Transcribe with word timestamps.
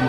Yo, 0.00 0.06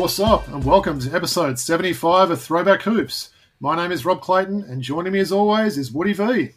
what's 0.00 0.20
up, 0.20 0.46
and 0.48 0.62
welcome 0.62 1.00
to 1.00 1.10
episode 1.14 1.58
75 1.58 2.32
of 2.32 2.42
Throwback 2.42 2.82
Hoops. 2.82 3.30
My 3.58 3.74
name 3.74 3.90
is 3.90 4.04
Rob 4.04 4.20
Clayton, 4.20 4.64
and 4.64 4.82
joining 4.82 5.14
me 5.14 5.20
as 5.20 5.32
always 5.32 5.78
is 5.78 5.92
Woody 5.92 6.12
V. 6.12 6.50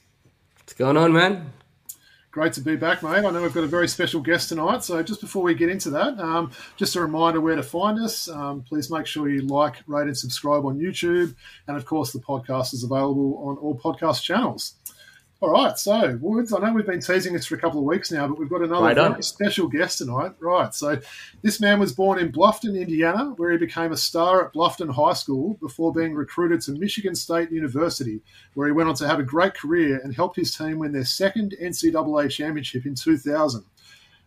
What's 0.58 0.74
going 0.74 0.98
on, 0.98 1.14
man? 1.14 1.54
Great 2.34 2.52
to 2.52 2.62
be 2.62 2.76
back, 2.76 3.04
mate. 3.04 3.24
I 3.24 3.30
know 3.30 3.44
we've 3.44 3.54
got 3.54 3.64
a 3.64 3.68
very 3.68 3.88
special 3.88 4.20
guest 4.20 4.50
tonight, 4.50 4.84
so 4.84 5.04
just 5.04 5.22
before 5.22 5.44
we 5.44 5.54
get 5.54 5.70
into 5.70 5.92
that, 5.92 6.20
um, 6.20 6.50
just 6.78 6.96
a 6.96 7.00
reminder 7.00 7.40
where 7.40 7.56
to 7.56 7.62
find 7.62 8.00
us. 8.00 8.28
Um, 8.28 8.64
please 8.64 8.90
make 8.90 9.06
sure 9.06 9.30
you 9.30 9.44
like, 9.44 9.76
rate, 9.86 10.08
and 10.08 10.18
subscribe 10.18 10.66
on 10.66 10.80
YouTube, 10.80 11.36
and 11.68 11.78
of 11.78 11.86
course, 11.86 12.12
the 12.12 12.18
podcast 12.18 12.74
is 12.74 12.84
available 12.84 13.38
on 13.38 13.58
all 13.58 13.78
podcast 13.78 14.24
channels. 14.24 14.74
All 15.44 15.50
right, 15.50 15.78
so 15.78 16.18
Woods, 16.22 16.54
I 16.54 16.60
know 16.60 16.72
we've 16.72 16.86
been 16.86 17.02
teasing 17.02 17.34
this 17.34 17.46
for 17.46 17.56
a 17.56 17.60
couple 17.60 17.78
of 17.78 17.86
weeks 17.86 18.14
now, 18.14 18.30
but 18.30 18.40
we've 18.40 18.50
got 18.50 18.62
another 18.62 18.86
Right 18.86 18.96
very 18.96 19.22
special 19.22 19.68
guest 19.68 19.98
tonight. 19.98 20.32
Right, 20.40 20.74
so 20.74 20.98
this 21.42 21.60
man 21.60 21.82
was 21.82 21.92
born 21.92 22.18
in 22.18 22.32
Bluffton, 22.32 22.80
Indiana, 22.80 23.34
where 23.36 23.52
he 23.52 23.58
became 23.58 23.92
a 23.92 23.98
star 23.98 24.46
at 24.46 24.54
Bluffton 24.54 24.90
High 24.90 25.12
School 25.12 25.56
before 25.56 25.92
being 25.92 26.14
recruited 26.14 26.62
to 26.62 26.72
Michigan 26.72 27.14
State 27.14 27.52
University, 27.52 28.22
where 28.54 28.68
he 28.68 28.72
went 28.72 28.88
on 28.88 28.96
to 28.96 29.06
have 29.06 29.20
a 29.20 29.24
great 29.24 29.54
career 29.54 30.00
and 30.02 30.16
helped 30.16 30.38
his 30.38 30.56
team 30.56 30.80
win 30.80 30.94
their 30.94 31.04
second 31.04 31.56
NCAA 31.62 32.32
championship 32.32 32.86
in 32.86 32.96
2000. 32.96 33.66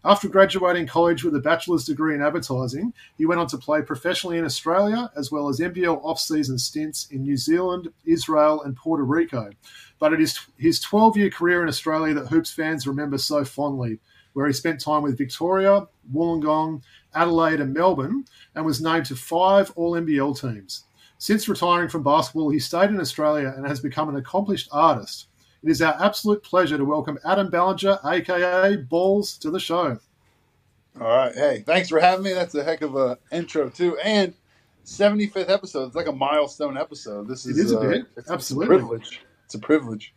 After 0.06 0.28
graduating 0.28 0.86
college 0.86 1.24
with 1.24 1.34
a 1.34 1.40
bachelor's 1.40 1.84
degree 1.84 2.14
in 2.14 2.22
advertising, 2.22 2.92
he 3.18 3.26
went 3.26 3.40
on 3.40 3.48
to 3.48 3.58
play 3.58 3.82
professionally 3.82 4.38
in 4.38 4.44
Australia 4.44 5.10
as 5.16 5.32
well 5.32 5.48
as 5.48 5.58
NBL 5.58 5.98
off-season 6.04 6.58
stints 6.58 7.08
in 7.10 7.22
New 7.22 7.36
Zealand, 7.36 7.88
Israel, 8.04 8.62
and 8.62 8.76
Puerto 8.76 9.02
Rico. 9.02 9.50
But 9.98 10.12
it 10.12 10.20
is 10.20 10.38
his 10.58 10.84
12-year 10.84 11.30
career 11.30 11.62
in 11.62 11.68
Australia 11.68 12.14
that 12.14 12.28
Hoops 12.28 12.52
fans 12.52 12.86
remember 12.86 13.18
so 13.18 13.44
fondly, 13.44 13.98
where 14.34 14.46
he 14.46 14.52
spent 14.52 14.80
time 14.80 15.02
with 15.02 15.16
Victoria, 15.16 15.86
Wollongong, 16.12 16.82
Adelaide, 17.14 17.60
and 17.60 17.72
Melbourne, 17.72 18.24
and 18.54 18.66
was 18.66 18.82
named 18.82 19.06
to 19.06 19.16
five 19.16 19.72
All-NBL 19.76 20.38
teams. 20.40 20.84
Since 21.18 21.48
retiring 21.48 21.88
from 21.88 22.02
basketball, 22.02 22.50
he 22.50 22.58
stayed 22.58 22.90
in 22.90 23.00
Australia 23.00 23.54
and 23.56 23.66
has 23.66 23.80
become 23.80 24.10
an 24.10 24.16
accomplished 24.16 24.68
artist. 24.70 25.28
It 25.62 25.70
is 25.70 25.80
our 25.80 25.96
absolute 26.02 26.42
pleasure 26.42 26.76
to 26.76 26.84
welcome 26.84 27.18
Adam 27.24 27.48
Ballinger, 27.48 27.98
aka 28.04 28.76
Balls, 28.76 29.38
to 29.38 29.50
the 29.50 29.58
show. 29.58 29.98
All 31.00 31.06
right. 31.06 31.34
Hey, 31.34 31.64
thanks 31.66 31.88
for 31.88 32.00
having 32.00 32.24
me. 32.24 32.34
That's 32.34 32.54
a 32.54 32.62
heck 32.62 32.82
of 32.82 32.96
a 32.96 33.18
intro 33.32 33.70
too. 33.70 33.98
And 33.98 34.34
75th 34.84 35.50
episode. 35.50 35.86
It's 35.88 35.96
like 35.96 36.06
a 36.06 36.12
milestone 36.12 36.78
episode. 36.78 37.28
This 37.28 37.44
is, 37.44 37.58
It 37.58 37.64
is 37.64 37.72
a 37.72 37.78
uh, 37.78 37.88
bit, 37.88 38.06
it's 38.16 38.30
absolutely. 38.30 38.76
a 38.76 38.78
privilege. 38.78 39.20
It's 39.46 39.54
a 39.54 39.58
privilege. 39.58 40.12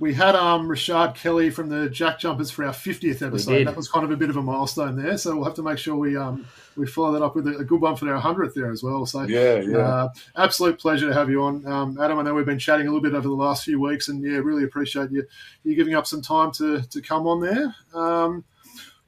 We 0.00 0.12
had 0.12 0.34
um, 0.34 0.68
Rashard 0.68 1.14
Kelly 1.14 1.50
from 1.50 1.68
the 1.68 1.88
Jack 1.88 2.18
Jumpers 2.18 2.50
for 2.50 2.64
our 2.64 2.72
50th 2.72 3.22
episode. 3.24 3.64
That 3.66 3.76
was 3.76 3.88
kind 3.88 4.04
of 4.04 4.10
a 4.10 4.16
bit 4.16 4.28
of 4.28 4.36
a 4.36 4.42
milestone 4.42 5.00
there. 5.00 5.16
So 5.16 5.36
we'll 5.36 5.44
have 5.44 5.54
to 5.54 5.62
make 5.62 5.78
sure 5.78 5.94
we 5.94 6.16
um, 6.16 6.46
we 6.76 6.86
follow 6.86 7.12
that 7.12 7.22
up 7.22 7.36
with 7.36 7.46
a, 7.46 7.58
a 7.58 7.64
good 7.64 7.80
one 7.80 7.94
for 7.94 8.12
our 8.12 8.20
100th 8.20 8.54
there 8.54 8.72
as 8.72 8.82
well. 8.82 9.06
So 9.06 9.22
Yeah, 9.22 9.60
yeah. 9.60 9.78
Uh, 9.78 10.08
absolute 10.36 10.80
pleasure 10.80 11.06
to 11.06 11.14
have 11.14 11.30
you 11.30 11.44
on, 11.44 11.64
um, 11.66 11.98
Adam. 12.00 12.18
I 12.18 12.22
know 12.22 12.34
we've 12.34 12.44
been 12.44 12.58
chatting 12.58 12.88
a 12.88 12.90
little 12.90 13.02
bit 13.02 13.14
over 13.14 13.28
the 13.28 13.34
last 13.34 13.64
few 13.64 13.80
weeks, 13.80 14.08
and 14.08 14.22
yeah, 14.22 14.38
really 14.38 14.64
appreciate 14.64 15.12
you 15.12 15.24
you 15.62 15.76
giving 15.76 15.94
up 15.94 16.06
some 16.06 16.20
time 16.20 16.50
to 16.52 16.82
to 16.82 17.00
come 17.00 17.28
on 17.28 17.40
there. 17.40 17.74
Um, 17.94 18.44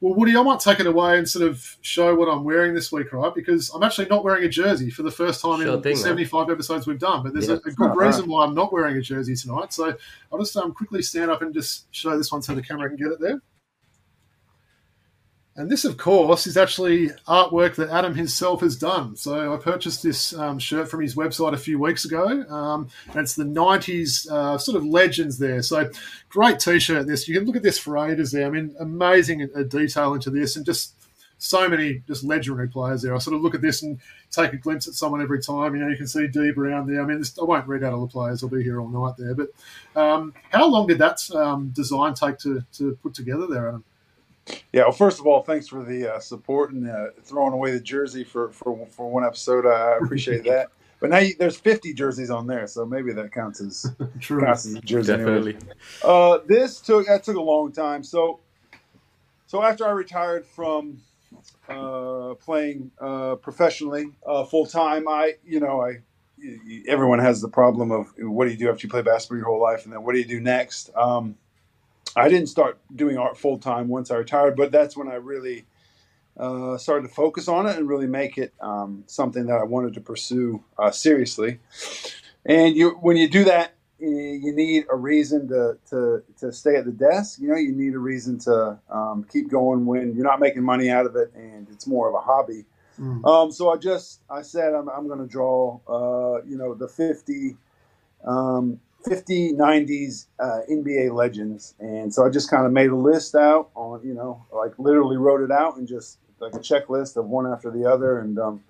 well, 0.00 0.14
Woody, 0.14 0.36
I 0.36 0.42
might 0.42 0.60
take 0.60 0.78
it 0.78 0.86
away 0.86 1.16
and 1.18 1.26
sort 1.28 1.48
of 1.48 1.76
show 1.80 2.14
what 2.14 2.26
I'm 2.28 2.44
wearing 2.44 2.74
this 2.74 2.92
week, 2.92 3.12
right? 3.12 3.34
Because 3.34 3.70
I'm 3.74 3.82
actually 3.82 4.08
not 4.08 4.24
wearing 4.24 4.44
a 4.44 4.48
jersey 4.48 4.90
for 4.90 5.02
the 5.02 5.10
first 5.10 5.40
time 5.40 5.60
Sure 5.62 5.74
in 5.74 5.82
thing, 5.82 5.94
the 5.94 5.98
man. 6.00 6.04
75 6.04 6.50
episodes 6.50 6.86
we've 6.86 6.98
done. 6.98 7.22
But 7.22 7.32
there's 7.32 7.48
Yeah. 7.48 7.54
a, 7.54 7.68
a 7.68 7.72
good 7.72 7.90
Oh, 7.92 7.94
reason 7.94 8.28
why 8.28 8.44
I'm 8.44 8.54
not 8.54 8.72
wearing 8.72 8.96
a 8.96 9.00
jersey 9.00 9.34
tonight. 9.34 9.72
So 9.72 9.96
I'll 10.32 10.38
just 10.38 10.56
um, 10.56 10.72
quickly 10.74 11.00
stand 11.02 11.30
up 11.30 11.40
and 11.40 11.54
just 11.54 11.86
show 11.94 12.16
this 12.18 12.30
one 12.30 12.42
so 12.42 12.54
the 12.54 12.62
camera 12.62 12.88
can 12.88 12.98
get 12.98 13.08
it 13.12 13.20
there. 13.20 13.40
And 15.58 15.70
this, 15.70 15.86
of 15.86 15.96
course, 15.96 16.46
is 16.46 16.58
actually 16.58 17.08
artwork 17.26 17.76
that 17.76 17.88
Adam 17.88 18.14
himself 18.14 18.60
has 18.60 18.76
done. 18.76 19.16
So 19.16 19.54
I 19.54 19.56
purchased 19.56 20.02
this 20.02 20.34
um, 20.34 20.58
shirt 20.58 20.90
from 20.90 21.00
his 21.00 21.14
website 21.14 21.54
a 21.54 21.58
few 21.58 21.78
weeks 21.78 22.04
ago, 22.04 22.44
um, 22.50 22.88
and 23.08 23.16
it's 23.16 23.34
the 23.34 23.44
'90s 23.44 24.30
uh, 24.30 24.58
sort 24.58 24.76
of 24.76 24.84
legends 24.84 25.38
there. 25.38 25.62
So 25.62 25.90
great 26.28 26.58
T-shirt. 26.58 27.06
This 27.06 27.26
you 27.26 27.34
can 27.34 27.46
look 27.46 27.56
at 27.56 27.62
this 27.62 27.78
for 27.78 27.96
ages 27.96 28.32
there. 28.32 28.46
I 28.46 28.50
mean, 28.50 28.76
amazing 28.78 29.48
uh, 29.56 29.62
detail 29.62 30.12
into 30.12 30.28
this, 30.28 30.56
and 30.56 30.66
just 30.66 30.92
so 31.38 31.68
many 31.68 32.02
just 32.06 32.22
legendary 32.22 32.68
players 32.68 33.00
there. 33.00 33.14
I 33.14 33.18
sort 33.18 33.36
of 33.36 33.42
look 33.42 33.54
at 33.54 33.62
this 33.62 33.82
and 33.82 33.98
take 34.30 34.52
a 34.52 34.56
glimpse 34.58 34.88
at 34.88 34.94
someone 34.94 35.22
every 35.22 35.40
time. 35.40 35.74
You 35.74 35.82
know, 35.82 35.88
you 35.88 35.96
can 35.96 36.06
see 36.06 36.26
Dee 36.26 36.50
Brown 36.50 36.86
there. 36.86 37.02
I 37.02 37.06
mean, 37.06 37.18
this, 37.18 37.38
I 37.38 37.44
won't 37.44 37.66
read 37.66 37.82
out 37.82 37.94
all 37.94 38.06
the 38.06 38.12
players. 38.12 38.42
I'll 38.42 38.50
be 38.50 38.62
here 38.62 38.80
all 38.80 38.88
night 38.88 39.14
there. 39.18 39.34
But 39.34 39.48
um, 39.98 40.34
how 40.50 40.66
long 40.66 40.86
did 40.86 40.98
that 40.98 41.28
um, 41.34 41.70
design 41.70 42.14
take 42.14 42.38
to, 42.40 42.62
to 42.74 42.98
put 43.02 43.14
together 43.14 43.46
there, 43.46 43.68
Adam? 43.68 43.84
Yeah. 44.72 44.82
Well, 44.82 44.92
first 44.92 45.18
of 45.20 45.26
all, 45.26 45.42
thanks 45.42 45.66
for 45.68 45.82
the 45.84 46.14
uh, 46.14 46.18
support 46.20 46.72
and 46.72 46.88
uh, 46.88 47.06
throwing 47.22 47.52
away 47.52 47.72
the 47.72 47.80
jersey 47.80 48.24
for, 48.24 48.50
for, 48.52 48.86
for 48.90 49.10
one 49.10 49.24
episode. 49.24 49.66
I 49.66 49.96
appreciate 50.02 50.44
that. 50.46 50.68
But 51.00 51.10
now 51.10 51.18
you, 51.18 51.34
there's 51.38 51.58
50 51.58 51.92
jerseys 51.92 52.30
on 52.30 52.46
there, 52.46 52.66
so 52.66 52.86
maybe 52.86 53.12
that 53.12 53.32
counts 53.32 53.60
as 53.60 53.86
True. 54.20 54.40
counts 54.40 54.64
as 54.66 54.74
a 54.74 54.80
jersey. 54.80 55.12
anyway. 55.12 55.52
Definitely. 55.52 55.68
Uh, 56.02 56.38
this 56.46 56.80
took 56.80 57.06
that 57.06 57.22
took 57.22 57.36
a 57.36 57.40
long 57.42 57.70
time. 57.72 58.02
So, 58.02 58.40
so 59.46 59.62
after 59.62 59.86
I 59.86 59.90
retired 59.90 60.46
from 60.46 61.02
uh, 61.68 62.34
playing 62.40 62.90
uh, 62.98 63.34
professionally 63.36 64.06
uh, 64.26 64.44
full 64.44 64.64
time, 64.64 65.06
I 65.06 65.34
you 65.44 65.60
know 65.60 65.82
I 65.82 65.98
y- 66.42 66.58
y- 66.66 66.82
everyone 66.88 67.18
has 67.18 67.42
the 67.42 67.48
problem 67.48 67.90
of 67.92 68.06
what 68.18 68.46
do 68.46 68.52
you 68.52 68.56
do 68.58 68.70
after 68.70 68.86
you 68.86 68.90
play 68.90 69.02
basketball 69.02 69.36
your 69.36 69.46
whole 69.48 69.60
life, 69.60 69.84
and 69.84 69.92
then 69.92 70.02
what 70.02 70.14
do 70.14 70.18
you 70.18 70.24
do 70.26 70.40
next? 70.40 70.88
Um, 70.96 71.36
I 72.16 72.28
didn't 72.28 72.48
start 72.48 72.80
doing 72.94 73.18
art 73.18 73.36
full 73.36 73.58
time 73.58 73.88
once 73.88 74.10
I 74.10 74.16
retired, 74.16 74.56
but 74.56 74.72
that's 74.72 74.96
when 74.96 75.08
I 75.08 75.16
really 75.16 75.66
uh, 76.38 76.78
started 76.78 77.08
to 77.08 77.14
focus 77.14 77.46
on 77.46 77.66
it 77.66 77.76
and 77.76 77.88
really 77.88 78.06
make 78.06 78.38
it 78.38 78.54
um, 78.60 79.04
something 79.06 79.46
that 79.46 79.58
I 79.58 79.64
wanted 79.64 79.94
to 79.94 80.00
pursue 80.00 80.64
uh, 80.78 80.90
seriously. 80.90 81.60
And 82.44 82.74
you, 82.76 82.90
when 83.00 83.16
you 83.16 83.28
do 83.28 83.44
that, 83.44 83.72
you 83.98 84.52
need 84.52 84.84
a 84.90 84.96
reason 84.96 85.48
to, 85.48 85.78
to, 85.90 86.22
to 86.38 86.52
stay 86.52 86.76
at 86.76 86.84
the 86.84 86.92
desk. 86.92 87.38
You 87.40 87.48
know, 87.48 87.56
you 87.56 87.72
need 87.72 87.94
a 87.94 87.98
reason 87.98 88.38
to 88.40 88.78
um, 88.90 89.26
keep 89.30 89.50
going 89.50 89.86
when 89.86 90.14
you're 90.14 90.24
not 90.24 90.40
making 90.40 90.62
money 90.62 90.90
out 90.90 91.06
of 91.06 91.16
it 91.16 91.32
and 91.34 91.66
it's 91.70 91.86
more 91.86 92.08
of 92.08 92.14
a 92.14 92.20
hobby. 92.20 92.64
Mm. 93.00 93.24
Um, 93.26 93.52
so 93.52 93.70
I 93.70 93.76
just 93.76 94.20
I 94.30 94.42
said 94.42 94.74
I'm, 94.74 94.88
I'm 94.88 95.06
going 95.06 95.18
to 95.18 95.26
draw 95.26 95.80
uh, 95.86 96.42
you 96.46 96.56
know 96.56 96.74
the 96.74 96.88
50 96.88 97.56
um, 98.24 98.80
50 99.08 99.52
90s 99.52 100.26
uh, 100.38 100.60
NBA 100.70 101.14
legends 101.14 101.74
and 101.78 102.12
so 102.12 102.26
I 102.26 102.30
just 102.30 102.50
kind 102.50 102.66
of 102.66 102.72
made 102.72 102.90
a 102.90 102.96
list 102.96 103.34
out 103.34 103.70
on 103.74 104.00
you 104.04 104.14
know 104.14 104.44
like 104.52 104.78
literally 104.78 105.16
wrote 105.16 105.42
it 105.42 105.50
out 105.50 105.76
and 105.76 105.86
just 105.86 106.18
like 106.40 106.54
a 106.54 106.58
checklist 106.58 107.16
of 107.16 107.26
one 107.26 107.46
after 107.46 107.70
the 107.70 107.84
other 107.84 108.18
and 108.20 108.38
um, 108.38 108.62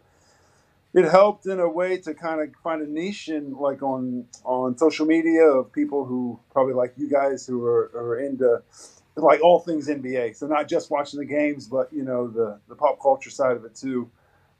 it 0.96 1.04
helped 1.04 1.46
in 1.46 1.60
a 1.60 1.68
way 1.68 1.98
to 1.98 2.14
kind 2.14 2.40
of 2.40 2.48
find 2.62 2.80
a 2.80 2.86
niche 2.86 3.28
in 3.28 3.54
like 3.54 3.82
on 3.82 4.26
on 4.44 4.78
social 4.78 5.04
media 5.04 5.44
of 5.44 5.70
people 5.72 6.06
who 6.06 6.40
probably 6.50 6.72
like 6.72 6.94
you 6.96 7.08
guys 7.08 7.46
who 7.46 7.64
are, 7.66 7.90
are 7.94 8.18
into 8.18 8.62
like 9.16 9.42
all 9.42 9.60
things 9.60 9.88
NBA. 9.88 10.36
So 10.36 10.46
not 10.46 10.68
just 10.68 10.90
watching 10.90 11.20
the 11.20 11.26
games, 11.26 11.68
but 11.68 11.92
you 11.92 12.02
know 12.02 12.28
the 12.28 12.58
the 12.68 12.74
pop 12.74 13.00
culture 13.00 13.30
side 13.30 13.56
of 13.56 13.64
it 13.64 13.74
too. 13.74 14.10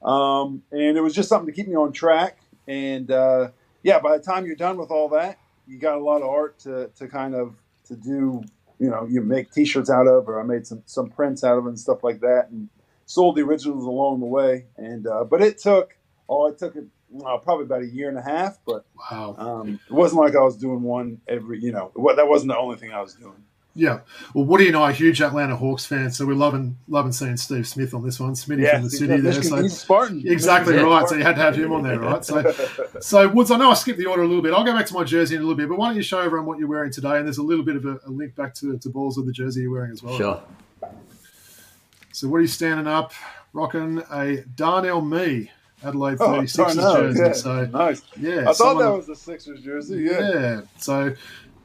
Um, 0.02 0.62
and 0.72 0.96
it 0.96 1.00
was 1.00 1.14
just 1.14 1.28
something 1.28 1.46
to 1.46 1.52
keep 1.52 1.68
me 1.68 1.74
on 1.74 1.92
track. 1.92 2.38
And 2.68 3.10
uh, 3.10 3.48
yeah, 3.82 3.98
by 3.98 4.16
the 4.16 4.22
time 4.22 4.46
you're 4.46 4.56
done 4.56 4.76
with 4.76 4.90
all 4.90 5.08
that, 5.10 5.38
you 5.66 5.78
got 5.78 5.96
a 5.96 6.02
lot 6.02 6.22
of 6.22 6.28
art 6.28 6.58
to 6.60 6.88
to 6.96 7.08
kind 7.08 7.34
of 7.34 7.54
to 7.86 7.96
do. 7.96 8.42
You 8.78 8.90
know, 8.90 9.06
you 9.08 9.22
make 9.22 9.50
T-shirts 9.52 9.88
out 9.88 10.06
of, 10.06 10.28
or 10.28 10.38
I 10.38 10.44
made 10.44 10.66
some 10.66 10.82
some 10.86 11.08
prints 11.08 11.42
out 11.42 11.56
of 11.56 11.64
it 11.64 11.68
and 11.68 11.78
stuff 11.80 12.04
like 12.04 12.20
that, 12.20 12.48
and 12.50 12.68
sold 13.06 13.36
the 13.36 13.42
originals 13.42 13.84
along 13.86 14.20
the 14.20 14.26
way. 14.26 14.66
And 14.76 15.06
uh, 15.06 15.24
but 15.24 15.40
it 15.40 15.58
took 15.58 15.96
oh, 16.28 16.46
it 16.48 16.58
took 16.58 16.76
uh, 16.76 17.38
probably 17.38 17.64
about 17.64 17.82
a 17.82 17.86
year 17.86 18.08
and 18.10 18.18
a 18.18 18.22
half, 18.22 18.58
but 18.66 18.84
Wow. 19.10 19.34
um, 19.38 19.80
it 19.88 19.92
wasn't 19.92 20.20
like 20.20 20.36
I 20.36 20.40
was 20.40 20.56
doing 20.56 20.82
one 20.82 21.20
every. 21.26 21.58
You 21.60 21.72
know, 21.72 21.90
what 21.94 22.16
that 22.16 22.28
wasn't 22.28 22.50
the 22.52 22.58
only 22.58 22.76
thing 22.76 22.92
I 22.92 23.00
was 23.00 23.14
doing. 23.14 23.42
Yeah. 23.78 24.00
Well, 24.32 24.46
Woody 24.46 24.68
and 24.68 24.76
I 24.76 24.80
are 24.90 24.92
huge 24.92 25.20
Atlanta 25.20 25.54
Hawks 25.54 25.84
fans, 25.84 26.16
so 26.16 26.24
we're 26.24 26.32
loving 26.34 26.78
loving 26.88 27.12
seeing 27.12 27.36
Steve 27.36 27.68
Smith 27.68 27.92
on 27.92 28.02
this 28.02 28.18
one. 28.18 28.32
Smitty 28.32 28.68
from 28.72 28.84
the 28.84 28.90
city 28.90 29.12
a 29.12 29.20
there. 29.20 29.32
So 29.42 29.62
he's 29.62 29.72
a 29.74 29.76
Spartan. 29.76 30.22
Exactly 30.26 30.72
Michigan 30.72 30.90
right. 30.90 31.06
So 31.08 31.14
you 31.14 31.22
had 31.22 31.36
to 31.36 31.42
have 31.42 31.54
him 31.56 31.72
on 31.72 31.82
there, 31.82 32.00
right? 32.00 32.24
So, 32.24 32.52
so 33.00 33.28
Woods, 33.28 33.50
I 33.50 33.58
know 33.58 33.70
I 33.70 33.74
skipped 33.74 33.98
the 33.98 34.06
order 34.06 34.22
a 34.22 34.26
little 34.26 34.42
bit. 34.42 34.54
I'll 34.54 34.64
go 34.64 34.72
back 34.74 34.86
to 34.86 34.94
my 34.94 35.04
jersey 35.04 35.34
in 35.36 35.42
a 35.42 35.44
little 35.44 35.56
bit, 35.58 35.68
but 35.68 35.76
why 35.78 35.88
don't 35.88 35.96
you 35.96 36.02
show 36.02 36.20
everyone 36.20 36.46
what 36.46 36.58
you're 36.58 36.68
wearing 36.68 36.90
today? 36.90 37.18
And 37.18 37.26
there's 37.26 37.36
a 37.38 37.42
little 37.42 37.64
bit 37.64 37.76
of 37.76 37.84
a, 37.84 38.00
a 38.06 38.10
link 38.10 38.34
back 38.34 38.54
to, 38.54 38.78
to 38.78 38.88
balls 38.88 39.18
of 39.18 39.26
the 39.26 39.32
jersey 39.32 39.60
you're 39.60 39.72
wearing 39.72 39.92
as 39.92 40.02
well. 40.02 40.16
Sure. 40.16 40.42
So, 42.12 42.28
what 42.28 42.38
are 42.38 42.42
you 42.42 42.46
standing 42.46 42.86
up, 42.86 43.12
rocking 43.52 44.02
a 44.10 44.38
Darnell 44.56 45.02
Mee 45.02 45.50
Adelaide 45.84 46.16
Oh, 46.20 46.28
36ers 46.40 46.56
Darnell, 46.76 46.94
jersey? 47.12 47.20
yeah, 47.22 47.32
So, 47.32 47.64
nice. 47.66 48.02
yeah, 48.18 48.40
I 48.40 48.44
thought 48.44 48.56
someone- 48.56 48.84
that 48.86 48.92
was 48.96 49.06
the 49.06 49.16
Sixers 49.16 49.60
jersey. 49.60 49.98
Yeah. 50.04 50.30
yeah. 50.32 50.60
So 50.78 51.14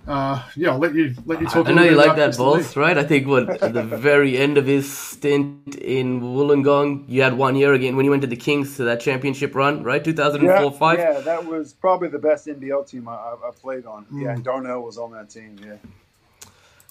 uh, 0.08 0.44
yeah, 0.56 0.72
I'll 0.72 0.80
let 0.80 0.96
you 0.96 1.14
let 1.26 1.42
you 1.42 1.48
talk. 1.48 1.68
I 1.68 1.74
know 1.74 1.84
you 1.84 1.96
like 1.96 2.16
that, 2.16 2.36
Balls, 2.36 2.76
right? 2.76 2.98
I 2.98 3.04
think 3.04 3.28
what 3.28 3.62
at 3.62 3.74
the 3.74 3.84
very 3.84 4.38
end 4.38 4.58
of 4.58 4.66
his 4.66 4.92
stint 4.92 5.76
in 5.76 6.22
Wollongong, 6.22 7.06
you 7.08 7.22
had 7.22 7.38
one 7.38 7.56
year 7.56 7.74
again 7.74 7.96
when 7.96 8.06
you 8.06 8.12
went 8.12 8.22
to 8.22 8.28
the 8.28 8.36
Kings 8.36 8.78
to 8.78 8.84
that 8.86 9.00
championship 9.00 9.54
run, 9.54 9.84
right? 9.84 10.04
Two 10.04 10.14
thousand 10.14 10.48
and 10.48 10.60
four, 10.60 10.72
five. 10.72 10.98
Yeah, 10.98 11.20
that 11.20 11.46
was 11.46 11.74
probably 11.74 12.08
the 12.08 12.20
best 12.20 12.48
NBL 12.48 12.90
team 12.90 13.08
I, 13.08 13.14
I 13.14 13.52
played 13.56 13.86
on. 13.86 14.06
Mm. 14.06 14.24
Yeah, 14.24 14.36
Darnell 14.42 14.82
was 14.82 14.98
on 14.98 15.12
that 15.12 15.30
team. 15.30 15.58
Yeah. 15.64 15.76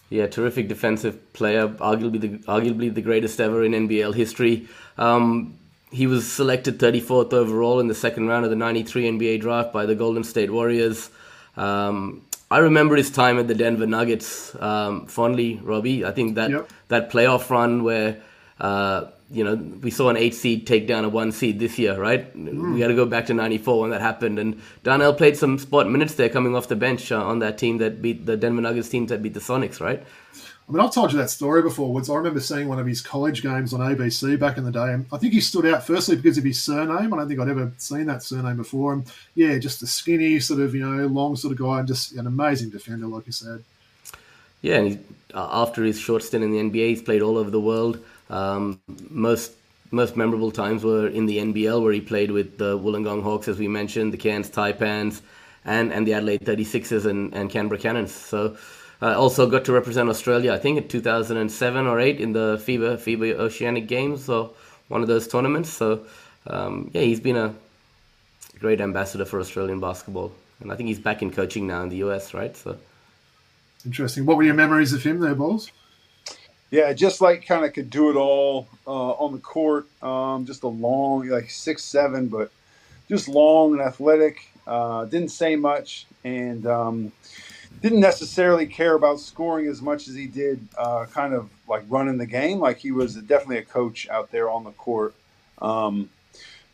Yeah, 0.08 0.26
terrific 0.26 0.66
defensive 0.66 1.32
player, 1.32 1.68
arguably 1.68 2.20
the 2.20 2.28
arguably 2.48 2.92
the 2.92 3.02
greatest 3.02 3.40
ever 3.40 3.64
in 3.64 3.72
NBL 3.72 4.14
history. 4.14 4.68
Um, 4.98 5.58
he 5.92 6.06
was 6.06 6.30
selected 6.30 6.78
34th 6.78 7.32
overall 7.32 7.80
in 7.80 7.88
the 7.88 7.94
second 7.94 8.28
round 8.28 8.44
of 8.44 8.50
the 8.50 8.56
93 8.56 9.04
NBA 9.04 9.40
draft 9.40 9.72
by 9.72 9.86
the 9.86 9.94
Golden 9.96 10.22
State 10.22 10.52
Warriors. 10.52 11.10
Um, 11.56 12.22
I 12.50 12.58
remember 12.58 12.96
his 12.96 13.10
time 13.10 13.38
at 13.38 13.46
the 13.46 13.54
Denver 13.54 13.86
Nuggets 13.86 14.54
um, 14.60 15.06
fondly, 15.06 15.60
Robbie. 15.62 16.04
I 16.04 16.10
think 16.10 16.34
that 16.34 16.50
yep. 16.50 16.68
that 16.88 17.10
playoff 17.10 17.48
run 17.48 17.84
where 17.84 18.20
uh, 18.58 19.06
you 19.30 19.44
know 19.44 19.54
we 19.54 19.92
saw 19.92 20.08
an 20.08 20.16
eight 20.16 20.34
seed 20.34 20.66
take 20.66 20.88
down 20.88 21.04
a 21.04 21.08
one 21.08 21.30
seed 21.30 21.60
this 21.60 21.78
year, 21.78 21.96
right? 21.96 22.36
Mm. 22.36 22.74
We 22.74 22.80
got 22.80 22.88
to 22.88 22.96
go 22.96 23.06
back 23.06 23.26
to 23.26 23.34
'94 23.34 23.82
when 23.82 23.90
that 23.90 24.00
happened, 24.00 24.40
and 24.40 24.60
Darnell 24.82 25.14
played 25.14 25.36
some 25.36 25.58
spot 25.58 25.88
minutes 25.88 26.14
there, 26.14 26.28
coming 26.28 26.56
off 26.56 26.66
the 26.66 26.74
bench 26.74 27.12
uh, 27.12 27.24
on 27.24 27.38
that 27.38 27.56
team 27.56 27.78
that 27.78 28.02
beat 28.02 28.26
the 28.26 28.36
Denver 28.36 28.62
Nuggets 28.62 28.88
team 28.88 29.06
that 29.06 29.22
beat 29.22 29.34
the 29.34 29.40
Sonics, 29.40 29.80
right? 29.80 30.02
I 30.70 30.72
mean, 30.72 30.86
I've 30.86 30.94
told 30.94 31.10
you 31.10 31.18
that 31.18 31.30
story 31.30 31.62
before. 31.62 31.92
Woods. 31.92 32.08
I 32.08 32.14
remember 32.14 32.38
seeing 32.38 32.68
one 32.68 32.78
of 32.78 32.86
his 32.86 33.00
college 33.00 33.42
games 33.42 33.74
on 33.74 33.80
ABC 33.80 34.38
back 34.38 34.56
in 34.56 34.62
the 34.62 34.70
day, 34.70 34.92
and 34.92 35.04
I 35.12 35.18
think 35.18 35.32
he 35.32 35.40
stood 35.40 35.66
out 35.66 35.84
firstly 35.84 36.14
because 36.14 36.38
of 36.38 36.44
his 36.44 36.62
surname. 36.62 37.12
I 37.12 37.16
don't 37.16 37.26
think 37.26 37.40
I'd 37.40 37.48
ever 37.48 37.72
seen 37.76 38.06
that 38.06 38.22
surname 38.22 38.56
before. 38.56 38.92
And 38.92 39.12
yeah, 39.34 39.58
just 39.58 39.82
a 39.82 39.88
skinny, 39.88 40.38
sort 40.38 40.60
of 40.60 40.72
you 40.72 40.88
know, 40.88 41.08
long 41.08 41.34
sort 41.34 41.50
of 41.50 41.58
guy, 41.58 41.80
and 41.80 41.88
just 41.88 42.12
an 42.12 42.28
amazing 42.28 42.70
defender, 42.70 43.08
like 43.08 43.26
you 43.26 43.32
said. 43.32 43.64
Yeah, 44.62 44.76
and 44.76 44.88
he, 44.90 44.98
uh, 45.34 45.48
after 45.50 45.82
his 45.82 45.98
short 45.98 46.22
stint 46.22 46.44
in 46.44 46.52
the 46.52 46.58
NBA, 46.58 46.90
he's 46.90 47.02
played 47.02 47.20
all 47.20 47.36
over 47.36 47.50
the 47.50 47.60
world. 47.60 48.04
Um, 48.28 48.80
most 49.08 49.50
most 49.90 50.16
memorable 50.16 50.52
times 50.52 50.84
were 50.84 51.08
in 51.08 51.26
the 51.26 51.38
NBL, 51.38 51.82
where 51.82 51.92
he 51.92 52.00
played 52.00 52.30
with 52.30 52.58
the 52.58 52.78
Wollongong 52.78 53.24
Hawks, 53.24 53.48
as 53.48 53.58
we 53.58 53.66
mentioned, 53.66 54.12
the 54.12 54.18
Cairns 54.18 54.48
Taipans, 54.48 55.20
and 55.64 55.92
and 55.92 56.06
the 56.06 56.14
Adelaide 56.14 56.42
36ers 56.42 57.06
and, 57.06 57.34
and 57.34 57.50
Canberra 57.50 57.80
Cannons. 57.80 58.14
So 58.14 58.56
uh, 59.02 59.18
also 59.18 59.48
got 59.48 59.64
to 59.64 59.72
represent 59.72 60.08
Australia, 60.08 60.52
I 60.52 60.58
think 60.58 60.78
in 60.78 60.88
2007 60.88 61.86
or 61.86 62.00
8 62.00 62.20
in 62.20 62.32
the 62.32 62.58
FIBA 62.58 62.98
FIBA 62.98 63.34
Oceanic 63.38 63.86
Games 63.88 64.28
or 64.28 64.50
one 64.88 65.02
of 65.02 65.08
those 65.08 65.26
tournaments. 65.26 65.70
So 65.70 66.04
um, 66.46 66.90
yeah, 66.92 67.02
he's 67.02 67.20
been 67.20 67.36
a 67.36 67.54
great 68.58 68.80
ambassador 68.80 69.24
for 69.24 69.40
Australian 69.40 69.80
basketball, 69.80 70.32
and 70.60 70.72
I 70.72 70.76
think 70.76 70.88
he's 70.88 70.98
back 70.98 71.22
in 71.22 71.30
coaching 71.30 71.66
now 71.66 71.82
in 71.82 71.88
the 71.88 71.96
US, 71.96 72.34
right? 72.34 72.56
So 72.56 72.76
interesting. 73.84 74.26
What 74.26 74.36
were 74.36 74.42
your 74.42 74.54
memories 74.54 74.92
of 74.92 75.02
him 75.02 75.20
there, 75.20 75.34
Balls? 75.34 75.70
Yeah, 76.70 76.92
just 76.92 77.20
like 77.20 77.46
kind 77.46 77.64
of 77.64 77.72
could 77.72 77.90
do 77.90 78.10
it 78.10 78.16
all 78.16 78.68
uh, 78.86 79.10
on 79.12 79.32
the 79.32 79.38
court. 79.38 79.86
Um, 80.02 80.46
just 80.46 80.62
a 80.62 80.68
long, 80.68 81.26
like 81.28 81.50
six 81.50 81.82
seven, 81.82 82.28
but 82.28 82.52
just 83.08 83.28
long 83.28 83.72
and 83.72 83.80
athletic. 83.80 84.46
Uh, 84.66 85.04
didn't 85.06 85.30
say 85.30 85.56
much, 85.56 86.06
and 86.22 86.64
um, 86.66 87.12
didn't 87.80 88.00
necessarily 88.00 88.66
care 88.66 88.94
about 88.94 89.20
scoring 89.20 89.66
as 89.66 89.80
much 89.80 90.06
as 90.08 90.14
he 90.14 90.26
did 90.26 90.66
uh, 90.76 91.06
kind 91.06 91.32
of 91.32 91.48
like 91.68 91.82
running 91.88 92.18
the 92.18 92.26
game. 92.26 92.58
Like 92.58 92.78
he 92.78 92.92
was 92.92 93.14
definitely 93.14 93.58
a 93.58 93.64
coach 93.64 94.08
out 94.08 94.30
there 94.30 94.50
on 94.50 94.64
the 94.64 94.72
court. 94.72 95.14
Um, 95.60 96.10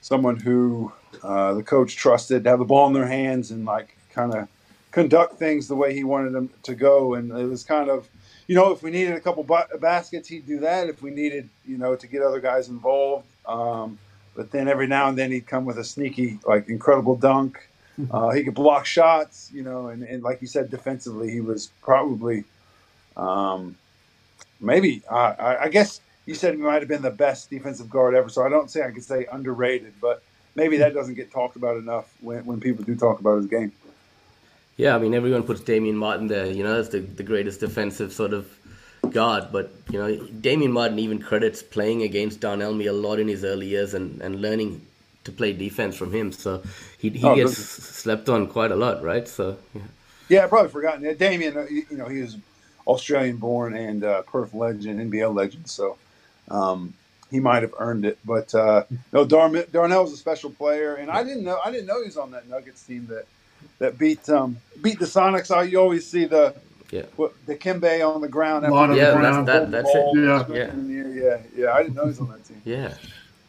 someone 0.00 0.36
who 0.36 0.92
uh, 1.22 1.54
the 1.54 1.62
coach 1.62 1.96
trusted 1.96 2.44
to 2.44 2.50
have 2.50 2.58
the 2.58 2.64
ball 2.64 2.86
in 2.88 2.92
their 2.92 3.06
hands 3.06 3.50
and 3.50 3.64
like 3.64 3.96
kind 4.12 4.34
of 4.34 4.48
conduct 4.90 5.38
things 5.38 5.68
the 5.68 5.76
way 5.76 5.94
he 5.94 6.04
wanted 6.04 6.32
them 6.32 6.50
to 6.64 6.74
go. 6.74 7.14
And 7.14 7.30
it 7.30 7.46
was 7.46 7.62
kind 7.62 7.88
of, 7.88 8.08
you 8.48 8.54
know, 8.54 8.72
if 8.72 8.82
we 8.82 8.90
needed 8.90 9.14
a 9.14 9.20
couple 9.20 9.44
baskets, 9.80 10.28
he'd 10.28 10.46
do 10.46 10.60
that. 10.60 10.88
If 10.88 11.02
we 11.02 11.10
needed, 11.10 11.48
you 11.64 11.78
know, 11.78 11.94
to 11.94 12.06
get 12.06 12.22
other 12.22 12.40
guys 12.40 12.68
involved. 12.68 13.26
Um, 13.46 13.98
but 14.34 14.50
then 14.50 14.68
every 14.68 14.86
now 14.86 15.08
and 15.08 15.16
then 15.16 15.30
he'd 15.30 15.46
come 15.46 15.64
with 15.64 15.78
a 15.78 15.84
sneaky, 15.84 16.38
like 16.46 16.68
incredible 16.68 17.16
dunk 17.16 17.68
uh, 18.10 18.30
he 18.30 18.44
could 18.44 18.54
block 18.54 18.86
shots, 18.86 19.50
you 19.52 19.62
know, 19.62 19.88
and, 19.88 20.02
and 20.02 20.22
like 20.22 20.40
you 20.40 20.46
said, 20.46 20.70
defensively, 20.70 21.30
he 21.30 21.40
was 21.40 21.68
probably, 21.82 22.44
um, 23.16 23.76
maybe, 24.60 25.02
uh, 25.10 25.34
I, 25.38 25.56
I, 25.64 25.68
guess 25.68 26.00
you 26.26 26.34
said 26.34 26.54
he 26.54 26.60
might 26.60 26.82
have 26.82 26.88
been 26.88 27.02
the 27.02 27.10
best 27.10 27.48
defensive 27.48 27.88
guard 27.88 28.14
ever. 28.14 28.28
So 28.28 28.44
I 28.44 28.48
don't 28.50 28.70
say 28.70 28.82
I 28.82 28.90
could 28.90 29.04
say 29.04 29.26
underrated, 29.32 29.94
but 30.00 30.22
maybe 30.54 30.76
that 30.78 30.92
doesn't 30.92 31.14
get 31.14 31.30
talked 31.30 31.56
about 31.56 31.76
enough 31.76 32.12
when, 32.20 32.44
when 32.44 32.60
people 32.60 32.84
do 32.84 32.94
talk 32.96 33.20
about 33.20 33.36
his 33.36 33.46
game. 33.46 33.72
Yeah, 34.76 34.94
I 34.94 34.98
mean, 34.98 35.14
everyone 35.14 35.42
puts 35.42 35.62
Damian 35.62 35.96
Martin 35.96 36.26
there, 36.26 36.46
you 36.46 36.62
know, 36.62 36.78
as 36.78 36.90
the, 36.90 37.00
the 37.00 37.22
greatest 37.22 37.60
defensive 37.60 38.12
sort 38.12 38.34
of 38.34 38.46
guard. 39.10 39.48
But, 39.50 39.72
you 39.90 39.98
know, 39.98 40.16
Damian 40.26 40.72
Martin 40.72 40.98
even 40.98 41.18
credits 41.18 41.62
playing 41.62 42.02
against 42.02 42.40
Darnell 42.40 42.74
Mee 42.74 42.86
a 42.86 42.92
lot 42.92 43.18
in 43.18 43.28
his 43.28 43.42
early 43.42 43.68
years 43.68 43.94
and, 43.94 44.20
and 44.20 44.42
learning 44.42 44.86
to 45.26 45.32
play 45.32 45.52
defense 45.52 45.94
from 45.96 46.12
him. 46.12 46.32
So 46.32 46.62
he, 46.98 47.10
he 47.10 47.26
oh, 47.26 47.36
gets 47.36 47.56
slept 47.58 48.28
on 48.28 48.46
quite 48.46 48.72
a 48.72 48.76
lot, 48.76 49.02
right? 49.02 49.28
So 49.28 49.58
yeah, 49.74 49.82
yeah 50.28 50.44
I 50.44 50.46
probably 50.46 50.70
forgotten. 50.70 51.02
Yeah, 51.02 51.12
Damian, 51.12 51.56
uh, 51.56 51.66
you 51.68 51.84
know, 51.90 52.06
he 52.06 52.22
was 52.22 52.38
Australian 52.86 53.36
born 53.36 53.76
and 53.76 54.02
uh, 54.02 54.22
Perth 54.22 54.54
legend, 54.54 55.12
NBL 55.12 55.34
legend. 55.34 55.68
So 55.68 55.98
um, 56.50 56.94
he 57.30 57.40
might 57.40 57.62
have 57.62 57.74
earned 57.78 58.06
it. 58.06 58.18
But 58.24 58.54
uh, 58.54 58.84
no, 59.12 59.24
Dar- 59.24 59.66
Darnell 59.72 60.04
was 60.04 60.12
a 60.12 60.16
special 60.16 60.50
player, 60.50 60.94
and 60.94 61.10
I 61.10 61.22
didn't 61.22 61.44
know 61.44 61.60
I 61.64 61.70
didn't 61.70 61.86
know 61.86 62.00
he 62.00 62.06
was 62.06 62.16
on 62.16 62.30
that 62.30 62.48
Nuggets 62.48 62.82
team 62.82 63.06
that 63.08 63.26
that 63.78 63.98
beat 63.98 64.28
um, 64.28 64.56
beat 64.80 64.98
the 64.98 65.06
Sonics. 65.06 65.54
I 65.54 65.64
you 65.64 65.78
always 65.78 66.06
see 66.06 66.24
the 66.24 66.54
yeah. 66.90 67.02
What, 67.16 67.34
Dikembe 67.46 68.08
on 68.08 68.20
the 68.20 68.28
ground. 68.28 68.64
yeah, 68.96 69.10
the 69.10 69.16
ground. 69.16 69.48
That, 69.48 69.70
that's 69.72 69.90
it. 69.92 70.06
Yeah. 70.14 70.46
Yeah. 70.48 70.72
yeah, 70.76 71.38
yeah, 71.56 71.72
I 71.72 71.82
didn't 71.82 71.96
know 71.96 72.02
he 72.02 72.08
was 72.08 72.20
on 72.20 72.28
that 72.28 72.44
team. 72.44 72.62
Yeah. 72.64 72.94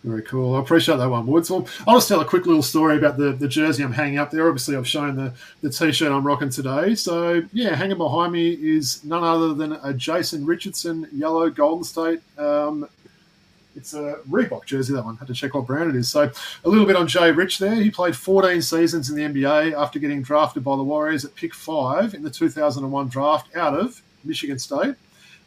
Very 0.07 0.21
cool. 0.21 0.55
I 0.55 0.61
appreciate 0.61 0.97
that 0.97 1.09
one, 1.09 1.27
Woods. 1.27 1.51
Well, 1.51 1.67
I'll 1.85 1.95
just 1.95 2.07
tell 2.07 2.21
a 2.21 2.25
quick 2.25 2.45
little 2.45 2.63
story 2.63 2.95
about 2.95 3.17
the, 3.17 3.33
the 3.33 3.47
jersey 3.47 3.83
I'm 3.83 3.91
hanging 3.91 4.19
up 4.19 4.31
there. 4.31 4.47
Obviously, 4.47 4.77
I've 4.77 4.87
shown 4.87 5.17
the, 5.17 5.33
the 5.61 5.69
t 5.69 5.91
shirt 5.91 6.13
I'm 6.13 6.25
rocking 6.25 6.49
today. 6.49 6.95
So, 6.95 7.43
yeah, 7.51 7.75
hanging 7.75 7.97
behind 7.97 8.31
me 8.31 8.51
is 8.51 9.03
none 9.03 9.25
other 9.25 9.53
than 9.53 9.73
a 9.73 9.93
Jason 9.93 10.45
Richardson 10.45 11.09
yellow 11.11 11.49
Golden 11.49 11.83
State. 11.83 12.21
Um, 12.37 12.87
it's 13.75 13.93
a 13.93 14.19
Reebok 14.29 14.65
jersey, 14.65 14.93
that 14.93 15.03
one. 15.03 15.17
Had 15.17 15.27
to 15.27 15.33
check 15.33 15.53
what 15.53 15.67
brand 15.67 15.89
it 15.89 15.97
is. 15.97 16.07
So, 16.07 16.31
a 16.63 16.69
little 16.69 16.85
bit 16.85 16.95
on 16.95 17.05
Jay 17.05 17.29
Rich 17.29 17.59
there. 17.59 17.75
He 17.75 17.91
played 17.91 18.15
14 18.15 18.61
seasons 18.61 19.09
in 19.09 19.15
the 19.17 19.23
NBA 19.23 19.73
after 19.73 19.99
getting 19.99 20.21
drafted 20.21 20.63
by 20.63 20.77
the 20.77 20.83
Warriors 20.83 21.25
at 21.25 21.35
pick 21.35 21.53
five 21.53 22.13
in 22.13 22.23
the 22.23 22.31
2001 22.31 23.09
draft 23.09 23.53
out 23.57 23.77
of 23.77 24.01
Michigan 24.23 24.57
State. 24.57 24.95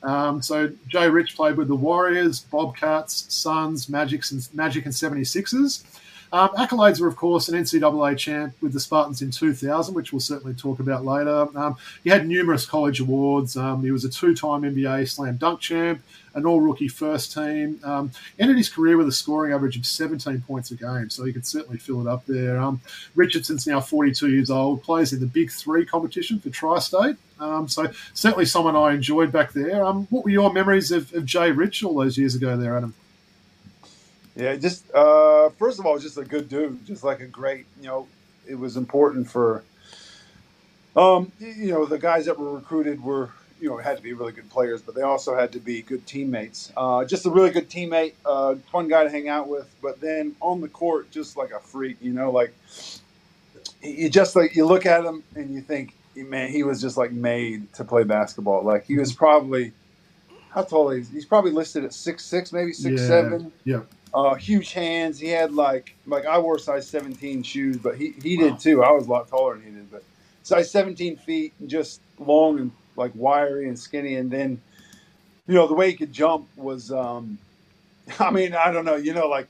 Um, 0.02 0.40
so 0.42 0.72
Jay 0.88 1.08
Rich 1.08 1.36
played 1.36 1.56
with 1.56 1.68
the 1.68 1.76
Warriors, 1.76 2.40
Bobcats, 2.40 3.26
Suns, 3.28 3.88
Magic, 3.88 4.22
and 4.30 4.48
Magic 4.54 4.84
and 4.84 4.94
76ers. 4.94 5.84
Um, 6.32 6.50
accolades 6.50 7.00
were, 7.00 7.08
of 7.08 7.16
course, 7.16 7.48
an 7.48 7.60
NCAA 7.60 8.16
champ 8.16 8.54
with 8.60 8.72
the 8.72 8.78
Spartans 8.78 9.20
in 9.20 9.32
2000, 9.32 9.94
which 9.94 10.12
we'll 10.12 10.20
certainly 10.20 10.54
talk 10.54 10.78
about 10.78 11.04
later. 11.04 11.48
Um, 11.58 11.76
he 12.04 12.10
had 12.10 12.26
numerous 12.26 12.66
college 12.66 13.00
awards. 13.00 13.56
Um, 13.56 13.82
he 13.82 13.90
was 13.90 14.04
a 14.04 14.08
two-time 14.08 14.62
NBA 14.62 15.08
slam 15.08 15.38
dunk 15.38 15.60
champ, 15.60 16.02
an 16.34 16.46
all-rookie 16.46 16.86
first 16.86 17.34
team. 17.34 17.80
Um, 17.82 18.12
ended 18.38 18.56
his 18.56 18.68
career 18.68 18.96
with 18.96 19.08
a 19.08 19.12
scoring 19.12 19.52
average 19.52 19.76
of 19.76 19.84
17 19.84 20.42
points 20.42 20.70
a 20.70 20.76
game, 20.76 21.10
so 21.10 21.24
he 21.24 21.32
could 21.32 21.46
certainly 21.46 21.78
fill 21.78 22.00
it 22.00 22.06
up 22.06 22.24
there. 22.26 22.60
Um, 22.60 22.80
Richardson's 23.16 23.66
now 23.66 23.80
42 23.80 24.30
years 24.30 24.50
old, 24.50 24.84
plays 24.84 25.12
in 25.12 25.18
the 25.18 25.26
Big 25.26 25.50
Three 25.50 25.84
competition 25.84 26.38
for 26.38 26.50
Tri-State. 26.50 27.16
Um, 27.40 27.68
so 27.68 27.90
certainly 28.12 28.44
someone 28.44 28.76
I 28.76 28.92
enjoyed 28.92 29.32
back 29.32 29.52
there. 29.52 29.82
what 29.84 30.24
were 30.24 30.30
your 30.30 30.52
memories 30.52 30.92
of, 30.92 31.12
of 31.14 31.24
Jay 31.24 31.50
Rich 31.50 31.82
all 31.82 31.94
those 31.94 32.18
years 32.18 32.34
ago 32.34 32.56
there, 32.56 32.76
Adam? 32.76 32.94
Yeah, 34.36 34.56
just 34.56 34.90
uh, 34.94 35.50
first 35.50 35.78
of 35.78 35.86
all, 35.86 35.98
just 35.98 36.16
a 36.16 36.24
good 36.24 36.48
dude, 36.48 36.86
just 36.86 37.02
like 37.02 37.20
a 37.20 37.26
great, 37.26 37.66
you 37.80 37.88
know, 37.88 38.06
it 38.46 38.54
was 38.54 38.76
important 38.76 39.28
for, 39.28 39.62
um, 40.96 41.32
you 41.38 41.72
know, 41.72 41.84
the 41.84 41.98
guys 41.98 42.26
that 42.26 42.38
were 42.38 42.54
recruited 42.54 43.02
were, 43.02 43.30
you 43.60 43.68
know, 43.68 43.76
had 43.76 43.96
to 43.96 44.02
be 44.02 44.12
really 44.12 44.32
good 44.32 44.48
players, 44.48 44.82
but 44.82 44.94
they 44.94 45.02
also 45.02 45.34
had 45.34 45.52
to 45.52 45.58
be 45.58 45.82
good 45.82 46.06
teammates. 46.06 46.72
Uh, 46.76 47.04
just 47.04 47.26
a 47.26 47.30
really 47.30 47.50
good 47.50 47.68
teammate, 47.68 48.14
uh, 48.24 48.54
fun 48.72 48.88
guy 48.88 49.04
to 49.04 49.10
hang 49.10 49.28
out 49.28 49.48
with, 49.48 49.68
but 49.82 50.00
then 50.00 50.34
on 50.40 50.60
the 50.60 50.68
court, 50.68 51.10
just 51.10 51.36
like 51.36 51.50
a 51.50 51.60
freak, 51.60 51.96
you 52.00 52.12
know, 52.12 52.30
like 52.30 52.54
you 53.82 54.08
just 54.08 54.36
like 54.36 54.54
you 54.54 54.64
look 54.64 54.86
at 54.86 55.04
him 55.04 55.22
and 55.34 55.54
you 55.54 55.60
think, 55.60 55.94
man, 56.22 56.50
he 56.50 56.62
was 56.62 56.80
just 56.80 56.96
like 56.96 57.12
made 57.12 57.72
to 57.74 57.84
play 57.84 58.04
basketball. 58.04 58.64
Like 58.64 58.86
he 58.86 58.96
was 58.96 59.12
probably 59.12 59.72
how 60.50 60.62
tall 60.62 60.90
is 60.90 61.08
he? 61.08 61.14
He's 61.14 61.24
probably 61.24 61.52
listed 61.52 61.84
at 61.84 61.92
six 61.92 62.24
six, 62.24 62.52
maybe 62.52 62.72
six 62.72 63.00
yeah. 63.00 63.06
seven. 63.06 63.52
Yeah 63.64 63.80
uh, 64.12 64.34
huge 64.34 64.72
hands. 64.72 65.18
He 65.18 65.28
had 65.28 65.52
like 65.52 65.94
like 66.06 66.26
I 66.26 66.38
wore 66.38 66.58
size 66.58 66.88
17 66.88 67.42
shoes, 67.42 67.76
but 67.76 67.96
he, 67.96 68.14
he 68.22 68.36
did 68.36 68.58
too. 68.58 68.82
I 68.82 68.90
was 68.90 69.06
a 69.06 69.10
lot 69.10 69.28
taller 69.28 69.54
than 69.54 69.64
he 69.64 69.70
did, 69.70 69.90
but 69.90 70.02
size 70.42 70.70
17 70.70 71.16
feet 71.18 71.52
and 71.60 71.68
just 71.68 72.00
long 72.18 72.58
and 72.58 72.72
like 72.96 73.12
wiry 73.14 73.68
and 73.68 73.78
skinny. 73.78 74.16
And 74.16 74.30
then, 74.30 74.60
you 75.46 75.54
know, 75.54 75.66
the 75.66 75.74
way 75.74 75.90
he 75.90 75.96
could 75.96 76.12
jump 76.12 76.48
was, 76.56 76.90
um, 76.90 77.38
I 78.18 78.30
mean, 78.30 78.54
I 78.54 78.72
don't 78.72 78.84
know, 78.84 78.96
you 78.96 79.14
know, 79.14 79.28
like 79.28 79.48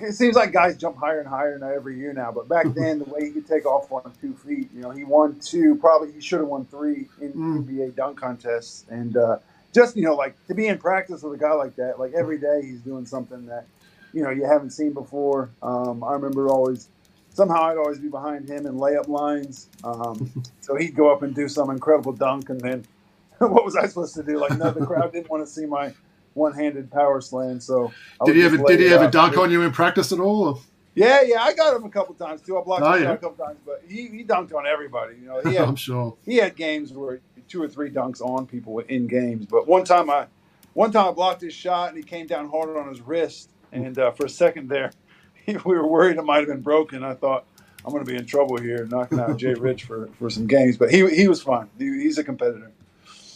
it 0.00 0.12
seems 0.12 0.36
like 0.36 0.52
guys 0.52 0.76
jump 0.76 0.96
higher 0.96 1.20
and 1.20 1.28
higher 1.28 1.58
now 1.58 1.68
every 1.68 1.98
year 1.98 2.12
now. 2.12 2.32
But 2.32 2.48
back 2.48 2.66
then, 2.74 2.98
the 2.98 3.04
way 3.04 3.26
he 3.26 3.30
could 3.30 3.46
take 3.46 3.66
off 3.66 3.90
on 3.92 4.12
two 4.20 4.34
feet, 4.34 4.70
you 4.74 4.80
know, 4.80 4.90
he 4.90 5.04
won 5.04 5.38
two, 5.40 5.76
probably 5.76 6.12
he 6.12 6.20
should 6.20 6.40
have 6.40 6.48
won 6.48 6.64
three 6.66 7.08
in 7.20 7.32
mm. 7.32 7.64
NBA 7.64 7.96
dunk 7.96 8.18
contests, 8.18 8.84
and 8.88 9.16
uh, 9.16 9.38
just 9.72 9.96
you 9.96 10.02
know, 10.02 10.14
like 10.14 10.34
to 10.46 10.54
be 10.54 10.66
in 10.68 10.78
practice 10.78 11.22
with 11.22 11.34
a 11.34 11.38
guy 11.38 11.52
like 11.52 11.76
that, 11.76 11.98
like 11.98 12.12
every 12.14 12.38
day 12.38 12.62
he's 12.62 12.80
doing 12.80 13.06
something 13.06 13.46
that 13.46 13.66
you 14.12 14.22
know 14.22 14.30
you 14.30 14.44
haven't 14.44 14.70
seen 14.70 14.92
before. 14.92 15.50
Um, 15.62 16.02
I 16.04 16.12
remember 16.12 16.48
always 16.48 16.88
somehow 17.34 17.62
I'd 17.62 17.78
always 17.78 17.98
be 17.98 18.08
behind 18.08 18.48
him 18.48 18.66
in 18.66 18.74
layup 18.74 19.08
lines, 19.08 19.68
um, 19.84 20.30
so 20.60 20.76
he'd 20.76 20.94
go 20.94 21.12
up 21.12 21.22
and 21.22 21.34
do 21.34 21.48
some 21.48 21.70
incredible 21.70 22.12
dunk, 22.12 22.50
and 22.50 22.60
then 22.60 22.84
what 23.38 23.64
was 23.64 23.76
I 23.76 23.86
supposed 23.86 24.14
to 24.14 24.22
do? 24.22 24.38
Like, 24.38 24.56
no, 24.58 24.70
the 24.70 24.84
crowd 24.86 25.12
didn't 25.12 25.30
want 25.30 25.44
to 25.44 25.50
see 25.50 25.66
my 25.66 25.92
one-handed 26.34 26.90
power 26.90 27.20
slam. 27.20 27.60
So 27.60 27.92
I 28.20 28.24
did 28.24 28.36
he 28.36 28.42
ever 28.42 28.56
did 28.58 28.80
he 28.80 28.88
ever 28.88 29.10
dunk 29.10 29.36
on 29.36 29.50
you 29.50 29.62
in 29.62 29.72
practice 29.72 30.12
at 30.12 30.20
all? 30.20 30.48
Or? 30.48 30.58
Yeah, 30.94 31.22
yeah, 31.22 31.42
I 31.42 31.54
got 31.54 31.74
him 31.74 31.84
a 31.84 31.90
couple 31.90 32.14
times 32.14 32.42
too. 32.42 32.58
I 32.58 32.62
blocked 32.62 32.82
oh, 32.82 32.92
him 32.92 33.04
yeah. 33.04 33.12
a 33.12 33.16
couple 33.16 33.44
times, 33.44 33.58
but 33.64 33.82
he, 33.88 34.08
he 34.08 34.24
dunked 34.24 34.54
on 34.54 34.66
everybody. 34.66 35.16
You 35.16 35.26
know, 35.26 35.40
he 35.40 35.54
had, 35.54 35.68
I'm 35.68 35.76
sure 35.76 36.16
he 36.24 36.36
had 36.36 36.54
games 36.54 36.92
where 36.92 37.20
two 37.48 37.62
or 37.62 37.68
three 37.68 37.90
dunks 37.90 38.20
on 38.20 38.46
people 38.46 38.78
in 38.80 39.06
games. 39.06 39.46
But 39.46 39.66
one 39.66 39.84
time 39.84 40.10
I, 40.10 40.26
one 40.74 40.92
time 40.92 41.08
I 41.08 41.12
blocked 41.12 41.40
his 41.40 41.54
shot 41.54 41.88
and 41.88 41.96
he 41.96 42.02
came 42.02 42.26
down 42.26 42.48
harder 42.50 42.78
on 42.78 42.88
his 42.88 43.00
wrist, 43.00 43.50
and 43.72 43.98
uh, 43.98 44.10
for 44.10 44.26
a 44.26 44.30
second 44.30 44.68
there, 44.68 44.92
we 45.46 45.56
were 45.56 45.86
worried 45.86 46.18
it 46.18 46.24
might 46.24 46.38
have 46.38 46.48
been 46.48 46.60
broken. 46.60 47.02
I 47.02 47.14
thought 47.14 47.46
I'm 47.84 47.92
going 47.92 48.04
to 48.04 48.10
be 48.10 48.16
in 48.16 48.26
trouble 48.26 48.58
here, 48.58 48.86
knocking 48.86 49.18
out 49.18 49.36
Jay 49.38 49.54
Rich 49.54 49.84
for, 49.84 50.08
for 50.18 50.28
some 50.28 50.46
games. 50.46 50.76
But 50.76 50.90
he 50.90 51.08
he 51.08 51.26
was 51.26 51.42
fine. 51.42 51.68
He, 51.78 51.86
he's 52.02 52.18
a 52.18 52.24
competitor. 52.24 52.70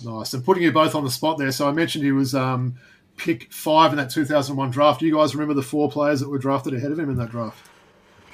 Nice. 0.05 0.35
And 0.35 0.45
putting 0.45 0.62
you 0.62 0.73
both 0.73 0.95
on 0.95 1.05
the 1.05 1.11
spot 1.11 1.38
there. 1.38 1.50
So 1.53 1.69
I 1.69 1.73
mentioned 1.73 2.05
he 2.05 2.12
was 2.12 2.35
um, 2.35 2.76
pick 3.17 3.53
five 3.53 3.93
in 3.93 3.97
that 3.97 4.11
2001 4.11 4.71
draft. 4.71 5.00
Do 5.00 5.07
you 5.07 5.15
guys 5.15 5.35
remember 5.35 5.55
the 5.55 5.62
four 5.62 5.91
players 5.91 6.21
that 6.21 6.29
were 6.29 6.38
drafted 6.38 6.75
ahead 6.75 6.93
of 6.93 6.99
him 6.99 7.11
in 7.11 7.17
that 7.17 7.31
draft? 7.31 7.69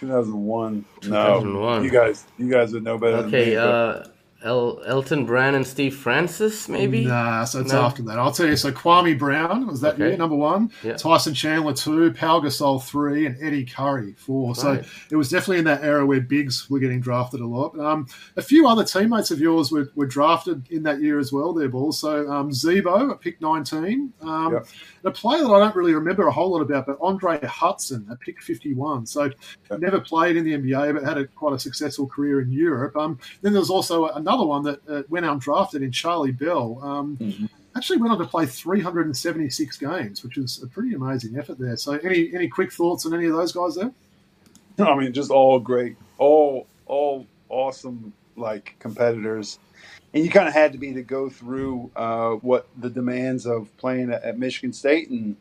2001. 0.00 0.84
2001. 1.00 1.52
No, 1.52 1.82
you 1.82 1.90
guys, 1.90 2.24
you 2.38 2.50
guys 2.50 2.72
would 2.72 2.82
know 2.82 2.98
better. 2.98 3.18
Okay, 3.28 3.56
uh, 3.56 4.04
El- 4.44 4.82
Elton 4.86 5.24
Brand 5.24 5.56
and 5.56 5.66
Steve 5.66 5.94
Francis, 5.94 6.68
maybe? 6.68 7.04
Nah, 7.04 7.44
so 7.44 7.60
it's 7.60 7.72
no. 7.72 7.82
after 7.82 8.02
that. 8.02 8.18
I'll 8.18 8.32
tell 8.32 8.46
you. 8.46 8.56
So 8.56 8.72
Kwame 8.72 9.18
Brown 9.18 9.66
was 9.66 9.80
that 9.82 9.94
okay. 9.94 10.08
year, 10.08 10.16
number 10.16 10.36
one. 10.36 10.70
Yeah. 10.82 10.94
Tyson 10.94 11.34
Chandler, 11.34 11.72
two. 11.72 12.12
Pau 12.12 12.40
Gasol, 12.40 12.82
three. 12.82 13.26
And 13.26 13.36
Eddie 13.42 13.64
Curry, 13.64 14.14
four. 14.14 14.48
Right. 14.48 14.56
So 14.56 14.82
it 15.10 15.16
was 15.16 15.28
definitely 15.28 15.58
in 15.58 15.64
that 15.66 15.84
era 15.84 16.04
where 16.04 16.20
bigs 16.20 16.68
were 16.68 16.80
getting 16.80 17.00
drafted 17.00 17.40
a 17.40 17.46
lot. 17.46 17.78
Um, 17.78 18.06
a 18.36 18.42
few 18.42 18.66
other 18.66 18.84
teammates 18.84 19.30
of 19.30 19.40
yours 19.40 19.70
were, 19.70 19.90
were 19.94 20.06
drafted 20.06 20.70
in 20.70 20.82
that 20.82 21.00
year 21.00 21.18
as 21.18 21.32
well, 21.32 21.52
their 21.52 21.68
balls. 21.68 22.00
So 22.00 22.30
um, 22.30 22.52
Z-Bo 22.52 23.12
at 23.12 23.20
pick 23.20 23.40
19. 23.40 24.12
Um, 24.22 24.52
yep. 24.52 24.66
A 25.04 25.10
player 25.10 25.42
that 25.42 25.50
I 25.50 25.58
don't 25.58 25.74
really 25.74 25.94
remember 25.94 26.26
a 26.26 26.32
whole 26.32 26.52
lot 26.52 26.62
about, 26.62 26.86
but 26.86 26.96
Andre 27.00 27.38
Hutson 27.40 28.10
at 28.10 28.20
pick 28.20 28.40
51. 28.42 29.06
So 29.06 29.24
yep. 29.70 29.80
never 29.80 30.00
played 30.00 30.36
in 30.36 30.44
the 30.44 30.52
NBA, 30.52 30.94
but 30.94 31.04
had 31.04 31.18
a, 31.18 31.26
quite 31.26 31.54
a 31.54 31.58
successful 31.58 32.06
career 32.06 32.40
in 32.40 32.50
Europe. 32.50 32.96
Um, 32.96 33.18
then 33.42 33.52
there 33.52 33.60
was 33.60 33.70
also 33.70 34.08
another 34.08 34.31
another 34.32 34.46
one 34.46 34.62
that 34.62 34.88
uh, 34.88 35.02
went 35.08 35.26
undrafted 35.26 35.82
in 35.82 35.92
Charlie 35.92 36.32
Bell. 36.32 36.78
Um, 36.82 37.16
mm-hmm. 37.18 37.46
Actually 37.76 37.98
went 37.98 38.12
on 38.12 38.18
to 38.18 38.26
play 38.26 38.44
376 38.44 39.78
games, 39.78 40.22
which 40.22 40.36
is 40.36 40.62
a 40.62 40.66
pretty 40.66 40.94
amazing 40.94 41.38
effort 41.38 41.58
there. 41.58 41.76
So, 41.76 41.92
any 41.92 42.34
any 42.34 42.48
quick 42.48 42.70
thoughts 42.70 43.06
on 43.06 43.14
any 43.14 43.26
of 43.26 43.32
those 43.32 43.52
guys 43.52 43.76
there? 43.76 43.92
I 44.78 44.94
mean, 44.96 45.12
just 45.12 45.30
all 45.30 45.58
great, 45.58 45.96
all 46.18 46.66
all 46.86 47.26
awesome 47.48 48.12
like 48.36 48.76
competitors, 48.78 49.58
and 50.12 50.22
you 50.22 50.30
kind 50.30 50.48
of 50.48 50.54
had 50.54 50.72
to 50.72 50.78
be 50.78 50.92
to 50.92 51.02
go 51.02 51.30
through 51.30 51.90
uh, 51.96 52.32
what 52.32 52.68
the 52.78 52.90
demands 52.90 53.46
of 53.46 53.74
playing 53.78 54.12
at, 54.12 54.22
at 54.22 54.38
Michigan 54.38 54.74
State, 54.74 55.08
and 55.08 55.36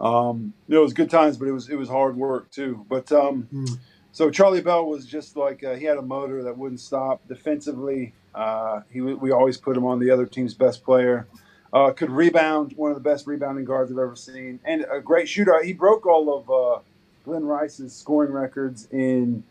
um, 0.00 0.54
you 0.68 0.74
know, 0.74 0.80
it 0.80 0.84
was 0.84 0.94
good 0.94 1.10
times, 1.10 1.36
but 1.36 1.48
it 1.48 1.52
was 1.52 1.68
it 1.68 1.76
was 1.76 1.90
hard 1.90 2.16
work 2.16 2.50
too. 2.50 2.86
But 2.88 3.12
um, 3.12 3.46
mm. 3.52 3.78
So 4.12 4.30
Charlie 4.30 4.60
Bell 4.60 4.86
was 4.86 5.06
just 5.06 5.36
like 5.36 5.62
uh, 5.62 5.74
he 5.74 5.84
had 5.84 5.98
a 5.98 6.02
motor 6.02 6.42
that 6.42 6.56
wouldn't 6.56 6.80
stop. 6.80 7.26
Defensively, 7.28 8.12
uh, 8.34 8.80
he 8.90 9.00
we 9.00 9.30
always 9.30 9.56
put 9.56 9.76
him 9.76 9.84
on 9.84 9.98
the 9.98 10.10
other 10.10 10.26
team's 10.26 10.54
best 10.54 10.84
player. 10.84 11.26
Uh, 11.72 11.90
could 11.90 12.10
rebound, 12.10 12.72
one 12.76 12.90
of 12.90 12.96
the 12.96 13.02
best 13.02 13.26
rebounding 13.26 13.64
guards 13.64 13.92
I've 13.92 13.98
ever 13.98 14.16
seen, 14.16 14.58
and 14.64 14.86
a 14.90 15.00
great 15.00 15.28
shooter. 15.28 15.62
He 15.62 15.74
broke 15.74 16.06
all 16.06 16.38
of 16.38 16.50
uh, 16.50 16.80
Glen 17.24 17.44
Rice's 17.44 17.94
scoring 17.94 18.32
records 18.32 18.88
in 18.90 19.44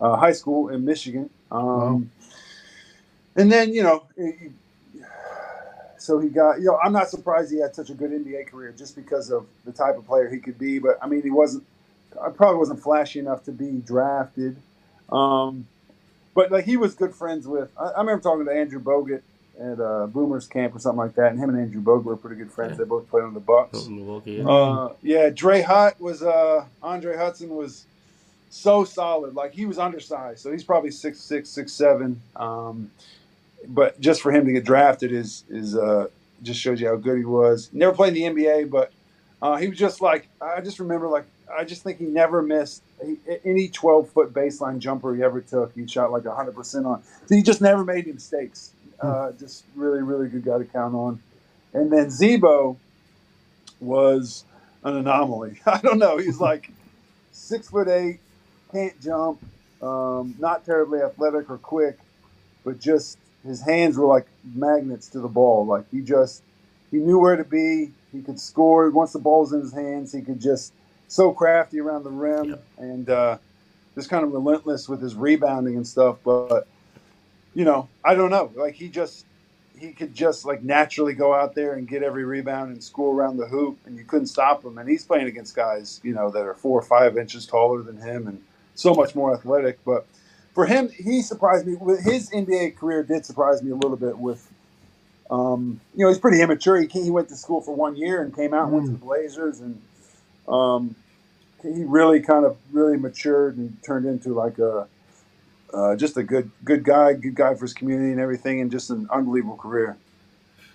uh, 0.00 0.16
high 0.16 0.32
school 0.32 0.68
in 0.68 0.84
Michigan. 0.84 1.30
Um, 1.52 1.60
wow. 1.60 2.02
And 3.36 3.50
then 3.50 3.72
you 3.72 3.82
know, 3.82 4.06
so 5.96 6.18
he 6.18 6.28
got 6.28 6.58
you 6.58 6.66
know 6.66 6.78
I'm 6.82 6.92
not 6.92 7.08
surprised 7.08 7.52
he 7.52 7.60
had 7.60 7.74
such 7.74 7.90
a 7.90 7.94
good 7.94 8.10
NBA 8.10 8.48
career 8.48 8.74
just 8.76 8.96
because 8.96 9.30
of 9.30 9.46
the 9.64 9.72
type 9.72 9.96
of 9.96 10.06
player 10.06 10.28
he 10.28 10.38
could 10.38 10.58
be. 10.58 10.78
But 10.80 10.98
I 11.00 11.06
mean, 11.06 11.22
he 11.22 11.30
wasn't 11.30 11.64
I 12.20 12.30
probably 12.30 12.58
wasn't 12.58 12.82
flashy 12.82 13.18
enough 13.18 13.44
to 13.44 13.52
be 13.52 13.70
drafted. 13.78 14.56
Um, 15.10 15.66
but 16.34 16.50
like 16.50 16.64
he 16.64 16.76
was 16.76 16.94
good 16.94 17.14
friends 17.14 17.46
with. 17.46 17.70
I, 17.78 17.88
I 17.88 18.00
remember 18.00 18.22
talking 18.22 18.44
to 18.46 18.52
Andrew 18.52 18.80
Bogut 18.80 19.22
at 19.60 19.80
uh, 19.80 20.06
Boomers 20.06 20.46
Camp 20.46 20.74
or 20.74 20.78
something 20.78 20.98
like 20.98 21.14
that, 21.16 21.30
and 21.30 21.38
him 21.38 21.50
and 21.50 21.58
Andrew 21.58 21.82
Bogut 21.82 22.04
were 22.04 22.16
pretty 22.16 22.36
good 22.36 22.50
friends. 22.50 22.72
Yeah. 22.72 22.78
They 22.78 22.84
both 22.84 23.08
played 23.08 23.24
on 23.24 23.34
the 23.34 23.40
Bucks. 23.40 23.86
Milwaukee, 23.86 24.32
yeah. 24.32 24.48
Uh, 24.48 24.94
yeah, 25.02 25.30
Dre 25.30 25.62
Hutt 25.62 26.00
was 26.00 26.22
uh, 26.22 26.64
Andre 26.82 27.16
Hutson 27.16 27.48
was 27.48 27.84
so 28.50 28.84
solid. 28.84 29.34
Like 29.34 29.52
he 29.52 29.66
was 29.66 29.78
undersized, 29.78 30.40
so 30.40 30.50
he's 30.52 30.64
probably 30.64 30.90
six 30.90 31.20
six 31.20 31.48
six 31.48 31.72
seven. 31.72 32.20
Um, 32.36 32.90
but 33.68 34.00
just 34.00 34.22
for 34.22 34.32
him 34.32 34.44
to 34.46 34.52
get 34.52 34.64
drafted 34.64 35.12
is 35.12 35.44
is 35.50 35.76
uh, 35.76 36.08
just 36.42 36.60
shows 36.60 36.80
you 36.80 36.88
how 36.88 36.96
good 36.96 37.18
he 37.18 37.24
was. 37.24 37.68
Never 37.72 37.92
played 37.92 38.16
in 38.16 38.34
the 38.34 38.42
NBA, 38.42 38.70
but 38.70 38.92
uh, 39.40 39.56
he 39.56 39.68
was 39.68 39.78
just 39.78 40.00
like 40.00 40.28
I 40.40 40.60
just 40.60 40.80
remember 40.80 41.08
like 41.08 41.24
I 41.50 41.64
just 41.64 41.82
think 41.82 41.98
he 41.98 42.06
never 42.06 42.42
missed 42.42 42.82
any 43.44 43.68
12 43.68 44.08
foot 44.10 44.32
baseline 44.32 44.78
jumper 44.78 45.14
he 45.14 45.22
ever 45.22 45.40
took. 45.40 45.74
He 45.74 45.86
shot 45.86 46.10
like 46.10 46.22
100% 46.22 46.86
on. 46.86 47.02
So 47.26 47.34
he 47.34 47.42
just 47.42 47.60
never 47.60 47.84
made 47.84 48.04
any 48.04 48.12
mistakes. 48.12 48.72
Hmm. 49.00 49.06
Uh, 49.06 49.32
just 49.32 49.64
really, 49.74 50.02
really 50.02 50.28
good 50.28 50.44
guy 50.44 50.58
to 50.58 50.64
count 50.64 50.94
on. 50.94 51.22
And 51.72 51.92
then 51.92 52.10
Z-Bo 52.10 52.78
was 53.80 54.44
an 54.84 54.96
anomaly. 54.96 55.60
I 55.66 55.80
don't 55.80 55.98
know. 55.98 56.18
He's 56.18 56.40
like 56.40 56.70
six 57.32 57.68
foot 57.68 57.88
eight, 57.88 58.20
can't 58.70 58.98
jump, 59.00 59.42
um, 59.82 60.34
not 60.38 60.64
terribly 60.64 61.00
athletic 61.00 61.50
or 61.50 61.58
quick, 61.58 61.98
but 62.64 62.80
just 62.80 63.18
his 63.44 63.60
hands 63.60 63.96
were 63.96 64.06
like 64.06 64.26
magnets 64.54 65.08
to 65.08 65.20
the 65.20 65.28
ball. 65.28 65.66
Like 65.66 65.90
he 65.90 66.00
just, 66.00 66.42
he 66.90 66.98
knew 66.98 67.18
where 67.18 67.36
to 67.36 67.44
be. 67.44 67.90
He 68.12 68.20
could 68.22 68.38
score. 68.38 68.90
Once 68.90 69.12
the 69.12 69.18
ball 69.18 69.40
was 69.40 69.52
in 69.52 69.60
his 69.60 69.72
hands, 69.72 70.12
he 70.12 70.20
could 70.20 70.40
just 70.40 70.72
so 71.12 71.30
crafty 71.30 71.78
around 71.78 72.04
the 72.04 72.10
rim 72.10 72.44
yep. 72.50 72.64
and 72.78 73.10
uh, 73.10 73.36
just 73.94 74.08
kind 74.08 74.24
of 74.24 74.32
relentless 74.32 74.88
with 74.88 75.02
his 75.02 75.14
rebounding 75.14 75.76
and 75.76 75.86
stuff. 75.86 76.16
But 76.24 76.66
you 77.54 77.66
know, 77.66 77.90
I 78.02 78.14
don't 78.14 78.30
know. 78.30 78.50
Like 78.54 78.74
he 78.74 78.88
just 78.88 79.26
he 79.78 79.92
could 79.92 80.14
just 80.14 80.46
like 80.46 80.62
naturally 80.62 81.12
go 81.12 81.34
out 81.34 81.54
there 81.54 81.74
and 81.74 81.86
get 81.86 82.02
every 82.02 82.24
rebound 82.24 82.72
and 82.72 82.82
score 82.82 83.14
around 83.14 83.36
the 83.36 83.46
hoop, 83.46 83.78
and 83.84 83.98
you 83.98 84.04
couldn't 84.04 84.28
stop 84.28 84.64
him. 84.64 84.78
And 84.78 84.88
he's 84.88 85.04
playing 85.04 85.26
against 85.26 85.54
guys 85.54 86.00
you 86.02 86.14
know 86.14 86.30
that 86.30 86.44
are 86.46 86.54
four 86.54 86.78
or 86.78 86.82
five 86.82 87.18
inches 87.18 87.44
taller 87.44 87.82
than 87.82 87.98
him 87.98 88.26
and 88.26 88.42
so 88.74 88.94
much 88.94 89.14
more 89.14 89.34
athletic. 89.34 89.84
But 89.84 90.06
for 90.54 90.64
him, 90.64 90.88
he 90.88 91.20
surprised 91.20 91.66
me. 91.66 91.76
His 92.02 92.30
NBA 92.30 92.78
career 92.78 93.02
did 93.02 93.26
surprise 93.26 93.62
me 93.62 93.70
a 93.70 93.76
little 93.76 93.98
bit 93.98 94.16
with. 94.16 94.50
Um, 95.30 95.80
you 95.94 96.04
know, 96.04 96.08
he's 96.10 96.18
pretty 96.18 96.42
immature. 96.42 96.78
He, 96.80 96.88
he 96.88 97.10
went 97.10 97.28
to 97.30 97.36
school 97.36 97.62
for 97.62 97.74
one 97.74 97.96
year 97.96 98.22
and 98.22 98.34
came 98.34 98.52
out 98.52 98.64
and 98.64 98.72
went 98.72 98.86
to 98.86 98.92
mm. 98.92 98.98
the 98.98 99.04
Blazers, 99.04 99.60
and 99.60 99.80
um, 100.46 100.94
he 101.62 101.84
really 101.84 102.20
kind 102.20 102.44
of 102.44 102.56
really 102.72 102.96
matured 102.96 103.56
and 103.56 103.82
turned 103.82 104.06
into 104.06 104.34
like 104.34 104.58
a 104.58 104.86
uh, 105.72 105.96
just 105.96 106.16
a 106.16 106.22
good 106.22 106.50
good 106.64 106.84
guy, 106.84 107.14
good 107.14 107.34
guy 107.34 107.54
for 107.54 107.62
his 107.62 107.74
community 107.74 108.10
and 108.10 108.20
everything, 108.20 108.60
and 108.60 108.70
just 108.70 108.90
an 108.90 109.08
unbelievable 109.10 109.56
career. 109.56 109.96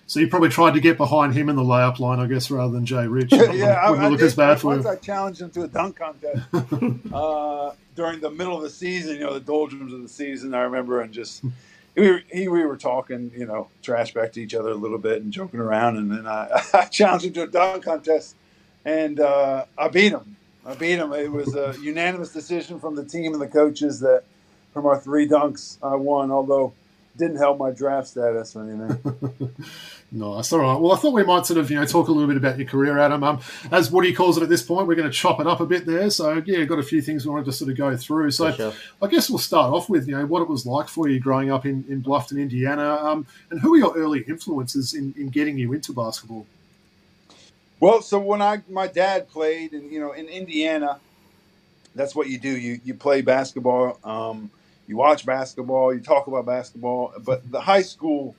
So 0.07 0.21
you 0.21 0.29
probably 0.29 0.49
tried 0.49 0.73
to 0.73 0.79
get 0.79 0.95
behind 0.95 1.33
him 1.33 1.49
in 1.49 1.57
the 1.57 1.63
layup 1.63 1.99
line, 1.99 2.19
I 2.19 2.27
guess, 2.27 2.49
rather 2.49 2.71
than 2.71 2.85
Jay 2.85 3.07
Rich. 3.07 3.33
yeah, 3.33 3.73
I, 3.73 3.93
I 3.93 4.07
look 4.07 4.19
did, 4.19 4.27
as 4.27 4.35
bad 4.35 4.59
for 4.59 4.67
once 4.67 4.85
him. 4.85 4.91
I 4.91 4.95
challenged 4.95 5.41
him 5.41 5.49
to 5.51 5.63
a 5.63 5.67
dunk 5.67 5.97
contest 5.97 6.43
uh, 7.13 7.71
during 7.93 8.21
the 8.21 8.31
middle 8.31 8.55
of 8.55 8.63
the 8.63 8.69
season. 8.69 9.15
You 9.15 9.25
know, 9.25 9.33
the 9.33 9.41
doldrums 9.41 9.91
of 9.91 10.01
the 10.01 10.07
season. 10.07 10.53
I 10.53 10.61
remember, 10.61 11.01
and 11.01 11.13
just 11.13 11.43
we 11.95 12.09
were, 12.09 12.23
he, 12.31 12.47
we 12.47 12.63
were 12.63 12.77
talking, 12.77 13.31
you 13.35 13.45
know, 13.45 13.67
trash 13.81 14.13
back 14.13 14.31
to 14.33 14.41
each 14.41 14.55
other 14.55 14.69
a 14.69 14.75
little 14.75 14.97
bit 14.97 15.21
and 15.21 15.33
joking 15.33 15.59
around, 15.59 15.97
and 15.97 16.09
then 16.09 16.25
I, 16.25 16.63
I 16.73 16.85
challenged 16.85 17.25
him 17.25 17.33
to 17.33 17.43
a 17.43 17.47
dunk 17.47 17.83
contest, 17.83 18.35
and 18.85 19.19
uh, 19.19 19.65
I 19.77 19.89
beat 19.89 20.13
him. 20.13 20.36
I 20.67 20.75
beat 20.75 20.99
him. 20.99 21.13
It 21.13 21.31
was 21.31 21.55
a 21.55 21.75
unanimous 21.81 22.33
decision 22.33 22.79
from 22.79 22.95
the 22.95 23.05
team 23.05 23.33
and 23.33 23.41
the 23.41 23.47
coaches 23.47 24.01
that 24.01 24.23
from 24.73 24.85
our 24.85 24.99
three 24.99 25.27
dunks 25.27 25.77
I 25.81 25.95
won, 25.95 26.29
although 26.29 26.73
didn't 27.17 27.37
help 27.37 27.57
my 27.57 27.71
draft 27.71 28.09
status 28.09 28.55
or 28.55 28.63
anything. 28.63 29.55
nice. 30.11 30.53
All 30.53 30.59
right. 30.59 30.79
Well, 30.79 30.91
I 30.91 30.97
thought 30.97 31.13
we 31.13 31.23
might 31.23 31.45
sort 31.45 31.57
of, 31.57 31.71
you 31.71 31.79
know, 31.79 31.85
talk 31.85 32.09
a 32.09 32.11
little 32.11 32.27
bit 32.27 32.37
about 32.37 32.57
your 32.57 32.67
career, 32.67 32.99
Adam. 32.99 33.23
Um, 33.23 33.39
as 33.71 33.89
Woody 33.89 34.13
calls 34.13 34.37
it 34.37 34.43
at 34.43 34.49
this 34.49 34.61
point, 34.61 34.87
we're 34.87 34.95
going 34.95 35.09
to 35.09 35.13
chop 35.15 35.39
it 35.39 35.47
up 35.47 35.59
a 35.59 35.65
bit 35.65 35.85
there. 35.85 36.09
So, 36.09 36.43
yeah, 36.45 36.63
got 36.65 36.79
a 36.79 36.83
few 36.83 37.01
things 37.01 37.25
we 37.25 37.31
wanted 37.31 37.45
to 37.45 37.53
sort 37.53 37.71
of 37.71 37.77
go 37.77 37.95
through. 37.97 38.31
So, 38.31 38.51
sure. 38.51 38.73
I 39.01 39.07
guess 39.07 39.29
we'll 39.29 39.39
start 39.39 39.73
off 39.73 39.89
with, 39.89 40.07
you 40.07 40.15
know, 40.15 40.25
what 40.25 40.41
it 40.41 40.49
was 40.49 40.65
like 40.65 40.89
for 40.89 41.09
you 41.09 41.19
growing 41.19 41.51
up 41.51 41.65
in, 41.65 41.85
in 41.89 42.03
Bluffton, 42.03 42.39
Indiana, 42.39 42.95
um, 43.01 43.25
and 43.49 43.59
who 43.61 43.71
were 43.71 43.77
your 43.77 43.97
early 43.97 44.23
influences 44.27 44.93
in, 44.93 45.13
in 45.17 45.29
getting 45.29 45.57
you 45.57 45.73
into 45.73 45.93
basketball? 45.93 46.45
Well, 47.79 48.01
so 48.01 48.19
when 48.19 48.41
I 48.41 48.61
my 48.69 48.87
dad 48.87 49.29
played, 49.29 49.73
and 49.73 49.91
you 49.91 49.99
know, 49.99 50.11
in 50.11 50.27
Indiana, 50.27 50.99
that's 51.95 52.15
what 52.15 52.27
you 52.27 52.39
do. 52.39 52.49
You 52.49 52.79
you 52.83 52.93
play 52.93 53.21
basketball. 53.21 53.99
Um, 54.03 54.51
you 54.87 54.97
watch 54.97 55.25
basketball. 55.25 55.93
You 55.93 55.99
talk 55.99 56.27
about 56.27 56.45
basketball. 56.45 57.13
But 57.23 57.51
the 57.51 57.61
high 57.61 57.81
school 57.81 58.35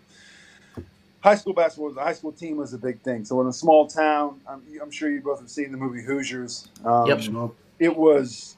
high 1.21 1.35
school 1.35 1.52
basketball, 1.52 1.92
the 1.92 2.02
high 2.02 2.14
school 2.14 2.33
team 2.33 2.57
was 2.57 2.73
a 2.73 2.78
big 2.78 3.00
thing. 3.02 3.25
So 3.25 3.40
in 3.40 3.47
a 3.47 3.52
small 3.52 3.87
town, 3.87 4.40
I'm, 4.49 4.62
I'm 4.80 4.90
sure 4.90 5.11
you 5.11 5.21
both 5.21 5.40
have 5.40 5.50
seen 5.50 5.73
the 5.73 5.78
movie 5.78 6.02
Hoosiers. 6.02 6.68
Um, 6.85 7.07
Yep. 7.07 7.23
It 7.78 7.97
was 7.97 8.57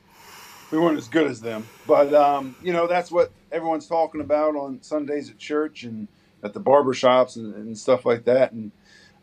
we 0.71 0.79
weren't 0.79 0.97
as 0.97 1.09
good 1.09 1.27
as 1.27 1.41
them, 1.41 1.67
but 1.87 2.15
um, 2.15 2.57
you 2.63 2.73
know 2.73 2.87
that's 2.87 3.11
what 3.11 3.33
everyone's 3.53 3.87
talking 3.87 4.21
about 4.21 4.57
on 4.57 4.83
Sundays 4.83 5.29
at 5.29 5.37
church 5.37 5.83
and 5.83 6.09
at 6.43 6.55
the 6.55 6.61
barber 6.61 6.95
shops 6.95 7.37
and, 7.37 7.55
and 7.55 7.77
stuff 7.77 8.07
like 8.07 8.25
that. 8.25 8.53
And 8.53 8.71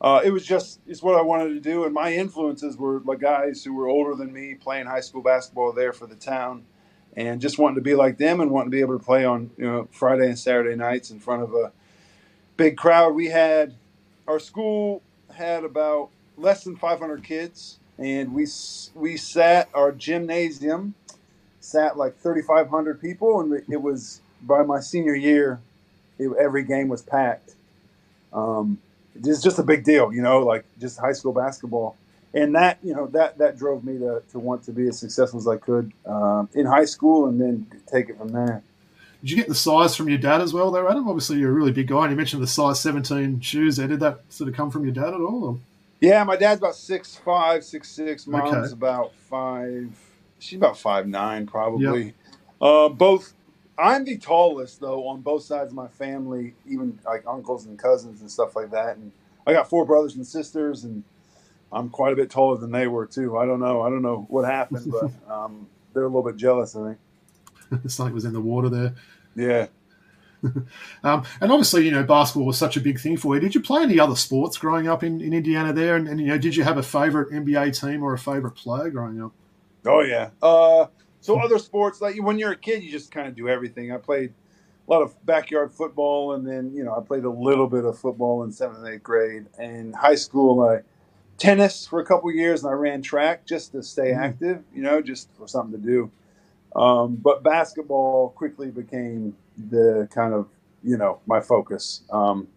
uh, 0.01 0.21
it 0.23 0.31
was 0.31 0.45
just 0.45 0.79
it's 0.87 1.01
what 1.01 1.15
I 1.15 1.21
wanted 1.21 1.49
to 1.49 1.59
do. 1.59 1.85
And 1.85 1.93
my 1.93 2.13
influences 2.13 2.77
were 2.77 3.01
like 3.05 3.19
guys 3.19 3.63
who 3.63 3.73
were 3.73 3.87
older 3.87 4.15
than 4.15 4.31
me 4.31 4.55
playing 4.55 4.85
high 4.85 5.01
school 5.01 5.21
basketball 5.21 5.71
there 5.71 5.93
for 5.93 6.07
the 6.07 6.15
town. 6.15 6.65
And 7.15 7.41
just 7.41 7.57
wanting 7.57 7.75
to 7.75 7.81
be 7.81 7.95
like 7.95 8.19
them 8.19 8.41
and 8.41 8.51
wanting 8.51 8.69
to 8.69 8.75
be 8.75 8.81
able 8.81 8.97
to 8.97 9.03
play 9.03 9.25
on 9.25 9.49
you 9.57 9.65
know 9.65 9.87
Friday 9.91 10.27
and 10.27 10.37
Saturday 10.37 10.75
nights 10.75 11.09
in 11.09 11.19
front 11.19 11.41
of 11.41 11.53
a 11.53 11.71
big 12.57 12.77
crowd. 12.77 13.15
We 13.15 13.27
had 13.27 13.73
our 14.27 14.39
school 14.39 15.01
had 15.33 15.63
about 15.63 16.09
less 16.37 16.63
than 16.63 16.75
500 16.75 17.23
kids, 17.23 17.79
and 17.97 18.33
we 18.33 18.45
we 18.93 19.17
sat 19.17 19.69
our 19.73 19.91
gymnasium 19.91 20.93
sat 21.67 21.97
like 21.97 22.17
3,500 22.19 23.01
people, 23.01 23.41
and 23.41 23.53
it 23.69 23.81
was 23.81 24.21
by 24.41 24.63
my 24.63 24.79
senior 24.79 25.15
year, 25.15 25.59
it, 26.17 26.31
every 26.39 26.63
game 26.63 26.87
was 26.87 27.01
packed. 27.01 27.55
Um, 28.31 28.79
it's 29.23 29.41
just 29.41 29.59
a 29.59 29.63
big 29.63 29.83
deal, 29.83 30.13
you 30.13 30.21
know, 30.21 30.39
like 30.39 30.65
just 30.79 30.99
high 30.99 31.13
school 31.13 31.33
basketball, 31.33 31.95
and 32.33 32.55
that 32.55 32.79
you 32.83 32.93
know 32.93 33.07
that 33.07 33.37
that 33.37 33.57
drove 33.57 33.83
me 33.83 33.97
to 33.99 34.21
to 34.31 34.39
want 34.39 34.63
to 34.63 34.71
be 34.71 34.87
as 34.87 34.99
successful 34.99 35.39
as 35.39 35.47
I 35.47 35.57
could 35.57 35.91
um, 36.05 36.49
in 36.53 36.65
high 36.65 36.85
school, 36.85 37.27
and 37.27 37.39
then 37.39 37.67
take 37.91 38.09
it 38.09 38.17
from 38.17 38.29
there. 38.29 38.61
Did 39.21 39.31
you 39.31 39.37
get 39.37 39.47
the 39.47 39.55
size 39.55 39.95
from 39.95 40.09
your 40.09 40.19
dad 40.19 40.41
as 40.41 40.53
well, 40.53 40.69
there, 40.71 40.87
Adam? 40.87 41.07
Obviously, 41.09 41.37
you're 41.39 41.49
a 41.49 41.53
really 41.53 41.71
big 41.71 41.87
guy, 41.87 42.03
and 42.03 42.11
you 42.11 42.15
mentioned 42.15 42.41
the 42.43 42.47
size 42.47 42.79
17 42.79 43.41
shoes 43.41 43.77
there. 43.77 43.87
Did 43.87 43.99
that 44.01 44.19
sort 44.29 44.47
of 44.47 44.55
come 44.55 44.69
from 44.69 44.83
your 44.83 44.93
dad 44.93 45.07
at 45.07 45.19
all? 45.19 45.43
Or? 45.43 45.57
Yeah, 45.99 46.23
my 46.23 46.35
dad's 46.35 46.61
about 46.61 46.75
six 46.75 47.15
five, 47.15 47.63
six 47.63 47.89
six. 47.89 48.27
Mom's 48.27 48.53
Okay. 48.53 48.73
about 48.73 49.13
five. 49.15 49.89
She's 50.39 50.57
about 50.57 50.77
five 50.77 51.07
nine, 51.07 51.47
probably. 51.47 52.13
Uh, 52.61 52.89
both. 52.89 53.33
I'm 53.77 54.05
the 54.05 54.17
tallest 54.17 54.79
though 54.79 55.07
on 55.07 55.21
both 55.21 55.43
sides 55.43 55.71
of 55.71 55.75
my 55.75 55.87
family, 55.87 56.55
even 56.67 56.99
like 57.05 57.23
uncles 57.27 57.65
and 57.65 57.77
cousins 57.77 58.21
and 58.21 58.29
stuff 58.29 58.55
like 58.55 58.71
that. 58.71 58.97
And 58.97 59.11
I 59.45 59.53
got 59.53 59.69
four 59.69 59.85
brothers 59.85 60.15
and 60.15 60.25
sisters, 60.25 60.83
and 60.83 61.03
I'm 61.71 61.89
quite 61.89 62.13
a 62.13 62.15
bit 62.15 62.29
taller 62.29 62.57
than 62.57 62.71
they 62.71 62.87
were 62.87 63.05
too. 63.05 63.37
I 63.37 63.45
don't 63.45 63.59
know. 63.59 63.81
I 63.81 63.89
don't 63.89 64.01
know 64.01 64.25
what 64.29 64.45
happened, 64.45 64.91
but 65.27 65.31
um, 65.31 65.67
they're 65.93 66.03
a 66.03 66.07
little 66.07 66.23
bit 66.23 66.37
jealous. 66.37 66.75
I 66.75 66.95
think. 67.69 67.81
Something 67.91 68.13
was 68.13 68.25
in 68.25 68.33
the 68.33 68.41
water 68.41 68.69
there. 68.69 68.95
Yeah. 69.35 69.67
Um, 71.03 71.23
and 71.41 71.51
obviously, 71.51 71.85
you 71.85 71.91
know, 71.91 72.03
basketball 72.03 72.45
was 72.45 72.57
such 72.57 72.77
a 72.77 72.79
big 72.79 72.99
thing 72.99 73.17
for 73.17 73.35
you. 73.35 73.41
Did 73.41 73.55
you 73.55 73.61
play 73.61 73.83
any 73.83 73.99
other 73.99 74.15
sports 74.15 74.57
growing 74.57 74.87
up 74.87 75.03
in, 75.03 75.21
in 75.21 75.33
Indiana 75.33 75.73
there? 75.73 75.95
And, 75.95 76.07
and, 76.07 76.19
you 76.19 76.27
know, 76.27 76.37
did 76.37 76.55
you 76.55 76.63
have 76.63 76.77
a 76.77 76.83
favorite 76.83 77.31
NBA 77.31 77.79
team 77.79 78.03
or 78.03 78.13
a 78.13 78.19
favorite 78.19 78.51
player 78.51 78.89
growing 78.89 79.21
up? 79.21 79.31
Oh 79.85 80.01
yeah. 80.01 80.29
Uh, 80.41 80.87
so 81.27 81.39
other 81.39 81.59
sports, 81.59 81.99
like 81.99 82.15
when 82.23 82.39
you're 82.39 82.53
a 82.53 82.57
kid, 82.57 82.81
you 82.81 82.89
just 82.89 83.11
kind 83.11 83.27
of 83.27 83.35
do 83.35 83.49
everything. 83.49 83.91
I 83.91 83.97
played 83.97 84.33
a 84.87 84.91
lot 84.91 85.01
of 85.01 85.13
backyard 85.25 85.73
football, 85.73 86.33
and 86.33 86.47
then 86.47 86.73
you 86.73 86.85
know 86.85 86.95
I 86.95 87.05
played 87.05 87.25
a 87.25 87.29
little 87.29 87.67
bit 87.67 87.83
of 87.83 87.99
football 87.99 88.43
in 88.43 88.51
seventh 88.51 88.79
and 88.79 88.87
eighth 88.87 89.03
grade. 89.03 89.47
And 89.59 89.93
high 89.93 90.15
school, 90.15 90.61
I 90.61 90.79
tennis 91.37 91.85
for 91.85 91.99
a 91.99 92.05
couple 92.05 92.31
years, 92.31 92.63
and 92.63 92.71
I 92.71 92.73
ran 92.75 93.01
track 93.01 93.45
just 93.45 93.73
to 93.73 93.83
stay 93.83 94.11
Mhm. 94.11 94.17
active. 94.19 94.63
You 94.73 94.83
know, 94.83 95.01
just 95.01 95.29
for 95.33 95.47
something 95.49 95.79
to 95.79 95.85
do. 95.85 96.11
Um, 96.75 97.15
but 97.17 97.43
basketball 97.43 98.29
quickly 98.29 98.71
became 98.71 99.35
the 99.57 100.07
kind 100.11 100.33
of 100.33 100.47
you 100.81 100.95
know 100.97 101.19
my 101.27 101.41
focus. 101.41 102.03
Um, 102.09 102.47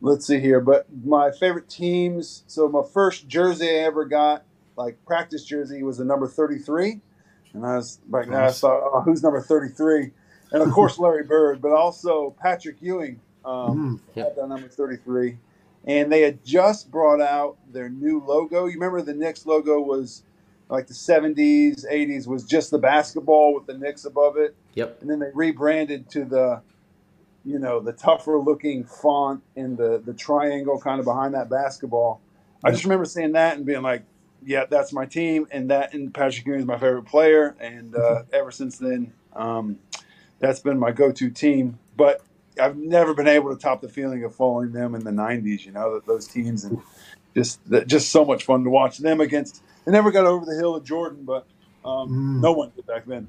let's 0.00 0.24
see 0.26 0.38
here, 0.38 0.60
but 0.60 0.86
my 1.04 1.32
favorite 1.32 1.68
teams. 1.68 2.44
So 2.46 2.68
my 2.68 2.82
first 2.82 3.26
jersey 3.26 3.68
I 3.68 3.82
ever 3.84 4.04
got 4.04 4.44
like 4.76 5.04
practice 5.04 5.44
jersey 5.44 5.82
was 5.82 5.98
the 5.98 6.04
number 6.04 6.28
33 6.28 7.00
and 7.54 7.64
i 7.66 7.76
was 7.76 7.98
back 8.08 8.26
then 8.26 8.34
i 8.34 8.42
Nice. 8.46 8.60
thought 8.60 8.80
oh, 8.82 9.00
who's 9.02 9.22
number 9.22 9.40
33 9.40 10.10
and 10.52 10.62
of 10.62 10.70
course 10.70 10.98
larry 11.00 11.24
bird 11.24 11.60
but 11.62 11.72
also 11.72 12.34
patrick 12.40 12.76
ewing 12.80 13.20
um, 13.44 14.00
Mm. 14.14 14.14
Yeah. 14.16 14.24
had 14.24 14.36
that 14.36 14.48
number 14.48 14.68
33 14.68 15.38
and 15.84 16.12
they 16.12 16.20
had 16.22 16.44
just 16.44 16.90
brought 16.92 17.20
out 17.20 17.56
their 17.72 17.88
new 17.88 18.22
logo 18.24 18.66
you 18.66 18.74
remember 18.74 19.02
the 19.02 19.14
Knicks 19.14 19.46
logo 19.46 19.80
was 19.80 20.22
like 20.68 20.86
the 20.86 20.94
70s 20.94 21.84
80s 21.90 22.26
was 22.28 22.44
just 22.44 22.70
the 22.70 22.78
basketball 22.78 23.52
with 23.54 23.66
the 23.66 23.76
Knicks 23.76 24.04
above 24.04 24.36
it 24.36 24.54
Yep. 24.74 24.98
and 25.00 25.10
then 25.10 25.18
they 25.18 25.30
rebranded 25.34 26.08
to 26.10 26.24
the 26.24 26.62
you 27.44 27.58
know 27.58 27.80
the 27.80 27.92
tougher 27.92 28.38
looking 28.38 28.84
font 28.84 29.42
and 29.56 29.76
the 29.76 30.00
the 30.06 30.14
triangle 30.14 30.78
kind 30.80 31.00
of 31.00 31.04
behind 31.04 31.34
that 31.34 31.50
basketball 31.50 32.20
i 32.62 32.70
just 32.70 32.84
remember 32.84 33.04
seeing 33.04 33.32
that 33.32 33.56
and 33.56 33.66
being 33.66 33.82
like 33.82 34.04
yeah 34.44 34.64
that's 34.68 34.92
my 34.92 35.06
team 35.06 35.46
and 35.50 35.70
that 35.70 35.94
and 35.94 36.12
patrick 36.12 36.46
ewing 36.46 36.60
is 36.60 36.66
my 36.66 36.78
favorite 36.78 37.04
player 37.04 37.54
and 37.60 37.94
uh, 37.96 38.22
ever 38.32 38.50
since 38.50 38.78
then 38.78 39.12
um, 39.34 39.78
that's 40.38 40.60
been 40.60 40.78
my 40.78 40.90
go-to 40.90 41.30
team 41.30 41.78
but 41.96 42.22
i've 42.60 42.76
never 42.76 43.14
been 43.14 43.28
able 43.28 43.54
to 43.54 43.60
top 43.60 43.80
the 43.80 43.88
feeling 43.88 44.24
of 44.24 44.34
following 44.34 44.72
them 44.72 44.94
in 44.94 45.04
the 45.04 45.10
90s 45.10 45.64
you 45.64 45.72
know 45.72 45.94
that 45.94 46.06
those 46.06 46.26
teams 46.26 46.64
and 46.64 46.80
just 47.34 47.64
that- 47.70 47.86
just 47.86 48.10
so 48.10 48.24
much 48.24 48.44
fun 48.44 48.64
to 48.64 48.70
watch 48.70 48.98
them 48.98 49.20
against 49.20 49.62
they 49.84 49.92
never 49.92 50.10
got 50.10 50.26
over 50.26 50.44
the 50.44 50.54
hill 50.54 50.74
of 50.74 50.84
jordan 50.84 51.24
but 51.24 51.46
um, 51.84 52.08
Mm. 52.08 52.40
no 52.42 52.52
one 52.52 52.70
did 52.76 52.86
back 52.86 53.04
then 53.06 53.26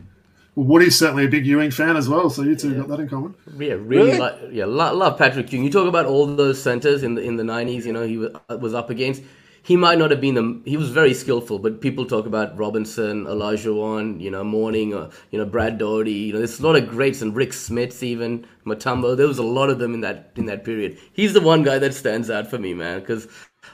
Well, 0.56 0.68
Woody's 0.68 0.98
certainly 1.00 1.26
a 1.26 1.28
big 1.28 1.46
Ewing 1.48 1.72
fan 1.72 1.98
as 1.98 2.08
well, 2.08 2.30
so 2.30 2.44
you 2.44 2.56
two 2.56 2.70
Yeah. 2.72 2.78
got 2.82 2.88
that 2.90 3.00
in 3.00 3.10
common. 3.10 3.34
Yeah, 3.58 3.74
really, 3.74 3.80
Really? 3.80 4.18
like 4.20 4.36
yeah, 4.52 4.66
lo- 4.66 4.94
love 4.94 5.18
Patrick 5.18 5.52
Ewing. 5.52 5.64
You 5.66 5.72
talk 5.72 5.88
about 5.88 6.06
all 6.06 6.28
those 6.28 6.62
centers 6.62 7.02
in 7.02 7.16
the 7.16 7.24
in 7.24 7.38
the 7.38 7.44
nineties. 7.44 7.88
You 7.88 7.94
know, 7.94 8.06
he 8.06 8.18
was, 8.20 8.32
was 8.60 8.76
up 8.76 8.92
against. 8.92 9.24
He 9.66 9.78
might 9.78 9.98
not 9.98 10.12
have 10.12 10.20
been 10.20 10.36
the. 10.36 10.62
He 10.66 10.76
was 10.76 10.90
very 10.90 11.14
skillful, 11.14 11.58
but 11.58 11.80
people 11.80 12.06
talk 12.06 12.26
about 12.26 12.58
Robinson, 12.58 13.26
Olajuwon, 13.26 14.20
you 14.20 14.30
know, 14.30 14.44
Mourning, 14.44 14.94
or 14.94 15.10
you 15.32 15.40
know, 15.40 15.46
Brad 15.46 15.78
Daugherty. 15.78 16.12
You 16.12 16.34
know, 16.34 16.40
there's 16.40 16.60
a 16.60 16.68
lot 16.68 16.76
of 16.76 16.90
greats 16.90 17.22
and 17.22 17.34
Rik 17.34 17.52
Smits 17.52 18.04
even 18.04 18.46
Mutombo. 18.66 19.16
There 19.16 19.28
was 19.28 19.38
a 19.38 19.44
lot 19.44 19.70
of 19.70 19.80
them 19.80 19.94
in 19.94 20.02
that 20.02 20.32
in 20.36 20.48
that 20.48 20.66
period. 20.66 20.98
He's 21.14 21.32
the 21.34 21.40
one 21.42 21.64
guy 21.64 21.80
that 21.80 21.94
stands 21.94 22.30
out 22.30 22.48
for 22.50 22.60
me, 22.60 22.74
man, 22.74 23.00
because. 23.00 23.28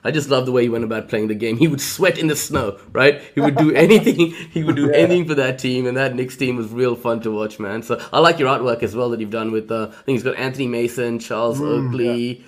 I 0.03 0.11
just 0.11 0.29
love 0.29 0.45
the 0.45 0.51
way 0.51 0.61
he 0.61 0.69
went 0.69 0.83
about 0.83 1.09
playing 1.09 1.29
the 1.29 1.35
game. 1.35 1.57
He 1.57 1.67
would 1.67 1.81
sweat 1.81 2.19
in 2.19 2.27
the 2.27 2.35
snow, 2.35 2.77
right? 2.93 3.21
He 3.33 3.41
would 3.41 3.57
do 3.57 3.73
anything. 3.85 4.31
He 4.51 4.63
would 4.63 4.75
do 4.75 4.85
Yeah. 4.85 4.97
anything 4.97 5.27
for 5.27 5.33
that 5.33 5.57
team, 5.57 5.87
and 5.87 5.97
that 5.97 6.13
Knicks 6.15 6.37
team 6.37 6.57
was 6.57 6.67
real 6.69 6.95
fun 6.95 7.21
to 7.21 7.31
watch, 7.31 7.59
man. 7.59 7.81
So 7.81 7.99
I 8.13 8.19
like 8.19 8.37
your 8.37 8.49
artwork 8.49 8.83
as 8.83 8.95
well 8.95 9.09
that 9.09 9.19
you've 9.19 9.31
done 9.31 9.51
with. 9.51 9.71
Uh, 9.71 9.87
I 9.89 10.03
think 10.03 10.15
he's 10.17 10.23
got 10.23 10.37
Anthony 10.37 10.67
Mason, 10.67 11.17
Charles 11.17 11.59
Oakley, 11.59 12.45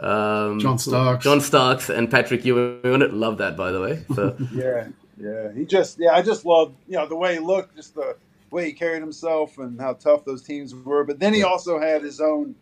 um, 0.00 0.58
John 0.58 0.78
Starks. 0.78 1.24
John 1.24 1.40
Starks, 1.40 1.88
and 1.88 2.10
Patrick 2.10 2.44
Ewing. 2.44 3.00
Love 3.18 3.38
that, 3.38 3.56
by 3.56 3.70
the 3.70 3.80
way. 3.80 4.04
So 4.14 4.36
Yeah, 4.54 4.88
yeah. 5.16 5.52
He 5.52 5.64
just, 5.64 5.98
yeah, 5.98 6.12
I 6.12 6.22
just 6.22 6.44
love, 6.44 6.74
you 6.88 6.96
know, 6.96 7.06
the 7.06 7.16
way 7.16 7.34
he 7.34 7.40
looked, 7.40 7.76
just 7.76 7.94
the 7.94 8.16
way 8.50 8.66
he 8.66 8.72
carried 8.72 9.00
himself, 9.00 9.58
and 9.58 9.80
how 9.80 9.94
tough 9.94 10.24
those 10.24 10.42
teams 10.42 10.74
were. 10.74 11.04
But 11.04 11.20
then 11.20 11.32
he 11.32 11.42
also 11.42 11.78
had 11.78 12.02
his 12.02 12.20
own 12.20 12.54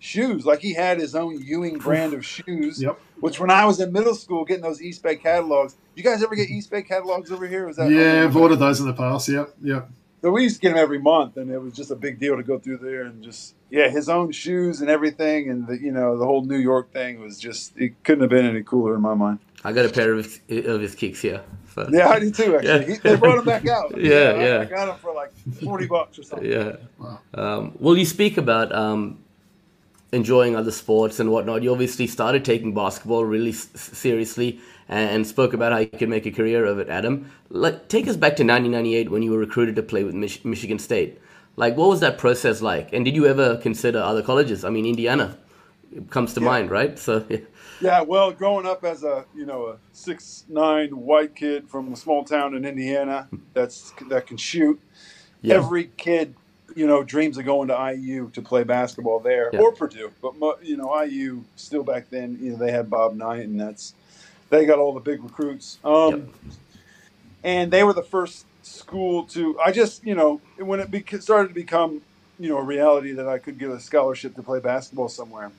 shoes, 0.00 0.46
like 0.46 0.60
he 0.60 0.74
had 0.74 0.98
his 0.98 1.14
own 1.14 1.40
Ewing 1.40 1.78
brand 1.78 2.14
of 2.14 2.24
shoes. 2.24 2.82
Yep. 2.82 2.98
Which, 3.20 3.38
when 3.38 3.50
I 3.50 3.66
was 3.66 3.80
in 3.80 3.92
middle 3.92 4.14
school, 4.14 4.44
getting 4.44 4.62
those 4.62 4.80
Eastbay 4.80 5.20
catalogs, 5.20 5.76
you 5.94 6.02
guys 6.02 6.22
ever 6.22 6.34
get 6.34 6.48
Eastbay 6.48 6.86
catalogs 6.88 7.30
over 7.30 7.46
here? 7.46 7.66
Was 7.66 7.76
that 7.76 7.90
Yeah, 7.90 8.24
I've 8.24 8.36
ordered 8.36 8.56
those 8.56 8.80
in 8.80 8.86
the 8.86 8.94
past. 8.94 9.28
Yep, 9.28 9.54
yep. 9.62 9.90
So 10.22 10.30
we 10.30 10.42
used 10.42 10.56
to 10.56 10.60
get 10.60 10.70
them 10.70 10.78
every 10.78 10.98
month, 10.98 11.36
and 11.38 11.50
it 11.50 11.58
was 11.58 11.72
just 11.72 11.90
a 11.90 11.96
big 11.96 12.18
deal 12.20 12.36
to 12.36 12.42
go 12.42 12.58
through 12.58 12.78
there 12.78 13.02
and 13.02 13.22
just 13.22 13.54
yeah, 13.70 13.88
his 13.88 14.08
own 14.08 14.32
shoes 14.32 14.80
and 14.82 14.90
everything, 14.90 15.48
and 15.50 15.66
the 15.66 15.78
you 15.80 15.92
know 15.92 16.18
the 16.18 16.24
whole 16.26 16.42
New 16.44 16.58
York 16.58 16.92
thing 16.92 17.20
was 17.20 17.38
just 17.38 17.76
it 17.78 18.02
couldn't 18.04 18.20
have 18.22 18.30
been 18.30 18.44
any 18.46 18.62
cooler 18.62 18.94
in 18.94 19.00
my 19.00 19.14
mind. 19.14 19.38
I 19.64 19.72
got 19.72 19.84
a 19.86 19.90
pair 19.90 20.12
of 20.14 20.24
his, 20.48 20.66
of 20.66 20.80
his 20.80 20.94
kicks 20.94 21.20
here. 21.20 21.42
So. 21.74 21.88
Yeah, 21.92 22.08
I 22.08 22.18
do 22.18 22.30
too. 22.30 22.56
Actually, 22.56 22.68
Yeah. 22.68 22.82
he, 22.86 22.94
they 22.96 23.16
brought 23.16 23.38
him 23.38 23.44
back 23.44 23.66
out. 23.68 23.92
Yeah, 23.98 24.14
I- 24.14 24.44
yeah. 24.44 24.60
I 24.60 24.64
got 24.64 24.88
him 24.88 24.96
for 24.96 25.14
like 25.14 25.32
forty 25.62 25.86
bucks 25.86 26.18
or 26.18 26.22
something. 26.22 26.50
Yeah. 26.50 26.76
Wow. 26.98 27.20
Um, 27.34 27.72
well, 27.78 27.96
you 27.96 28.04
speak 28.06 28.36
about 28.38 28.72
um, 28.74 29.18
enjoying 30.12 30.56
other 30.56 30.70
sports 30.72 31.20
and 31.20 31.30
whatnot. 31.30 31.62
You 31.62 31.72
obviously 31.72 32.06
started 32.06 32.44
taking 32.44 32.74
basketball 32.74 33.24
really 33.24 33.50
s- 33.50 33.68
seriously 33.74 34.60
and, 34.90 35.26
spoke 35.26 35.52
about 35.54 35.72
how 35.72 35.78
you 35.78 35.86
could 35.86 36.08
make 36.08 36.26
a 36.26 36.30
career 36.30 36.64
of 36.64 36.78
it, 36.78 36.88
Adam. 36.88 37.30
Like, 37.48 37.88
take 37.88 38.08
us 38.08 38.16
back 38.16 38.36
to 38.36 38.42
1998 38.44 39.10
when 39.10 39.22
you 39.22 39.30
were 39.30 39.38
recruited 39.38 39.76
to 39.76 39.82
play 39.82 40.02
with 40.04 40.14
Mich- 40.14 40.44
Michigan 40.44 40.78
State. 40.78 41.20
Like, 41.56 41.76
what 41.76 41.88
was 41.88 42.00
that 42.00 42.18
process 42.18 42.60
like? 42.60 42.92
And 42.92 43.04
did 43.04 43.14
you 43.14 43.26
ever 43.26 43.56
consider 43.56 44.00
other 44.00 44.22
colleges? 44.22 44.64
I 44.64 44.70
mean, 44.70 44.86
Indiana 44.86 45.38
comes 46.10 46.34
to 46.34 46.40
Yeah. 46.40 46.46
mind, 46.46 46.70
right? 46.70 46.98
So, 46.98 47.24
yeah. 47.30 47.38
Yeah, 47.80 48.02
well, 48.02 48.30
growing 48.32 48.66
up 48.66 48.84
as 48.84 49.04
a 49.04 49.24
you 49.34 49.46
know 49.46 49.68
a 49.68 49.76
six 49.92 50.44
nine 50.50 50.90
white 50.90 51.34
kid 51.34 51.66
from 51.68 51.90
a 51.92 51.96
small 51.96 52.24
town 52.24 52.54
in 52.54 52.66
Indiana 52.66 53.26
that's 53.54 53.92
that 54.10 54.26
can 54.26 54.36
shoot. 54.36 54.78
Yeah. 55.40 55.54
Every 55.54 55.90
kid, 55.96 56.34
you 56.76 56.86
know, 56.86 57.02
dreams 57.02 57.38
of 57.38 57.46
going 57.46 57.68
to 57.68 57.92
IU 57.94 58.28
to 58.34 58.42
play 58.42 58.64
basketball 58.64 59.18
there 59.20 59.50
or 59.58 59.72
Purdue. 59.72 60.10
But 60.20 60.34
you 60.62 60.76
know, 60.76 60.92
IU 61.02 61.42
still 61.56 61.82
back 61.82 62.10
then, 62.10 62.38
you 62.38 62.50
know, 62.50 62.58
they 62.58 62.70
had 62.70 62.90
Bob 62.90 63.14
Knight, 63.16 63.46
and 63.46 63.58
that's 63.58 63.94
they 64.50 64.66
got 64.66 64.78
all 64.78 64.92
the 64.92 65.00
big 65.00 65.22
recruits. 65.22 65.78
Um, 65.84 66.10
Yep. 66.10 66.28
And 67.42 67.70
they 67.72 67.82
were 67.84 67.94
the 67.94 68.02
first 68.02 68.44
school 68.62 69.24
to. 69.28 69.58
I 69.60 69.72
just 69.72 70.04
you 70.04 70.14
know 70.14 70.40
when 70.58 70.78
it 70.80 70.90
beca- 70.90 71.22
started 71.22 71.48
to 71.48 71.54
become 71.54 72.02
you 72.38 72.50
know 72.50 72.58
a 72.58 72.62
reality 72.62 73.12
that 73.12 73.26
I 73.26 73.38
could 73.38 73.58
get 73.58 73.70
a 73.70 73.80
scholarship 73.80 74.34
to 74.36 74.42
play 74.42 74.60
basketball 74.60 75.08
somewhere. 75.08 75.50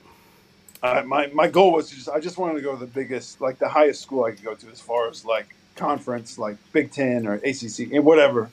Uh, 0.83 1.01
my 1.05 1.27
my 1.27 1.47
goal 1.47 1.73
was 1.73 1.89
to 1.89 1.95
just 1.95 2.09
I 2.09 2.19
just 2.19 2.37
wanted 2.37 2.55
to 2.55 2.61
go 2.61 2.73
to 2.73 2.79
the 2.79 2.85
biggest 2.85 3.41
like 3.41 3.57
the 3.57 3.69
highest 3.69 4.01
school 4.03 4.25
I 4.25 4.31
could 4.31 4.43
go 4.43 4.53
to 4.53 4.67
as 4.69 4.79
far 4.79 5.09
as 5.09 5.25
like 5.25 5.55
conference 5.75 6.37
like 6.37 6.57
Big 6.71 6.91
Ten 6.91 7.25
or 7.25 7.35
ACC 7.35 7.91
and 7.91 8.05
whatever 8.05 8.51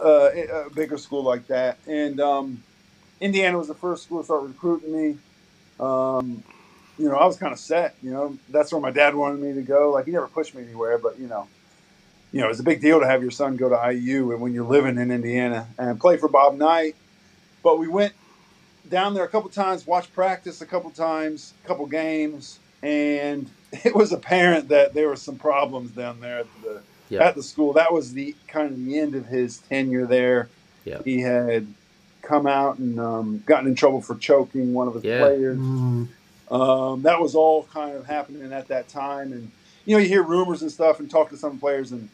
uh, 0.00 0.30
a 0.66 0.70
bigger 0.70 0.98
school 0.98 1.22
like 1.22 1.46
that. 1.48 1.78
And 1.86 2.20
um, 2.20 2.62
Indiana 3.20 3.58
was 3.58 3.68
the 3.68 3.74
first 3.74 4.04
school 4.04 4.20
to 4.20 4.24
start 4.24 4.42
recruiting 4.42 4.92
me. 4.96 5.18
Um, 5.78 6.42
you 6.98 7.08
know, 7.08 7.16
I 7.16 7.26
was 7.26 7.36
kind 7.36 7.52
of 7.52 7.58
set. 7.58 7.94
You 8.02 8.10
know, 8.10 8.38
that's 8.50 8.72
where 8.72 8.80
my 8.80 8.90
dad 8.90 9.14
wanted 9.14 9.40
me 9.40 9.52
to 9.54 9.62
go. 9.62 9.90
Like 9.90 10.06
he 10.06 10.12
never 10.12 10.28
pushed 10.28 10.54
me 10.54 10.62
anywhere, 10.62 10.98
but 10.98 11.18
you 11.18 11.26
know, 11.26 11.48
you 12.32 12.40
know, 12.40 12.48
it's 12.48 12.60
a 12.60 12.64
big 12.64 12.80
deal 12.80 13.00
to 13.00 13.06
have 13.06 13.22
your 13.22 13.30
son 13.30 13.56
go 13.56 13.68
to 13.68 13.92
IU 13.92 14.32
and 14.32 14.40
when 14.40 14.52
you're 14.52 14.64
living 14.64 14.98
in 14.98 15.10
Indiana 15.10 15.68
and 15.78 16.00
play 16.00 16.16
for 16.16 16.28
Bob 16.28 16.56
Knight. 16.56 16.96
But 17.62 17.78
we 17.78 17.88
went 17.88 18.12
down 18.88 19.14
there 19.14 19.24
a 19.24 19.28
couple 19.28 19.50
times, 19.50 19.86
watched 19.86 20.12
practice 20.12 20.60
a 20.60 20.66
couple 20.66 20.90
times, 20.90 21.54
a 21.64 21.68
couple 21.68 21.86
games, 21.86 22.58
and 22.82 23.48
it 23.72 23.94
was 23.94 24.12
apparent 24.12 24.68
that 24.68 24.94
there 24.94 25.08
were 25.08 25.16
some 25.16 25.36
problems 25.36 25.90
down 25.92 26.20
there 26.20 26.40
at 26.40 26.46
the 26.62 26.82
yep. 27.08 27.22
at 27.22 27.34
the 27.34 27.42
school. 27.42 27.72
That 27.72 27.92
was 27.92 28.12
the 28.12 28.34
kind 28.48 28.70
of 28.70 28.84
the 28.84 28.98
end 28.98 29.14
of 29.14 29.26
his 29.26 29.58
tenure 29.58 30.06
there. 30.06 30.48
Yep. 30.84 31.04
He 31.04 31.20
had 31.20 31.66
come 32.22 32.46
out 32.46 32.78
and 32.78 32.98
um, 32.98 33.42
gotten 33.46 33.68
in 33.68 33.74
trouble 33.74 34.00
for 34.00 34.16
choking 34.16 34.72
one 34.72 34.88
of 34.88 34.94
his 34.94 35.04
yeah. 35.04 35.20
players. 35.20 35.58
Mm. 35.58 36.08
Um, 36.54 37.02
that 37.02 37.20
was 37.20 37.34
all 37.34 37.64
kind 37.64 37.96
of 37.96 38.06
happening 38.06 38.52
at 38.52 38.68
that 38.68 38.86
time, 38.86 39.32
and 39.32 39.50
you 39.86 39.96
know 39.96 40.00
you 40.00 40.08
hear 40.08 40.22
rumors 40.22 40.62
and 40.62 40.70
stuff, 40.70 41.00
and 41.00 41.10
talk 41.10 41.30
to 41.30 41.36
some 41.36 41.58
players, 41.58 41.90
and 41.90 42.08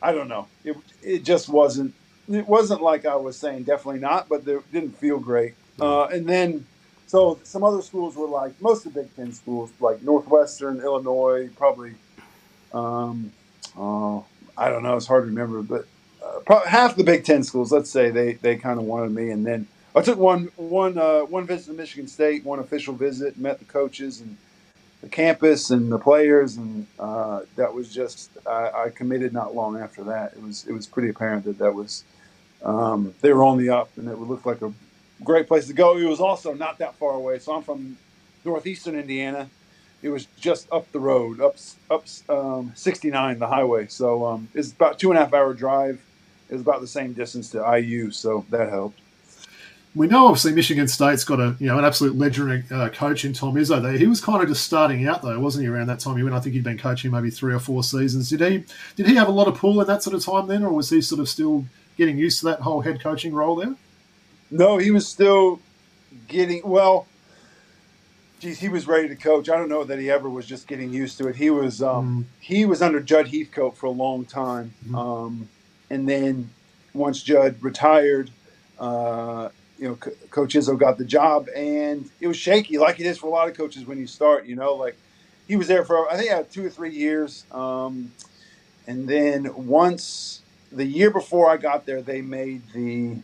I 0.00 0.12
don't 0.12 0.28
know. 0.28 0.46
It 0.64 0.76
it 1.02 1.24
just 1.24 1.48
wasn't. 1.48 1.92
It 2.30 2.46
wasn't 2.46 2.80
like 2.80 3.04
I 3.06 3.16
was 3.16 3.36
saying 3.36 3.64
definitely 3.64 4.00
not, 4.00 4.28
but 4.28 4.46
it 4.46 4.72
didn't 4.72 4.96
feel 4.98 5.18
great. 5.18 5.54
Uh, 5.80 6.04
and 6.04 6.28
then, 6.28 6.64
so 7.08 7.40
some 7.42 7.64
other 7.64 7.82
schools 7.82 8.14
were 8.14 8.28
like 8.28 8.60
most 8.62 8.86
of 8.86 8.94
the 8.94 9.02
Big 9.02 9.16
Ten 9.16 9.32
schools, 9.32 9.72
like 9.80 10.00
Northwestern, 10.00 10.78
Illinois, 10.80 11.50
probably. 11.56 11.94
Um, 12.72 13.32
oh, 13.76 14.24
I 14.56 14.68
don't 14.70 14.84
know. 14.84 14.96
It's 14.96 15.08
hard 15.08 15.24
to 15.24 15.26
remember, 15.26 15.60
but 15.60 15.86
uh, 16.46 16.60
half 16.68 16.94
the 16.94 17.02
Big 17.02 17.24
Ten 17.24 17.42
schools, 17.42 17.72
let's 17.72 17.90
say, 17.90 18.10
they 18.10 18.34
they 18.34 18.54
kind 18.54 18.78
of 18.78 18.84
wanted 18.84 19.10
me, 19.10 19.30
and 19.30 19.44
then 19.44 19.66
I 19.94 20.00
took 20.00 20.18
one 20.18 20.50
one 20.56 20.96
uh, 20.96 21.20
one 21.20 21.46
visit 21.46 21.70
to 21.70 21.76
Michigan 21.76 22.08
State, 22.08 22.44
one 22.44 22.58
official 22.58 22.94
visit, 22.94 23.36
met 23.36 23.58
the 23.58 23.66
coaches 23.66 24.20
and 24.20 24.36
the 25.02 25.08
campus 25.08 25.70
and 25.70 25.92
the 25.92 25.98
players, 25.98 26.56
and 26.56 26.86
uh, 26.98 27.40
that 27.56 27.74
was 27.74 27.92
just 27.92 28.30
I, 28.46 28.84
I, 28.84 28.90
committed 28.90 29.32
not 29.32 29.54
long 29.54 29.78
after 29.78 30.04
that. 30.04 30.32
It 30.32 30.42
was 30.42 30.66
it 30.66 30.72
was 30.72 30.86
pretty 30.86 31.10
apparent 31.10 31.44
that 31.44 31.58
that 31.58 31.74
was 31.74 32.04
um, 32.64 33.14
they 33.20 33.32
were 33.32 33.44
on 33.44 33.58
the 33.58 33.68
up, 33.68 33.90
and 33.96 34.08
it 34.08 34.16
would 34.16 34.28
look 34.28 34.46
like 34.46 34.62
a 34.62 34.72
great 35.22 35.46
place 35.46 35.66
to 35.66 35.74
go. 35.74 35.98
It 35.98 36.04
was 36.04 36.20
also 36.20 36.54
not 36.54 36.78
that 36.78 36.94
far 36.94 37.12
away. 37.14 37.38
So 37.38 37.54
I'm 37.54 37.62
from 37.62 37.98
northeastern 38.44 38.94
Indiana. 38.94 39.50
It 40.00 40.08
was 40.08 40.26
just 40.40 40.72
up 40.72 40.90
the 40.92 41.00
road, 41.00 41.40
up 41.40 41.56
up 41.90 42.06
um, 42.30 42.72
69, 42.74 43.40
the 43.40 43.46
highway. 43.46 43.88
So 43.88 44.24
um, 44.24 44.48
it's 44.54 44.72
about 44.72 44.98
two 44.98 45.10
and 45.10 45.18
a 45.18 45.24
half 45.24 45.34
hour 45.34 45.52
drive. 45.52 46.00
It 46.48 46.54
was 46.54 46.62
about 46.62 46.80
the 46.80 46.86
same 46.86 47.12
distance 47.12 47.50
to 47.50 47.78
IU, 47.78 48.10
so 48.10 48.46
that 48.50 48.70
helped 48.70 49.01
we 49.94 50.06
know 50.06 50.26
obviously 50.26 50.52
Michigan 50.52 50.88
State's 50.88 51.24
got 51.24 51.38
a 51.38 51.54
you 51.58 51.66
know 51.66 51.78
an 51.78 51.84
absolute 51.84 52.16
legendary 52.16 52.64
uh, 52.70 52.88
coach 52.88 53.24
in 53.24 53.32
Tom 53.32 53.54
Izzo. 53.54 53.82
There, 53.82 53.92
he 53.92 54.06
was 54.06 54.20
kind 54.20 54.42
of 54.42 54.48
just 54.48 54.64
starting 54.64 55.06
out 55.06 55.22
though, 55.22 55.38
wasn't 55.38 55.64
he? 55.64 55.70
Around 55.70 55.88
that 55.88 56.00
time 56.00 56.16
he 56.16 56.22
went, 56.22 56.34
I 56.34 56.40
think 56.40 56.54
he'd 56.54 56.64
been 56.64 56.78
coaching 56.78 57.10
maybe 57.10 57.30
three 57.30 57.52
or 57.52 57.58
four 57.58 57.82
seasons. 57.82 58.30
Did 58.30 58.40
he? 58.40 58.64
Did 58.96 59.06
he 59.06 59.14
have 59.16 59.28
a 59.28 59.32
lot 59.32 59.48
of 59.48 59.56
pull 59.56 59.80
in 59.80 59.86
that 59.86 60.02
sort 60.02 60.16
of 60.16 60.24
time 60.24 60.46
then, 60.48 60.64
or 60.64 60.72
was 60.72 60.88
he 60.88 61.00
sort 61.02 61.20
of 61.20 61.28
still 61.28 61.66
getting 61.98 62.16
used 62.16 62.40
to 62.40 62.46
that 62.46 62.60
whole 62.60 62.80
head 62.80 63.02
coaching 63.02 63.34
role 63.34 63.56
there? 63.56 63.74
No, 64.50 64.78
he 64.78 64.90
was 64.90 65.06
still 65.06 65.60
getting 66.28 66.62
well. 66.64 67.06
Geez, 68.40 68.58
he 68.58 68.68
was 68.68 68.88
ready 68.88 69.08
to 69.08 69.14
coach. 69.14 69.48
I 69.48 69.56
don't 69.56 69.68
know 69.68 69.84
that 69.84 69.98
he 69.98 70.10
ever 70.10 70.28
was 70.28 70.46
just 70.46 70.66
getting 70.66 70.92
used 70.92 71.18
to 71.18 71.28
it. 71.28 71.36
He 71.36 71.50
was 71.50 71.82
um, 71.82 72.24
mm. 72.24 72.40
he 72.40 72.64
was 72.64 72.80
under 72.80 73.00
Jud 73.00 73.28
Heathcote 73.28 73.76
for 73.76 73.86
a 73.86 73.90
long 73.90 74.24
time, 74.24 74.72
mm. 74.88 74.96
um, 74.96 75.48
and 75.90 76.08
then 76.08 76.48
once 76.94 77.22
Jud 77.22 77.56
retired. 77.60 78.30
Uh, 78.78 79.50
you 79.82 79.88
know, 79.88 79.98
C- 80.02 80.12
Coach 80.30 80.54
Izzo 80.54 80.78
got 80.78 80.96
the 80.96 81.04
job, 81.04 81.48
and 81.56 82.08
it 82.20 82.28
was 82.28 82.36
shaky, 82.36 82.78
like 82.78 83.00
it 83.00 83.06
is 83.06 83.18
for 83.18 83.26
a 83.26 83.30
lot 83.30 83.48
of 83.48 83.56
coaches 83.56 83.84
when 83.84 83.98
you 83.98 84.06
start. 84.06 84.46
You 84.46 84.54
know, 84.54 84.74
like 84.74 84.96
he 85.48 85.56
was 85.56 85.66
there 85.66 85.84
for 85.84 86.08
I 86.08 86.16
think 86.16 86.50
two 86.52 86.64
or 86.64 86.70
three 86.70 86.92
years, 86.92 87.44
um, 87.50 88.12
and 88.86 89.08
then 89.08 89.66
once 89.66 90.40
the 90.70 90.86
year 90.86 91.10
before 91.10 91.50
I 91.50 91.56
got 91.56 91.84
there, 91.84 92.00
they 92.00 92.22
made 92.22 92.62
the 92.72 93.16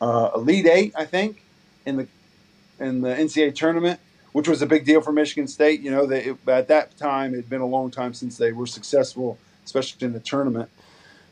uh, 0.00 0.30
Elite 0.34 0.66
Eight, 0.66 0.94
I 0.96 1.04
think, 1.04 1.42
in 1.84 1.98
the 1.98 2.08
in 2.80 3.02
the 3.02 3.10
NCAA 3.10 3.54
tournament, 3.54 4.00
which 4.32 4.48
was 4.48 4.62
a 4.62 4.66
big 4.66 4.86
deal 4.86 5.02
for 5.02 5.12
Michigan 5.12 5.46
State. 5.46 5.80
You 5.82 5.90
know, 5.90 6.06
they, 6.06 6.34
at 6.46 6.68
that 6.68 6.96
time 6.96 7.34
it 7.34 7.36
had 7.36 7.50
been 7.50 7.60
a 7.60 7.66
long 7.66 7.90
time 7.90 8.14
since 8.14 8.38
they 8.38 8.52
were 8.52 8.66
successful, 8.66 9.36
especially 9.66 10.06
in 10.06 10.14
the 10.14 10.20
tournament. 10.20 10.70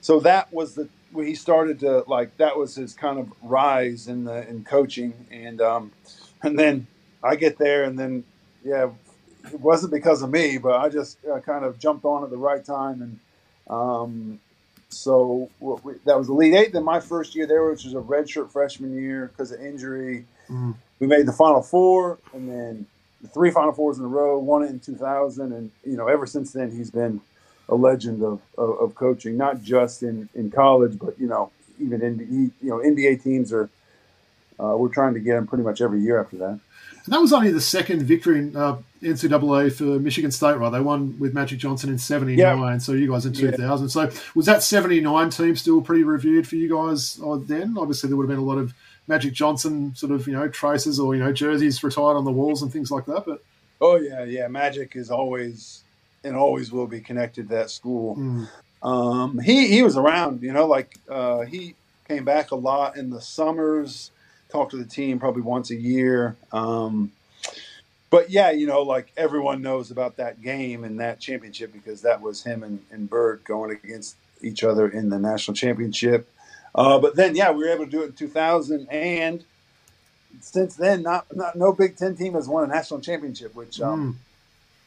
So 0.03 0.21
that 0.21 0.53
was 0.53 0.75
the 0.75 0.91
he 1.15 1.35
started 1.35 1.81
to 1.81 2.05
like 2.07 2.37
that 2.39 2.57
was 2.57 2.75
his 2.75 2.95
kind 2.95 3.19
of 3.19 3.33
rise 3.43 4.09
in 4.09 4.25
the 4.25 4.49
in 4.49 4.65
coaching, 4.65 5.27
and 5.31 5.61
um, 5.61 5.93
and 6.43 6.59
then 6.59 6.87
I 7.23 7.37
get 7.37 7.59
there, 7.59 7.85
and 7.85 7.99
then 7.99 8.25
yeah, 8.65 8.91
it 9.53 9.61
wasn't 9.61 9.93
because 9.93 10.23
of 10.23 10.31
me, 10.31 10.59
but 10.59 10.81
I 10.81 10.89
just 10.89 11.19
uh, 11.27 11.41
kind 11.41 11.65
of 11.65 11.79
jumped 11.79 12.05
on 12.05 12.25
at 12.25 12.31
the 12.31 12.37
right 12.37 12.65
time, 12.65 13.03
and 13.03 13.21
um, 13.69 14.41
so 14.89 15.51
we, 15.61 15.95
that 16.05 16.19
was 16.19 16.29
Elite 16.29 16.55
Eight. 16.55 16.73
Then 16.73 16.85
my 16.85 17.01
first 17.01 17.35
year 17.35 17.47
there, 17.47 17.65
which 17.69 17.85
was 17.85 17.95
a 17.95 17.99
redshirt 17.99 18.51
freshman 18.51 18.95
year 18.95 19.29
because 19.29 19.53
of 19.53 19.61
injury, 19.61 20.25
mm. 20.49 20.75
we 21.01 21.07
made 21.07 21.27
the 21.27 21.33
Final 21.33 21.63
Four, 21.63 22.19
and 22.33 22.49
then 22.49 22.87
the 23.23 23.29
three 23.29 23.51
Final 23.51 23.73
Fours 23.73 23.99
in 23.99 24.05
a 24.05 24.09
row. 24.09 24.39
Won 24.39 24.63
it 24.63 24.71
in 24.71 24.81
2000, 24.81 25.53
and 25.53 25.71
you 25.85 25.97
know 25.97 26.09
ever 26.09 26.27
since 26.27 26.53
then 26.53 26.71
he's 26.71 26.91
been 26.91 27.21
a 27.69 27.75
legend 27.75 28.23
of, 28.23 28.41
of, 28.57 28.79
of, 28.79 28.95
coaching, 28.95 29.37
not 29.37 29.63
just 29.63 30.03
in, 30.03 30.29
in 30.35 30.51
college, 30.51 30.99
but 30.99 31.19
you 31.19 31.27
know, 31.27 31.51
even 31.81 32.03
in 32.03 32.53
you 32.63 32.69
know 32.69 32.79
NBA 32.79 33.23
teams 33.23 33.53
are. 33.53 33.69
Uh, 34.59 34.75
we're 34.75 34.89
trying 34.89 35.13
to 35.13 35.21
get 35.21 35.37
him 35.37 35.47
pretty 35.47 35.63
much 35.63 35.83
every 35.83 36.01
year 36.01 36.19
after 36.19 36.39
that. 36.39 36.59
And 37.07 37.13
that 37.13 37.21
was 37.21 37.33
only 37.33 37.53
the 37.53 37.61
second 37.61 38.03
victory 38.03 38.39
in 38.39 38.57
uh, 38.57 38.79
NCAA 39.01 39.73
for 39.73 39.85
Michigan 40.01 40.33
State, 40.33 40.57
right? 40.57 40.71
They 40.71 40.81
won 40.81 41.17
with 41.21 41.35
Magic 41.35 41.59
Johnson 41.59 41.89
in 41.89 41.99
'79, 41.99 42.37
yeah. 42.37 42.79
so 42.79 42.93
you 42.93 43.09
guys 43.09 43.27
in 43.27 43.33
2000. 43.33 43.87
Yeah. 43.87 43.89
So 43.89 44.23
was 44.35 44.47
that 44.47 44.65
'79 44.65 45.31
team 45.31 45.55
still 45.55 45.81
pretty 45.81 46.03
revered 46.03 46.49
for 46.49 46.57
you 46.57 46.69
guys 46.69 47.21
uh, 47.25 47.37
then? 47.37 47.77
Obviously, 47.79 48.09
there 48.09 48.17
would 48.17 48.25
have 48.25 48.37
been 48.37 48.45
a 48.45 48.49
lot 48.49 48.59
of 48.59 48.75
Magic 49.07 49.35
Johnson 49.35 49.95
sort 49.95 50.11
of 50.11 50.27
you 50.27 50.33
know 50.33 50.49
traces 50.49 50.99
or 50.99 51.15
you 51.15 51.23
know 51.23 51.33
jerseys 51.33 51.83
retired 51.85 52.17
on 52.17 52.25
the 52.25 52.33
walls 52.33 52.63
and 52.63 52.73
things 52.73 52.91
like 52.91 53.07
that. 53.07 53.25
But 53.25 53.41
oh 53.81 53.97
yeah, 53.97 54.25
yeah, 54.25 54.49
Magic 54.49 54.97
is 54.97 55.11
always 55.11 55.85
and 56.27 56.37
always 56.37 56.73
will 56.73 56.87
be 56.87 57.01
connected 57.01 57.49
to 57.49 57.55
that 57.55 57.71
school. 57.71 58.17
Mm. 58.17 58.49
Um, 58.83 59.39
he 59.39 59.69
he 59.69 59.83
was 59.83 59.97
around, 59.97 60.43
you 60.43 60.53
know, 60.53 60.67
like 60.67 60.99
uh, 61.09 61.41
he 61.41 61.75
came 62.07 62.25
back 62.25 62.51
a 62.51 62.57
lot 62.57 62.97
in 62.97 63.11
the 63.11 63.21
summers, 63.21 64.11
talked 64.49 64.73
to 64.73 64.77
the 64.77 64.85
team 64.85 65.19
probably 65.19 65.43
once 65.43 65.71
a 65.71 65.77
year. 65.77 66.37
Um, 66.53 67.13
but 68.11 68.31
yeah, 68.31 68.51
you 68.51 68.67
know, 68.67 68.83
like 68.83 69.13
everyone 69.17 69.63
knows 69.63 69.91
about 69.91 70.17
that 70.17 70.43
game 70.43 70.85
and 70.85 71.01
that 71.01 71.21
championship 71.21 71.73
because 71.73 72.03
that 72.03 72.21
was 72.21 72.45
him 72.45 72.63
and, 72.63 72.81
and 72.91 73.11
Bird 73.11 73.43
going 73.45 73.73
against 73.73 74.17
each 74.43 74.63
other 74.63 74.89
in 74.89 75.09
the 75.09 75.19
national 75.19 75.55
championship. 75.55 76.31
Uh, 76.75 76.99
but 76.99 77.17
then, 77.17 77.35
yeah, 77.35 77.51
we 77.51 77.65
were 77.65 77.71
able 77.71 77.87
to 77.87 77.91
do 77.91 78.03
it 78.03 78.07
in 78.07 78.13
2000, 78.13 78.87
and 78.91 79.45
since 80.41 80.77
then, 80.77 81.03
not, 81.03 81.35
not 81.35 81.57
no 81.57 81.73
Big 81.73 81.97
Ten 81.97 82.15
team 82.15 82.35
has 82.35 82.47
won 82.47 82.65
a 82.65 82.67
national 82.67 83.01
championship, 83.01 83.55
which 83.55 83.81
um, 83.81 84.15
mm 84.15 84.26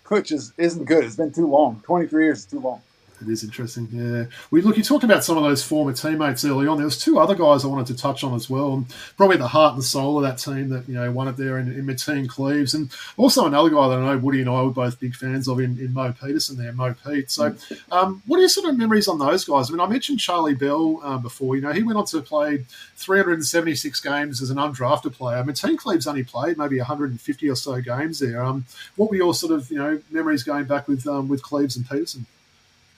which 0.10 0.32
is 0.32 0.54
isn't 0.58 0.86
good. 0.86 1.06
It's 1.06 1.18
been 1.18 1.34
too 1.34 1.48
long. 1.48 1.82
Twenty 1.86 2.08
three 2.08 2.26
years 2.26 2.40
is 2.40 2.46
too 2.46 2.62
long. 2.62 2.82
It 3.22 3.30
is 3.30 3.44
interesting, 3.44 3.90
yeah. 3.92 4.26
We 4.50 4.62
look. 4.62 4.78
You 4.78 4.84
talked 4.84 5.04
about 5.04 5.24
some 5.24 5.38
of 5.38 5.44
those 5.44 5.64
former 5.64 5.92
teammates 5.92 6.46
early 6.46 6.68
on. 6.68 6.78
There 6.78 6.86
was 6.86 6.98
two 6.98 7.20
other 7.20 7.36
guys 7.36 7.66
I 7.66 7.68
wanted 7.68 7.88
to 7.88 7.98
touch 7.98 8.24
on 8.24 8.34
as 8.34 8.50
well. 8.50 8.74
and 8.74 8.86
Probably 9.18 9.38
the 9.38 9.48
heart 9.48 9.74
and 9.74 9.84
soul 9.84 10.18
of 10.18 10.24
that 10.24 10.38
team 10.38 10.70
that 10.70 10.88
you 10.88 10.96
know 10.96 11.12
won 11.12 11.28
it 11.28 11.36
there 11.36 11.58
in, 11.58 11.72
in 11.72 11.86
Mateen 11.86 12.30
Cleaves, 12.30 12.74
and 12.74 12.90
also 13.18 13.46
another 13.46 13.70
guy 13.70 13.90
that 13.90 14.00
I 14.00 14.14
know 14.14 14.18
Woody 14.18 14.42
and 14.42 14.50
I 14.50 14.62
were 14.62 14.72
both 14.72 15.00
big 15.00 15.16
fans 15.16 15.48
of 15.48 15.60
in, 15.60 15.78
in 15.80 15.94
Mo 15.94 16.14
Peterson 16.14 16.58
there, 16.58 16.72
Mo 16.72 16.96
Pete. 17.06 17.30
So, 17.30 17.56
um, 17.92 18.22
what 18.26 18.38
are 18.38 18.42
your 18.42 18.50
sort 18.50 18.70
of 18.70 18.78
memories 18.78 19.08
on 19.08 19.20
those 19.20 19.44
guys? 19.44 19.70
I 19.70 19.74
mean, 19.74 19.82
I 19.82 19.88
mentioned 19.88 20.20
Charlie 20.20 20.56
Bell 20.56 21.00
uh, 21.04 21.18
before. 21.18 21.56
You 21.56 21.62
know, 21.62 21.72
he 21.72 21.84
went 21.84 21.98
on 21.98 22.06
to 22.06 22.22
play 22.22 22.66
376 22.96 24.00
games 24.00 24.42
as 24.42 24.50
an 24.50 24.58
undrafted 24.58 25.14
player. 25.14 25.44
Mateen 25.44 25.78
Cleaves 25.78 26.08
only 26.08 26.24
played 26.24 26.58
maybe 26.58 26.78
150 26.78 27.50
or 27.50 27.56
so 27.56 27.82
games 27.82 28.20
there. 28.20 28.44
Um, 28.44 28.66
what 28.96 29.10
were 29.10 29.18
your 29.18 29.34
sort 29.34 29.52
of 29.52 29.70
you 29.70 29.78
know 29.78 30.02
memories 30.10 30.44
going 30.44 30.66
back 30.66 30.88
with 30.88 31.06
um, 31.08 31.28
with 31.28 31.44
Cleaves 31.44 31.76
and 31.76 31.88
Peterson? 31.88 32.26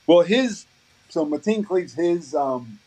Well, 0.08 0.22
his 0.22 0.66
so 1.10 1.26
Mateen 1.26 1.66
Cleaves, 1.66 1.94
his 1.94 2.34
um, 2.34 2.80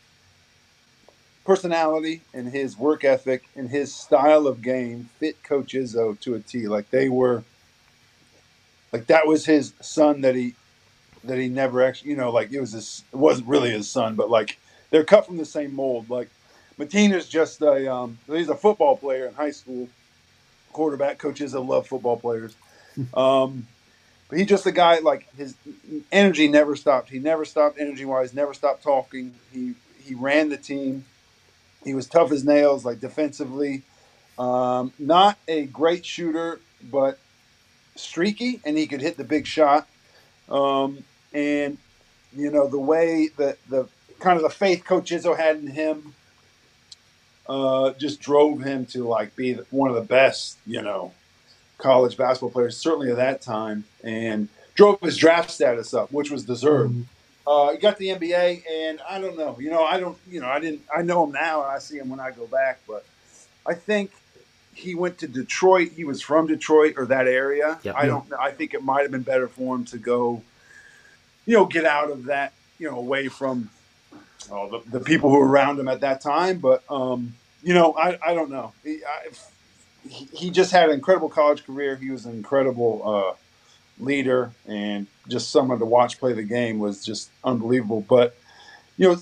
personality 1.44 2.22
and 2.32 2.48
his 2.48 2.76
work 2.76 3.04
ethic 3.04 3.44
and 3.54 3.68
his 3.68 3.94
style 3.94 4.46
of 4.46 4.62
game 4.62 5.10
fit 5.18 5.42
Coach 5.42 5.74
Izzo 5.74 6.18
to 6.20 6.34
a 6.34 6.40
T. 6.40 6.66
Like 6.66 6.90
they 6.90 7.08
were, 7.08 7.44
like 8.92 9.06
that 9.06 9.26
was 9.26 9.44
his 9.46 9.74
son 9.80 10.22
that 10.22 10.34
he 10.34 10.54
that 11.24 11.38
he 11.38 11.48
never 11.48 11.82
actually, 11.82 12.10
you 12.10 12.16
know, 12.16 12.30
like 12.30 12.52
it 12.52 12.60
was 12.60 12.72
his, 12.72 13.02
it 13.12 13.16
wasn't 13.16 13.48
really 13.48 13.70
his 13.70 13.90
son, 13.90 14.14
but 14.14 14.30
like 14.30 14.58
they're 14.90 15.04
cut 15.04 15.26
from 15.26 15.36
the 15.36 15.44
same 15.44 15.74
mold. 15.74 16.08
Like 16.08 16.28
Mateen's 16.78 17.26
just 17.28 17.60
a 17.62 17.92
um, 17.92 18.18
he's 18.26 18.48
a 18.48 18.56
football 18.56 18.96
player 18.96 19.26
in 19.26 19.34
high 19.34 19.50
school, 19.50 19.88
quarterback. 20.72 21.18
Coaches 21.18 21.52
that 21.52 21.60
love 21.60 21.86
football 21.86 22.16
players. 22.16 22.56
Um, 23.12 23.66
but 24.28 24.38
he's 24.38 24.46
just 24.46 24.66
a 24.66 24.72
guy 24.72 24.98
like 24.98 25.28
his 25.36 25.54
energy 26.10 26.48
never 26.48 26.76
stopped. 26.76 27.10
He 27.10 27.18
never 27.18 27.44
stopped 27.44 27.78
energy 27.78 28.04
wise. 28.04 28.34
Never 28.34 28.54
stopped 28.54 28.82
talking. 28.82 29.34
He 29.52 29.74
he 30.02 30.14
ran 30.14 30.48
the 30.48 30.56
team. 30.56 31.04
He 31.84 31.94
was 31.94 32.06
tough 32.06 32.32
as 32.32 32.44
nails, 32.44 32.84
like 32.84 33.00
defensively. 33.00 33.82
Um, 34.38 34.92
not 34.98 35.38
a 35.46 35.66
great 35.66 36.04
shooter, 36.04 36.60
but 36.82 37.18
streaky, 37.96 38.60
and 38.64 38.76
he 38.76 38.86
could 38.86 39.00
hit 39.00 39.16
the 39.16 39.24
big 39.24 39.46
shot. 39.46 39.88
Um, 40.48 41.04
and 41.32 41.78
you 42.34 42.50
know 42.50 42.66
the 42.66 42.78
way 42.78 43.30
that 43.36 43.58
the 43.68 43.88
kind 44.18 44.36
of 44.36 44.42
the 44.42 44.50
faith 44.50 44.84
Coach 44.84 45.10
Izzo 45.10 45.36
had 45.36 45.56
in 45.56 45.68
him 45.68 46.14
uh, 47.48 47.92
just 47.92 48.20
drove 48.20 48.62
him 48.62 48.86
to 48.86 49.06
like 49.06 49.36
be 49.36 49.54
one 49.70 49.90
of 49.90 49.96
the 49.96 50.02
best, 50.02 50.58
you 50.66 50.82
know, 50.82 51.12
college 51.84 52.16
basketball 52.16 52.50
players, 52.50 52.78
certainly 52.78 53.10
at 53.10 53.16
that 53.16 53.42
time, 53.42 53.84
and 54.02 54.48
drove 54.74 54.98
his 55.00 55.18
draft 55.18 55.50
status 55.50 55.92
up, 55.92 56.10
which 56.10 56.30
was 56.30 56.44
deserved. 56.44 56.94
Mm-hmm. 56.94 57.46
Uh, 57.46 57.72
he 57.72 57.78
got 57.78 57.98
the 57.98 58.08
NBA, 58.08 58.62
and 58.70 59.00
I 59.08 59.20
don't 59.20 59.36
know. 59.36 59.58
You 59.60 59.70
know, 59.70 59.84
I 59.84 60.00
don't. 60.00 60.16
You 60.28 60.40
know, 60.40 60.48
I 60.48 60.60
didn't. 60.60 60.82
I 60.94 61.02
know 61.02 61.24
him 61.24 61.32
now, 61.32 61.62
and 61.62 61.70
I 61.70 61.78
see 61.78 61.98
him 61.98 62.08
when 62.08 62.20
I 62.20 62.30
go 62.30 62.46
back. 62.46 62.80
But 62.88 63.04
I 63.66 63.74
think 63.74 64.12
he 64.74 64.94
went 64.94 65.18
to 65.18 65.28
Detroit. 65.28 65.90
He 65.94 66.04
was 66.04 66.22
from 66.22 66.46
Detroit 66.46 66.94
or 66.96 67.04
that 67.06 67.28
area. 67.28 67.78
Yep. 67.82 67.94
I 67.94 68.06
don't. 68.06 68.32
I 68.32 68.50
think 68.50 68.72
it 68.72 68.82
might 68.82 69.02
have 69.02 69.10
been 69.10 69.22
better 69.22 69.46
for 69.46 69.76
him 69.76 69.84
to 69.86 69.98
go. 69.98 70.42
You 71.44 71.52
know, 71.52 71.66
get 71.66 71.84
out 71.84 72.10
of 72.10 72.24
that. 72.24 72.54
You 72.78 72.90
know, 72.90 72.96
away 72.96 73.28
from 73.28 73.68
oh, 74.50 74.70
the, 74.70 74.98
the 74.98 75.04
people 75.04 75.28
who 75.28 75.36
were 75.36 75.46
around 75.46 75.78
him 75.78 75.88
at 75.88 76.00
that 76.00 76.22
time. 76.22 76.60
But 76.60 76.82
um, 76.88 77.34
you 77.62 77.74
know, 77.74 77.92
I, 77.92 78.18
I 78.26 78.32
don't 78.32 78.50
know. 78.50 78.72
He, 78.82 79.00
I, 79.04 79.28
he 80.08 80.50
just 80.50 80.70
had 80.70 80.88
an 80.88 80.94
incredible 80.94 81.28
college 81.28 81.64
career. 81.64 81.96
He 81.96 82.10
was 82.10 82.26
an 82.26 82.32
incredible 82.32 83.02
uh, 83.04 83.34
leader, 84.02 84.52
and 84.66 85.06
just 85.28 85.50
someone 85.50 85.78
to 85.78 85.84
watch 85.84 86.18
play 86.18 86.32
the 86.32 86.42
game 86.42 86.78
was 86.78 87.04
just 87.04 87.30
unbelievable. 87.42 88.04
But 88.06 88.36
you 88.96 89.08
know, 89.08 89.16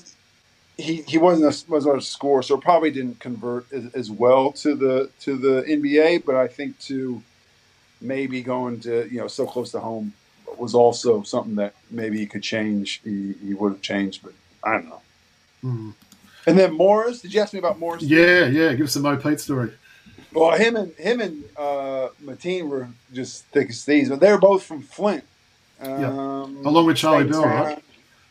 he, 0.76 1.02
he 1.02 1.18
wasn't 1.18 1.54
a, 1.54 1.70
was 1.70 1.86
a 1.86 2.00
scorer, 2.00 2.42
so 2.42 2.56
probably 2.56 2.90
didn't 2.90 3.20
convert 3.20 3.72
as, 3.72 3.94
as, 3.94 4.10
well 4.10 4.52
to 4.52 4.74
the 4.74 5.10
to 5.20 5.36
the 5.36 5.62
NBA. 5.62 6.24
But 6.24 6.34
I 6.34 6.48
think 6.48 6.78
to 6.80 7.22
maybe 8.00 8.42
going 8.42 8.80
to 8.80 9.08
you 9.10 9.18
know 9.18 9.28
so 9.28 9.46
close 9.46 9.70
to 9.72 9.80
home 9.80 10.12
was 10.58 10.74
also 10.74 11.22
something 11.22 11.54
that 11.56 11.74
maybe 11.90 12.18
he 12.18 12.26
could 12.26 12.42
change. 12.42 13.00
He, 13.04 13.34
he 13.44 13.54
would 13.54 13.72
have 13.72 13.82
changed, 13.82 14.22
but 14.22 14.32
I 14.64 14.72
don't 14.72 14.88
know. 14.88 15.02
Mm. 15.64 15.94
And 16.46 16.58
then 16.58 16.74
Morris, 16.74 17.22
did 17.22 17.32
you 17.32 17.40
ask 17.40 17.52
me 17.52 17.58
about 17.58 17.78
Morris? 17.78 18.02
Yeah, 18.02 18.46
yeah. 18.46 18.72
Give 18.74 18.86
us 18.86 18.96
a 18.96 19.00
Mo 19.00 19.16
Pete 19.16 19.40
story. 19.40 19.72
Well, 20.34 20.56
him 20.56 20.76
and 20.76 20.92
him 20.94 21.20
and 21.20 21.44
uh, 21.56 22.08
Mateen 22.22 22.68
were 22.68 22.88
just 23.12 23.44
thick 23.46 23.70
as 23.70 23.84
thieves, 23.84 24.08
but 24.08 24.20
they're 24.20 24.38
both 24.38 24.62
from 24.62 24.82
Flint. 24.82 25.24
Um, 25.80 25.90
yeah. 26.00 26.68
Along 26.70 26.86
with 26.86 26.96
Charlie 26.96 27.28
Bell, 27.28 27.44
right? 27.44 27.84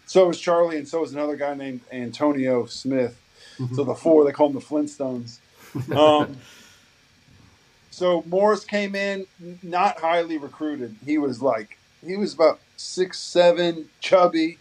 So 0.05 0.27
was 0.27 0.39
Charlie, 0.39 0.77
and 0.77 0.87
so 0.87 1.01
was 1.01 1.13
another 1.13 1.35
guy 1.35 1.53
named 1.53 1.81
Antonio 1.91 2.65
Smith. 2.65 3.19
Mm-hmm. 3.57 3.75
So 3.75 3.83
the 3.83 3.95
four, 3.95 4.25
they 4.25 4.31
call 4.31 4.49
them 4.49 4.59
the 4.59 4.65
Flintstones. 4.65 5.39
Um, 5.95 6.35
so 7.91 8.23
Morris 8.27 8.65
came 8.65 8.93
in 8.93 9.25
not 9.63 10.01
highly 10.01 10.37
recruited. 10.37 10.97
He 11.05 11.17
was 11.17 11.41
like 11.41 11.77
he 12.05 12.17
was 12.17 12.33
about 12.33 12.59
six 12.75 13.19
seven, 13.19 13.87
chubby, 14.01 14.57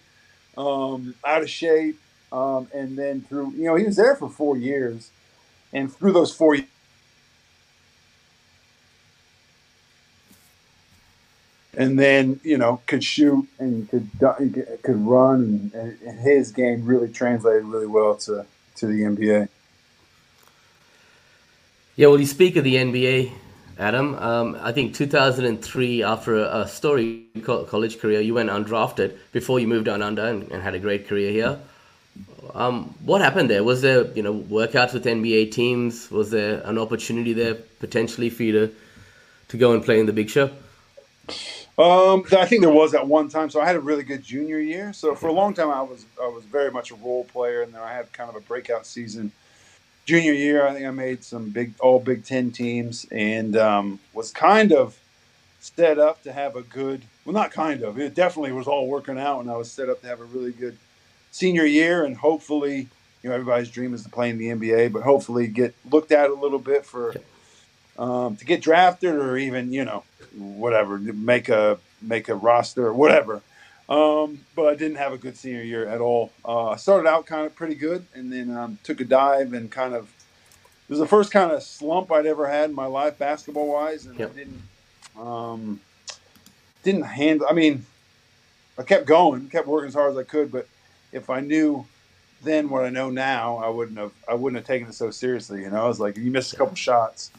um, 0.57 1.17
out 1.25 1.43
of 1.43 1.51
shape 1.51 1.99
um, 2.33 2.69
and 2.73 2.97
then 2.97 3.23
through, 3.23 3.53
you 3.53 3.65
know, 3.65 3.75
he 3.75 3.85
was 3.85 3.97
there 3.97 4.15
for 4.15 4.29
four 4.29 4.57
years. 4.57 5.11
And 5.73 5.93
through 5.93 6.13
those 6.13 6.35
four 6.35 6.57
and 11.77 11.99
then 11.99 12.41
you 12.43 12.59
know 12.59 12.81
could 12.87 13.05
shoot 13.05 13.47
and 13.59 13.89
could 13.91 14.09
could 14.83 15.07
run 15.07 15.71
and, 15.75 15.99
and, 16.05 16.19
his 16.21 16.51
game 16.53 16.85
really 16.85 17.09
translated 17.09 17.65
really 17.65 17.87
well 17.87 18.17
to 18.17 18.45
to 18.77 18.87
the 18.87 19.03
NBA. 19.03 19.49
Yeah, 21.97 22.07
well, 22.07 22.19
you 22.19 22.27
speak 22.27 22.57
of 22.57 22.65
the 22.65 22.77
NBA, 22.77 23.31
Adam. 23.79 24.15
Um, 24.15 24.59
I 24.63 24.73
think 24.73 24.95
2003, 24.95 26.03
after 26.03 26.37
a, 26.37 26.61
a 26.61 26.69
story 26.69 27.27
college 27.45 27.99
career, 27.99 28.21
you 28.21 28.33
went 28.33 28.49
undrafted 28.49 29.19
before 29.33 29.61
you 29.61 29.69
moved 29.69 29.87
on 29.87 30.01
under 30.01 30.25
and, 30.25 30.51
and 30.51 30.63
had 30.63 30.75
a 30.75 30.79
great 30.79 31.09
career 31.09 31.31
here. 31.31 31.59
Um, 32.55 32.95
what 33.05 33.21
happened 33.21 33.51
there? 33.51 33.63
Was 33.63 33.83
there, 33.83 34.07
you 34.13 34.23
know, 34.23 34.35
workouts 34.35 34.95
with 34.95 35.05
NBA 35.05 35.53
teams? 35.53 36.11
Was 36.11 36.31
there 36.31 36.63
an 36.65 36.79
opportunity 36.79 37.35
there 37.35 37.55
potentially 37.55 38.31
for 38.31 38.45
you 38.45 38.53
to 38.53 38.75
to 39.49 39.59
go 39.59 39.73
and 39.73 39.85
play 39.85 40.01
in 40.01 40.07
the 40.07 40.13
big 40.13 40.31
show? 40.31 40.51
Um, 41.79 42.25
I 42.33 42.47
think 42.47 42.63
there 42.63 42.71
was 42.71 42.95
at 42.95 43.07
one 43.07 43.29
time. 43.29 43.51
So 43.51 43.61
I 43.61 43.67
had 43.67 43.77
a 43.77 43.81
really 43.81 44.03
good 44.03 44.23
junior 44.23 44.59
year. 44.59 44.93
So 44.93 45.15
for 45.15 45.29
a 45.29 45.33
long 45.33 45.55
time, 45.55 45.71
I 45.71 45.83
was 45.83 46.05
I 46.23 46.29
was 46.29 46.45
very 46.45 46.71
much 46.71 46.91
a 46.91 46.95
role 46.97 47.25
player, 47.25 47.63
and 47.63 47.73
then 47.73 47.83
I 47.83 47.93
had 47.93 48.13
kind 48.13 48.29
of 48.29 48.37
a 48.37 48.41
breakout 48.41 48.87
season. 48.87 49.33
Junior 50.07 50.33
year, 50.33 50.67
I 50.67 50.73
think 50.75 50.87
I 50.87 50.91
made 50.91 51.23
some 51.23 51.51
big 51.51 51.75
all 51.81 52.01
Big 52.01 52.25
Ten 52.25 52.51
teams, 52.51 53.07
and 53.11 53.57
um, 53.57 54.01
was 54.13 54.31
kind 54.31 54.73
of 54.73 54.99
set 55.61 55.99
up 55.99 56.23
to 56.25 56.33
have 56.33 56.57
a 56.57 56.63
good. 56.63 57.03
Well, 57.25 57.35
not 57.35 57.53
kind 57.53 57.83
of. 57.83 57.99
It 57.99 58.15
definitely 58.15 58.53
was 58.53 58.67
all 58.67 58.89
working 58.89 59.19
out, 59.19 59.41
and 59.41 59.51
I 59.51 59.57
was 59.57 59.71
set 59.71 59.89
up 59.89 60.01
to 60.03 60.07
have 60.09 60.21
a 60.21 60.25
really 60.25 60.53
good 60.53 60.77
senior 61.31 61.65
year, 61.65 62.05
and 62.05 62.17
hopefully, 62.17 62.89
you 63.23 63.29
know, 63.29 63.35
everybody's 63.35 63.71
dream 63.71 63.95
is 63.95 64.03
to 64.03 64.09
play 64.09 64.31
in 64.31 64.39
the 64.39 64.49
NBA, 64.49 64.93
but 64.93 65.03
hopefully 65.03 65.47
get 65.47 65.75
looked 65.91 66.13
at 66.13 66.31
a 66.31 66.35
little 66.35 66.59
bit 66.59 66.85
for 66.85 67.15
um, 68.01 68.37
to 68.37 68.45
get 68.45 68.63
drafted 68.63 69.15
or 69.15 69.37
even 69.37 69.73
you 69.73 69.85
know 69.85 70.03
whatever 70.37 70.99
make 70.99 71.49
a 71.49 71.79
make 72.03 72.29
a 72.29 72.35
roster 72.35 72.87
or 72.87 72.95
whatever. 72.95 73.43
Um, 73.89 74.45
but 74.55 74.67
I 74.67 74.77
didn't 74.77 74.99
have 74.99 75.13
a 75.13 75.19
good 75.19 75.37
senior 75.37 75.63
year 75.63 75.87
at 75.87 76.01
all. 76.01 76.31
Uh, 76.45 76.69
I 76.69 76.77
started 76.77 77.09
out 77.09 77.27
kind 77.27 77.45
of 77.45 77.55
pretty 77.55 77.75
good, 77.75 78.07
and 78.15 78.33
then 78.33 78.57
um, 78.57 78.79
took 78.85 79.01
a 79.01 79.05
dive 79.05 79.53
and 79.53 79.71
kind 79.71 79.95
of 79.95 80.05
it 80.05 80.95
was 80.95 80.99
the 80.99 81.07
first 81.07 81.31
kind 81.31 81.53
of 81.53 81.63
slump 81.63 82.11
I'd 82.11 82.27
ever 82.27 82.49
had 82.49 82.71
in 82.71 82.75
my 82.75 82.87
life, 82.87 83.19
basketball 83.19 83.69
wise, 83.69 84.07
and 84.07 84.19
yep. 84.19 84.33
I 84.33 84.35
didn't 84.35 84.63
um, 85.17 85.81
didn't 86.83 87.03
handle. 87.03 87.47
I 87.49 87.53
mean, 87.53 87.85
I 88.79 88.83
kept 88.83 89.07
going, 89.07 89.49
kept 89.51 89.69
working 89.69 89.89
as 89.89 89.95
hard 89.95 90.13
as 90.13 90.17
I 90.17 90.23
could, 90.23 90.51
but 90.51 90.67
if 91.13 91.29
I 91.29 91.41
knew 91.41 91.87
then 92.43 92.71
what 92.71 92.85
I 92.85 92.89
know 92.89 93.11
now, 93.11 93.59
I 93.59 93.69
wouldn't 93.69 93.99
have 93.99 94.13
I 94.29 94.35
wouldn't 94.35 94.59
have 94.59 94.67
taken 94.67 94.89
it 94.89 94.95
so 94.95 95.11
seriously. 95.11 95.63
You 95.63 95.71
know, 95.71 95.85
I 95.85 95.89
was 95.89 96.01
like, 96.01 96.17
you 96.17 96.31
missed 96.31 96.53
a 96.53 96.57
couple 96.57 96.75
shots, 96.75 97.31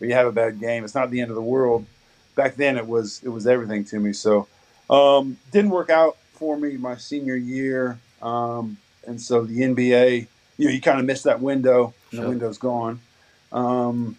or 0.00 0.06
you 0.06 0.14
have 0.14 0.26
a 0.26 0.32
bad 0.32 0.60
game. 0.60 0.84
It's 0.84 0.94
not 0.94 1.10
the 1.10 1.20
end 1.20 1.30
of 1.30 1.36
the 1.36 1.42
world. 1.42 1.86
Back 2.34 2.56
then, 2.56 2.76
it 2.76 2.86
was 2.86 3.20
it 3.24 3.28
was 3.28 3.46
everything 3.46 3.84
to 3.86 3.98
me. 3.98 4.12
So, 4.12 4.46
um, 4.88 5.38
didn't 5.50 5.70
work 5.70 5.90
out 5.90 6.16
for 6.34 6.56
me 6.56 6.76
my 6.76 6.96
senior 6.96 7.36
year, 7.36 7.98
um, 8.22 8.76
and 9.06 9.20
so 9.20 9.44
the 9.44 9.60
NBA, 9.60 10.26
you 10.56 10.66
know, 10.66 10.70
you 10.70 10.80
kind 10.80 11.00
of 11.00 11.06
miss 11.06 11.22
that 11.24 11.40
window. 11.40 11.94
Sure. 12.10 12.22
The 12.22 12.28
window's 12.28 12.58
gone. 12.58 13.00
Um, 13.50 14.16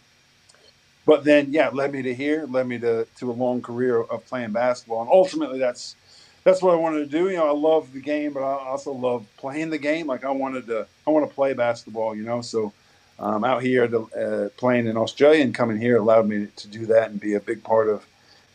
but 1.05 1.23
then, 1.23 1.53
yeah, 1.53 1.69
it 1.69 1.73
led 1.73 1.91
me 1.91 2.01
to 2.03 2.13
here. 2.13 2.45
Led 2.47 2.67
me 2.67 2.77
to 2.79 3.07
to 3.17 3.31
a 3.31 3.33
long 3.33 3.61
career 3.61 4.01
of 4.01 4.25
playing 4.25 4.51
basketball, 4.51 5.01
and 5.01 5.09
ultimately, 5.09 5.59
that's 5.59 5.95
that's 6.43 6.61
what 6.61 6.73
I 6.73 6.77
wanted 6.77 6.99
to 6.99 7.05
do. 7.05 7.29
You 7.29 7.37
know, 7.37 7.47
I 7.47 7.57
love 7.57 7.93
the 7.93 8.01
game, 8.01 8.33
but 8.33 8.41
I 8.43 8.67
also 8.67 8.91
love 8.91 9.25
playing 9.37 9.69
the 9.69 9.77
game. 9.77 10.07
Like 10.07 10.23
I 10.23 10.31
wanted 10.31 10.67
to, 10.67 10.87
I 11.07 11.09
want 11.09 11.27
to 11.27 11.33
play 11.33 11.53
basketball. 11.53 12.15
You 12.15 12.23
know, 12.23 12.41
so 12.41 12.73
um, 13.19 13.43
out 13.43 13.61
here 13.61 13.87
to, 13.87 13.99
uh, 14.13 14.49
playing 14.57 14.87
in 14.87 14.97
Australia 14.97 15.43
and 15.43 15.53
coming 15.53 15.77
here 15.77 15.97
allowed 15.97 16.27
me 16.27 16.47
to 16.55 16.67
do 16.67 16.85
that 16.87 17.11
and 17.11 17.19
be 17.19 17.33
a 17.33 17.39
big 17.39 17.63
part 17.63 17.89
of 17.89 18.05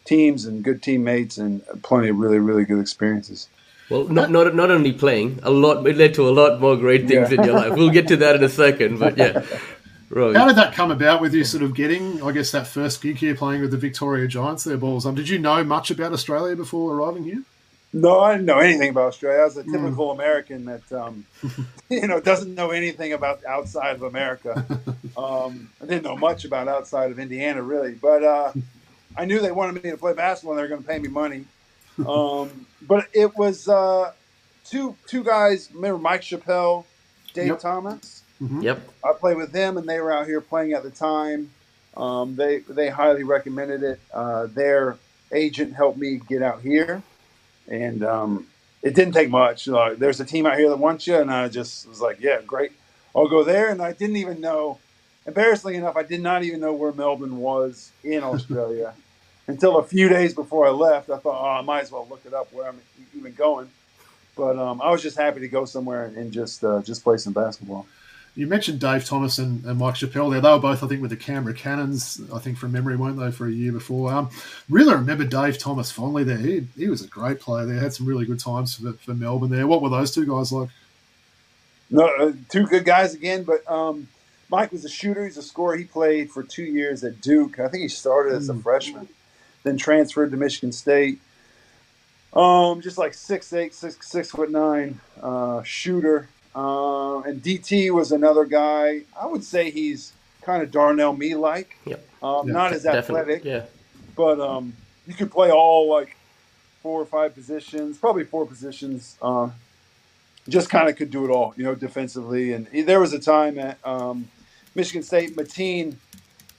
teams 0.05 0.45
and 0.45 0.63
good 0.63 0.83
teammates 0.83 1.39
and 1.39 1.63
plenty 1.83 2.09
of 2.09 2.19
really 2.19 2.39
really 2.39 2.65
good 2.65 2.81
experiences. 2.81 3.49
Well, 3.91 4.05
not 4.09 4.31
not 4.31 4.55
not 4.55 4.71
only 4.71 4.93
playing, 4.93 5.41
a 5.43 5.51
lot 5.51 5.87
it 5.87 5.97
led 5.97 6.15
to 6.15 6.29
a 6.29 6.33
lot 6.33 6.61
more 6.61 6.77
great 6.77 7.07
things 7.07 7.31
yeah. 7.31 7.39
in 7.39 7.45
your 7.45 7.55
life. 7.55 7.75
We'll 7.75 7.91
get 7.91 8.09
to 8.09 8.17
that 8.17 8.37
in 8.37 8.43
a 8.43 8.49
second, 8.49 8.99
but 8.99 9.17
yeah. 9.19 9.45
Right. 10.11 10.37
How 10.37 10.47
did 10.47 10.57
that 10.57 10.75
come 10.75 10.93
about 10.93 11.21
with 11.21 11.35
you 11.35 11.43
sort 11.43 11.65
of 11.65 11.75
getting, 11.75 12.23
I 12.23 12.31
guess, 12.31 12.53
that 12.53 12.69
first 12.69 13.03
gig 13.03 13.17
here 13.17 13.35
playing 13.35 13.63
with 13.63 13.73
the 13.73 13.77
Victoria 13.77 14.29
Giants 14.29 14.63
there, 14.63 14.77
Balls? 14.77 15.07
Um, 15.07 15.17
did 15.17 15.29
you 15.29 15.41
know 15.41 15.65
much 15.65 15.91
about 15.91 16.13
Australia 16.13 16.55
before 16.55 16.95
arriving 16.95 17.25
here? 17.25 17.43
No, 17.97 18.19
I 18.19 18.33
didn't 18.33 18.47
know 18.47 18.59
anything 18.59 18.89
about 18.89 19.07
Australia. 19.07 19.43
I 19.43 19.45
was 19.45 19.57
a 19.57 19.63
hmm. 19.63 19.73
typical 19.73 20.09
mm. 20.09 20.15
American 20.15 20.65
that 20.65 20.93
um, 20.93 21.25
you 21.89 22.09
know 22.09 22.21
doesn't 22.21 22.53
know 22.53 22.73
anything 22.73 23.13
about 23.13 23.45
outside 23.45 23.95
of 23.95 24.03
America. 24.03 24.67
Um, 25.17 25.71
I 25.81 25.87
didn't 25.87 26.03
know 26.03 26.17
much 26.17 26.45
about 26.45 26.67
outside 26.67 27.13
of 27.13 27.21
Indiana 27.21 27.63
really, 27.63 27.93
but 27.93 28.25
uh, 28.25 28.53
I 29.17 29.27
knew 29.27 29.39
they 29.39 29.53
wanted 29.53 29.85
me 29.85 29.93
to 29.93 29.97
play 29.97 30.13
basketball 30.13 30.55
and 30.55 30.59
they 30.59 30.63
were 30.63 30.69
going 30.69 30.83
to 30.83 30.89
pay 30.89 30.99
me 30.99 31.09
money. 31.09 31.45
Um, 32.05 32.67
but 32.83 33.07
it 33.13 33.37
was 33.37 33.69
uh, 33.69 34.11
two 34.65 34.97
two 35.07 35.23
guys. 35.23 35.71
Remember 35.73 35.99
Mike 35.99 36.23
Chappell, 36.23 36.85
Dave 37.33 37.47
yep. 37.47 37.61
Thomas. 37.61 38.25
Mm-hmm. 38.43 38.63
Yep. 38.63 38.89
I 39.05 39.13
played 39.13 39.37
with 39.37 39.53
them, 39.53 39.77
and 39.77 39.89
they 39.89 40.01
were 40.01 40.13
out 40.13 40.27
here 40.27 40.41
playing 40.41 40.73
at 40.73 40.83
the 40.83 40.91
time. 40.91 41.53
Um, 41.97 42.35
they 42.35 42.59
they 42.59 42.89
highly 42.89 43.23
recommended 43.23 43.85
it. 43.85 44.01
Uh, 44.13 44.47
their 44.47 44.99
agent 45.31 45.75
helped 45.75 45.99
me 45.99 46.21
get 46.29 46.43
out 46.43 46.61
here 46.61 47.05
and 47.69 48.05
um, 48.05 48.47
it 48.83 48.95
didn't 48.95 49.15
take 49.15 49.31
much. 49.31 49.69
Uh, 49.69 49.95
there's 49.97 50.21
a 50.21 50.25
team 50.25 50.47
out 50.47 50.59
here 50.59 50.69
that 50.69 50.79
wants 50.79 51.07
you, 51.07 51.17
and 51.17 51.31
I 51.31 51.49
just 51.49 51.89
was 51.89 52.01
like, 52.01 52.21
yeah, 52.21 52.41
great, 52.47 52.73
I'll 53.15 53.29
go 53.29 53.45
there. 53.45 53.71
And 53.71 53.81
I 53.81 53.93
didn't 53.93 54.17
even 54.17 54.41
know. 54.41 54.79
Embarrassingly 55.27 55.77
enough, 55.77 55.97
I 55.97 56.03
did 56.03 56.21
not 56.21 56.43
even 56.45 56.61
know 56.61 56.75
where 56.75 56.93
Melbourne 56.93 57.39
was 57.39 57.91
in 58.03 58.23
Australia 58.23 58.93
until 59.47 59.79
a 59.79 59.83
few 59.83 60.11
days 60.11 60.35
before 60.35 60.67
I 60.67 60.71
left. 60.71 61.09
I 61.09 61.17
thought, 61.17 61.41
oh, 61.41 61.59
I 61.59 61.63
might 61.63 61.85
as 61.85 61.91
well 61.91 62.07
look 62.11 62.27
it 62.27 62.35
up 62.35 62.53
where 62.53 62.69
I'm 62.69 62.79
even 63.17 63.33
going. 63.33 63.71
But 64.37 64.59
um, 64.59 64.83
I 64.83 64.91
was 64.91 65.01
just 65.01 65.17
happy 65.17 65.41
to 65.41 65.49
go 65.49 65.65
somewhere 65.65 66.07
and 66.07 66.31
just 66.33 66.63
uh, 66.63 66.83
just 66.83 67.05
play 67.05 67.17
some 67.17 67.33
basketball. 67.33 67.87
You 68.37 68.49
mentioned 68.49 68.81
Dave 68.81 69.05
Thomas 69.05 69.39
and, 69.39 69.65
and, 69.65 69.79
Mike 69.79 69.95
Chappell 69.95 70.29
there. 70.29 70.41
They 70.41 70.51
were 70.51 70.59
both, 70.59 70.83
I 70.83 70.89
think, 70.89 71.01
with 71.01 71.11
the 71.11 71.17
Canberra 71.17 71.55
Cannons, 71.55 72.21
I 72.33 72.41
think 72.41 72.59
from 72.59 72.73
memory, 72.73 72.97
weren't 72.97 73.17
they, 73.17 73.31
for 73.31 73.47
a 73.47 73.53
year 73.53 73.71
before? 73.71 74.13
Um, 74.13 74.29
really 74.69 74.93
remember 74.93 75.25
Dave 75.25 75.57
Thomas 75.57 75.93
fondly 75.93 76.25
there. 76.25 76.39
He, 76.39 76.67
he 76.77 76.89
was 76.89 77.03
a 77.03 77.07
great 77.07 77.39
player 77.39 77.65
there, 77.65 77.79
had 77.79 77.95
some 77.95 78.07
really 78.07 78.27
good 78.27 78.41
times 78.41 78.75
for, 78.75 78.95
for 78.95 79.15
Melbourne 79.15 79.51
there. 79.51 79.69
What 79.69 79.83
were 79.83 79.89
those 79.89 80.13
two 80.13 80.27
guys 80.27 80.51
like? 80.51 80.69
No, 81.91 82.07
uh, 82.07 82.33
two 82.49 82.67
good 82.67 82.85
guys 82.85 83.15
again, 83.15 83.45
but 83.45 83.69
um, 83.71 84.09
Mike 84.49 84.73
was 84.73 84.85
a 84.85 84.89
shooter. 84.89 85.25
He's 85.25 85.37
a 85.37 85.43
scorer. 85.43 85.77
He 85.77 85.85
played 85.85 86.31
for 86.31 86.43
two 86.43 86.65
years 86.65 87.05
at 87.05 87.21
Duke. 87.21 87.61
I 87.61 87.69
think 87.69 87.83
he 87.83 87.89
started 87.89 88.35
as 88.35 88.49
a 88.49 88.55
mm. 88.55 88.63
freshman, 88.63 89.09
then 89.63 89.77
transferred 89.77 90.33
to 90.33 90.37
Michigan 90.37 90.73
State. 90.73 91.21
Um, 92.33 92.81
just 92.81 92.99
like 92.99 93.15
six 93.15 93.53
eight, 93.53 93.75
six 93.75 94.11
six 94.11 94.31
foot 94.31 94.51
nine, 94.51 94.99
uh, 95.23 95.63
shooter. 95.63 96.29
Uh, 96.55 97.21
and 97.23 97.43
DT 97.43 97.91
was 97.91 98.13
another 98.13 98.45
guy. 98.45 99.03
I 99.21 99.27
would 99.27 99.45
say 99.45 99.71
he's 99.71 100.13
kind 100.43 100.63
of 100.63 100.71
Darnell 100.71 101.15
Mee 101.15 101.35
like. 101.35 101.77
Yep. 101.85 102.07
Um, 102.23 102.53
Not 102.53 102.73
as 102.73 102.87
athletic. 102.87 103.45
Yeah. 103.45 103.65
But 104.17 104.41
um, 104.41 104.75
you 105.07 105.15
could 105.15 105.31
play 105.31 105.51
all 105.51 105.91
like 105.91 106.17
four 106.83 107.01
or 107.01 107.07
five 107.07 107.35
positions, 107.35 107.99
probably 107.99 108.25
four 108.25 108.47
positions. 108.47 109.17
Uh, 109.21 109.51
just 110.49 110.71
kind 110.71 110.89
of 110.89 110.97
could 110.97 111.11
do 111.11 111.25
it 111.25 111.31
all, 111.31 111.55
you 111.57 111.65
know, 111.65 111.75
defensively. 111.75 112.53
And 112.53 112.69
he, 112.69 112.83
there 112.83 113.01
was 113.01 113.13
a 113.13 113.19
time 113.19 113.59
at 113.59 113.79
um, 113.85 114.29
Michigan 114.75 115.03
State, 115.03 115.35
Mateen. 115.35 115.97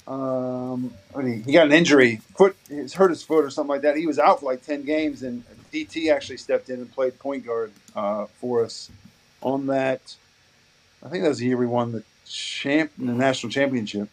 Um, 0.08 0.94
he, 1.24 1.42
he 1.42 1.52
got 1.52 1.66
an 1.66 1.72
injury, 1.72 2.22
foot, 2.38 2.56
he's 2.70 2.94
hurt 2.94 3.10
his 3.10 3.24
foot 3.24 3.44
or 3.44 3.50
something 3.50 3.70
like 3.70 3.82
that. 3.82 3.98
He 3.98 4.06
was 4.06 4.20
out 4.20 4.40
for 4.42 4.46
like 4.46 4.64
ten 4.64 4.84
games, 4.84 5.24
and 5.24 5.44
DT 5.74 6.14
actually 6.14 6.38
stepped 6.38 6.70
in 6.70 6.76
and 6.76 6.92
played 6.92 7.18
point 7.18 7.44
guard 7.44 7.72
uh, 7.96 8.26
for 8.40 8.64
us 8.64 8.92
on 9.46 9.68
that. 9.68 10.16
I 11.04 11.10
think 11.10 11.24
that 11.24 11.30
was 11.30 11.38
the 11.38 11.46
year 11.46 11.56
we 11.56 11.68
won 11.68 11.92
the 11.92 12.04
champ, 12.26 12.92
the 12.98 13.14
national 13.14 13.52
championship. 13.52 14.10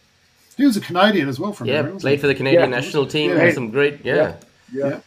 He 0.55 0.65
was 0.65 0.77
a 0.77 0.81
Canadian 0.81 1.27
as 1.27 1.39
well 1.39 1.51
from 1.51 1.67
yeah, 1.67 1.81
there, 1.81 1.95
played 1.95 2.21
for 2.21 2.27
the 2.27 2.35
Canadian 2.35 2.69
yeah. 2.69 2.79
national 2.79 3.07
team. 3.07 3.31
Yeah. 3.31 3.39
Had 3.39 3.53
some 3.55 3.71
great, 3.71 4.05
yeah. 4.05 4.35
yeah. 4.71 4.89
yeah. 4.89 4.99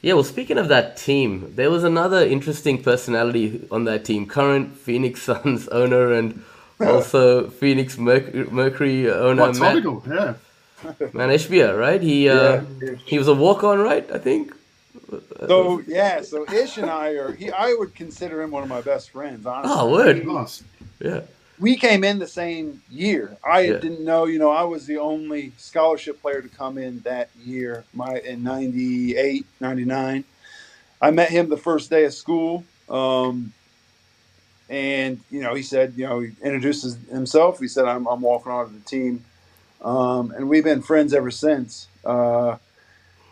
Yeah, 0.00 0.14
well, 0.14 0.22
speaking 0.22 0.58
of 0.58 0.68
that 0.68 0.96
team, 0.96 1.52
there 1.56 1.72
was 1.72 1.82
another 1.82 2.20
interesting 2.24 2.80
personality 2.80 3.66
on 3.68 3.82
that 3.84 4.04
team. 4.04 4.26
Current 4.26 4.76
Phoenix 4.76 5.22
Suns 5.28 5.66
owner 5.68 6.12
and 6.12 6.44
also 6.80 7.50
Phoenix 7.60 7.98
Mercury 7.98 9.10
owner. 9.10 9.42
What, 9.42 9.58
Matt, 9.58 9.82
yeah. 9.82 10.34
Mat 11.12 11.30
Ishbia, 11.30 11.76
right? 11.76 12.00
He 12.00 12.28
uh, 12.28 12.62
he 13.04 13.18
was 13.18 13.26
a 13.26 13.34
walk 13.34 13.64
on, 13.64 13.80
right? 13.80 14.08
I 14.12 14.18
think. 14.18 14.54
So 15.46 15.82
yeah, 15.86 16.22
so 16.22 16.44
Ish 16.50 16.78
and 16.78 16.90
I 16.90 17.10
are. 17.12 17.32
He, 17.32 17.50
I 17.50 17.74
would 17.74 17.94
consider 17.94 18.42
him 18.42 18.50
one 18.50 18.62
of 18.62 18.68
my 18.68 18.80
best 18.80 19.10
friends. 19.10 19.46
Honestly. 19.46 19.76
Oh, 19.76 19.90
word. 19.90 20.24
Yeah. 21.00 21.20
We 21.58 21.76
came 21.76 22.04
in 22.04 22.18
the 22.18 22.26
same 22.26 22.82
year. 22.90 23.36
I 23.44 23.62
yeah. 23.62 23.72
didn't 23.78 24.04
know. 24.04 24.26
You 24.26 24.38
know, 24.38 24.50
I 24.50 24.62
was 24.62 24.86
the 24.86 24.98
only 24.98 25.52
scholarship 25.56 26.20
player 26.22 26.40
to 26.40 26.48
come 26.48 26.78
in 26.78 27.00
that 27.00 27.30
year. 27.44 27.84
My 27.92 28.20
in 28.24 28.42
98, 28.42 29.44
99. 29.60 30.24
I 31.00 31.10
met 31.10 31.30
him 31.30 31.48
the 31.48 31.56
first 31.56 31.90
day 31.90 32.04
of 32.04 32.14
school. 32.14 32.64
Um, 32.88 33.52
and 34.68 35.20
you 35.30 35.40
know, 35.40 35.54
he 35.54 35.62
said, 35.62 35.94
you 35.96 36.06
know, 36.06 36.20
he 36.20 36.32
introduces 36.42 36.98
himself. 37.10 37.58
He 37.58 37.68
said, 37.68 37.86
"I'm, 37.86 38.06
I'm 38.06 38.20
walking 38.20 38.52
onto 38.52 38.78
the 38.78 38.84
team," 38.84 39.24
um, 39.82 40.32
and 40.32 40.48
we've 40.48 40.64
been 40.64 40.82
friends 40.82 41.14
ever 41.14 41.30
since. 41.30 41.88
Uh, 42.04 42.56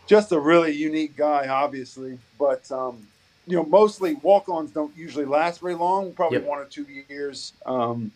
just 0.07 0.31
a 0.31 0.39
really 0.39 0.71
unique 0.71 1.15
guy, 1.15 1.47
obviously. 1.47 2.17
But 2.39 2.71
um, 2.71 3.07
you 3.45 3.55
know, 3.55 3.63
mostly 3.63 4.15
walk-ons 4.15 4.71
don't 4.71 4.95
usually 4.97 5.25
last 5.25 5.61
very 5.61 5.75
long, 5.75 6.13
probably 6.13 6.39
yep. 6.39 6.47
one 6.47 6.59
or 6.59 6.65
two 6.65 6.85
years. 7.09 7.53
Um, 7.65 8.11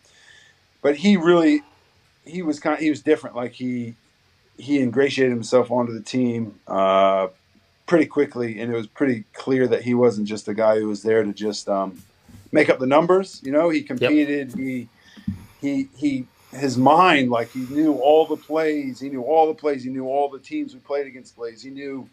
but 0.82 0.96
he 0.96 1.16
really, 1.16 1.62
he 2.24 2.42
was 2.42 2.60
kind, 2.60 2.74
of, 2.74 2.80
he 2.80 2.90
was 2.90 3.00
different. 3.00 3.34
Like 3.34 3.52
he, 3.52 3.94
he 4.58 4.80
ingratiated 4.80 5.32
himself 5.32 5.70
onto 5.70 5.92
the 5.92 6.02
team 6.02 6.58
uh, 6.68 7.28
pretty 7.86 8.06
quickly, 8.06 8.60
and 8.60 8.70
it 8.70 8.76
was 8.76 8.86
pretty 8.86 9.24
clear 9.32 9.66
that 9.68 9.82
he 9.82 9.94
wasn't 9.94 10.28
just 10.28 10.48
a 10.48 10.54
guy 10.54 10.78
who 10.78 10.88
was 10.88 11.02
there 11.02 11.22
to 11.22 11.32
just 11.32 11.68
um, 11.68 12.02
make 12.52 12.68
up 12.68 12.78
the 12.78 12.86
numbers. 12.86 13.40
You 13.42 13.52
know, 13.52 13.70
he 13.70 13.82
competed. 13.82 14.50
Yep. 14.50 14.58
He, 14.58 14.88
he, 15.60 15.88
he 15.96 16.26
his 16.52 16.76
mind, 16.76 17.30
like 17.30 17.50
he 17.50 17.60
knew 17.60 17.94
all 17.94 18.26
the 18.26 18.36
plays, 18.36 19.00
he 19.00 19.08
knew 19.08 19.22
all 19.22 19.46
the 19.46 19.54
plays, 19.54 19.84
he 19.84 19.90
knew 19.90 20.06
all 20.06 20.28
the 20.28 20.38
teams 20.38 20.74
we 20.74 20.80
played 20.80 21.06
against 21.06 21.34
plays. 21.34 21.62
He 21.62 21.70
knew 21.70 22.08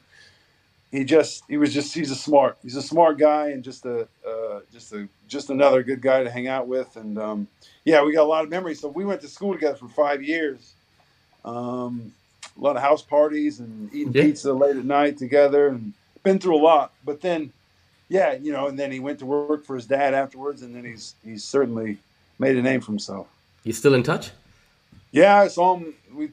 he 0.92 1.04
just 1.04 1.44
he 1.48 1.58
was 1.58 1.74
just 1.74 1.94
he's 1.94 2.10
a 2.10 2.16
smart 2.16 2.58
he's 2.64 2.76
a 2.76 2.82
smart 2.82 3.20
guy 3.20 3.50
and 3.50 3.64
just 3.64 3.86
a 3.86 4.08
uh, 4.28 4.62
just 4.72 4.92
a 4.94 5.08
just 5.28 5.50
another 5.50 5.84
good 5.84 6.02
guy 6.02 6.24
to 6.24 6.32
hang 6.32 6.48
out 6.48 6.68
with 6.68 6.96
and 6.96 7.20
um, 7.20 7.48
yeah 7.86 8.04
we 8.04 8.14
got 8.14 8.24
a 8.24 8.32
lot 8.32 8.44
of 8.44 8.50
memories. 8.50 8.80
So 8.80 8.88
we 8.88 9.06
went 9.06 9.22
to 9.22 9.28
school 9.28 9.54
together 9.54 9.78
for 9.78 9.90
five 9.90 10.24
years. 10.24 10.74
Um, 11.46 12.14
a 12.58 12.62
lot 12.62 12.76
of 12.76 12.82
house 12.82 13.02
parties 13.02 13.60
and 13.60 13.94
eating 13.94 14.14
yeah. 14.14 14.24
pizza 14.24 14.54
late 14.54 14.76
at 14.76 14.86
night 14.86 15.18
together 15.18 15.68
and 15.68 15.94
been 16.24 16.40
through 16.40 16.58
a 16.58 16.64
lot. 16.64 16.94
But 17.06 17.22
then, 17.22 17.52
yeah, 18.10 18.34
you 18.34 18.52
know, 18.52 18.68
and 18.68 18.78
then 18.78 18.92
he 18.92 19.00
went 19.00 19.20
to 19.20 19.26
work 19.26 19.66
for 19.66 19.76
his 19.76 19.86
dad 19.86 20.14
afterwards, 20.14 20.62
and 20.62 20.76
then 20.76 20.84
he's 20.84 21.16
he's 21.24 21.44
certainly 21.44 21.98
made 22.38 22.58
a 22.58 22.62
name 22.62 22.82
for 22.82 22.92
himself. 22.92 23.28
You 23.64 23.74
still 23.74 23.94
in 23.94 24.04
touch? 24.04 24.32
Yeah, 25.12 25.38
I 25.38 25.48
saw. 25.48 25.82
We 26.14 26.32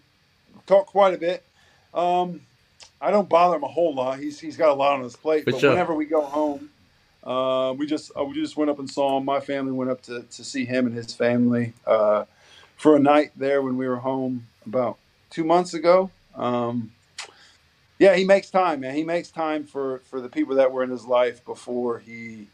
talked 0.66 0.88
quite 0.88 1.14
a 1.14 1.18
bit. 1.18 1.44
Um, 1.94 2.40
I 3.00 3.10
don't 3.10 3.28
bother 3.28 3.56
him 3.56 3.64
a 3.64 3.68
whole 3.68 3.94
lot. 3.94 4.18
He's 4.18 4.38
he's 4.38 4.56
got 4.56 4.70
a 4.70 4.74
lot 4.74 4.94
on 4.94 5.02
his 5.02 5.16
plate. 5.16 5.44
but 5.44 5.54
whenever 5.54 5.94
we 5.94 6.06
go 6.06 6.22
home, 6.22 6.70
uh, 7.24 7.74
we 7.76 7.86
just 7.86 8.12
uh, 8.18 8.24
we 8.24 8.34
just 8.34 8.56
went 8.56 8.70
up 8.70 8.78
and 8.78 8.88
saw 8.88 9.18
him. 9.18 9.24
My 9.24 9.40
family 9.40 9.72
went 9.72 9.90
up 9.90 10.02
to, 10.02 10.22
to 10.22 10.44
see 10.44 10.64
him 10.64 10.86
and 10.86 10.94
his 10.94 11.14
family 11.14 11.72
uh, 11.86 12.24
for 12.76 12.96
a 12.96 12.98
night 12.98 13.32
there 13.36 13.62
when 13.62 13.76
we 13.76 13.88
were 13.88 13.96
home 13.96 14.46
about 14.66 14.98
two 15.30 15.44
months 15.44 15.74
ago. 15.74 16.10
Um, 16.34 16.92
yeah, 17.98 18.14
he 18.14 18.24
makes 18.24 18.50
time, 18.50 18.80
man. 18.80 18.94
He 18.94 19.04
makes 19.04 19.30
time 19.30 19.64
for 19.64 19.98
for 20.10 20.20
the 20.20 20.28
people 20.28 20.56
that 20.56 20.70
were 20.70 20.82
in 20.82 20.90
his 20.90 21.04
life 21.04 21.44
before 21.44 21.98
he 21.98 22.48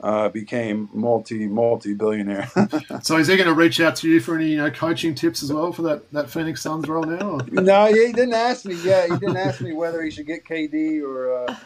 uh, 0.00 0.28
became 0.28 0.88
multi 0.92 1.46
multi 1.46 1.94
billionaire. 1.94 2.50
so 3.02 3.16
is 3.16 3.28
he 3.28 3.36
going 3.36 3.48
to 3.48 3.54
reach 3.54 3.80
out 3.80 3.96
to 3.96 4.08
you 4.08 4.20
for 4.20 4.36
any 4.36 4.50
you 4.50 4.56
know 4.56 4.70
coaching 4.70 5.14
tips 5.14 5.42
as 5.42 5.52
well 5.52 5.72
for 5.72 5.82
that 5.82 6.10
that 6.12 6.30
Phoenix 6.30 6.62
Suns 6.62 6.88
role 6.88 7.04
now? 7.04 7.30
Or? 7.30 7.40
No, 7.50 7.86
he 7.86 8.12
didn't 8.12 8.34
ask 8.34 8.64
me. 8.64 8.76
Yeah, 8.82 9.06
he 9.06 9.16
didn't 9.18 9.36
ask 9.36 9.60
me 9.60 9.72
whether 9.72 10.02
he 10.02 10.10
should 10.10 10.26
get 10.26 10.44
KD 10.44 11.02
or 11.02 11.44
uh, 11.44 11.56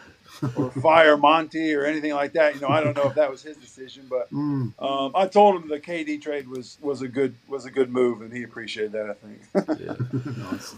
or 0.56 0.70
fire 0.70 1.16
Monty 1.16 1.74
or 1.74 1.84
anything 1.84 2.14
like 2.14 2.32
that. 2.32 2.54
You 2.54 2.60
know, 2.60 2.68
I 2.68 2.82
don't 2.82 2.96
know 2.96 3.08
if 3.08 3.14
that 3.14 3.30
was 3.30 3.42
his 3.42 3.56
decision, 3.56 4.06
but 4.08 4.30
mm. 4.32 4.72
um, 4.78 5.12
I 5.14 5.26
told 5.26 5.62
him 5.62 5.68
the 5.68 5.80
KD 5.80 6.20
trade 6.22 6.48
was 6.48 6.78
was 6.80 7.02
a 7.02 7.08
good 7.08 7.34
was 7.48 7.66
a 7.66 7.70
good 7.70 7.90
move, 7.90 8.22
and 8.22 8.32
he 8.32 8.42
appreciated 8.42 8.92
that. 8.92 9.10
I 9.10 9.14
think. 9.14 9.80
yeah. 9.80 10.42
nice. 10.50 10.74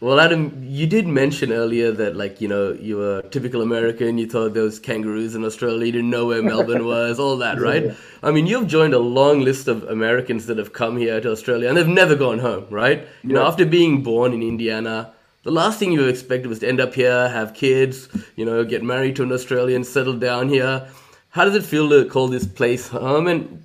Well, 0.00 0.18
Adam, 0.18 0.62
you 0.64 0.86
did 0.86 1.06
mention 1.06 1.52
earlier 1.52 1.92
that 1.92 2.16
like 2.16 2.40
you 2.40 2.48
know 2.48 2.72
you 2.72 2.96
were 2.96 3.22
typical 3.22 3.62
American. 3.62 4.18
You 4.18 4.26
thought 4.26 4.54
there 4.54 4.62
was 4.62 4.78
kangaroos 4.78 5.34
in 5.34 5.44
Australia. 5.44 5.86
You 5.86 5.92
didn't 5.92 6.10
know 6.10 6.26
where 6.26 6.42
Melbourne 6.42 6.84
was. 6.94 7.20
All 7.20 7.36
that, 7.38 7.60
right? 7.60 7.84
Yeah. 7.84 7.94
I 8.22 8.30
mean, 8.30 8.46
you've 8.46 8.66
joined 8.66 8.94
a 8.94 8.98
long 8.98 9.40
list 9.40 9.68
of 9.68 9.84
Americans 9.84 10.46
that 10.46 10.58
have 10.58 10.72
come 10.72 10.96
here 10.96 11.20
to 11.20 11.30
Australia 11.30 11.68
and 11.68 11.76
they've 11.76 11.86
never 11.86 12.16
gone 12.16 12.38
home, 12.38 12.66
right? 12.70 13.00
You 13.22 13.30
yeah. 13.30 13.34
know, 13.34 13.46
after 13.46 13.64
being 13.64 14.02
born 14.02 14.32
in 14.32 14.42
Indiana 14.42 15.12
the 15.42 15.50
last 15.50 15.78
thing 15.78 15.92
you 15.92 16.06
expected 16.06 16.48
was 16.48 16.58
to 16.58 16.68
end 16.68 16.80
up 16.80 16.92
here, 16.92 17.28
have 17.30 17.54
kids, 17.54 18.08
you 18.36 18.44
know, 18.44 18.62
get 18.62 18.82
married 18.82 19.16
to 19.16 19.22
an 19.22 19.32
Australian, 19.32 19.84
settle 19.84 20.18
down 20.18 20.50
here. 20.50 20.86
How 21.30 21.46
does 21.46 21.54
it 21.54 21.64
feel 21.64 21.88
to 21.90 22.04
call 22.04 22.28
this 22.28 22.46
place 22.46 22.88
home? 22.88 23.26
And 23.26 23.64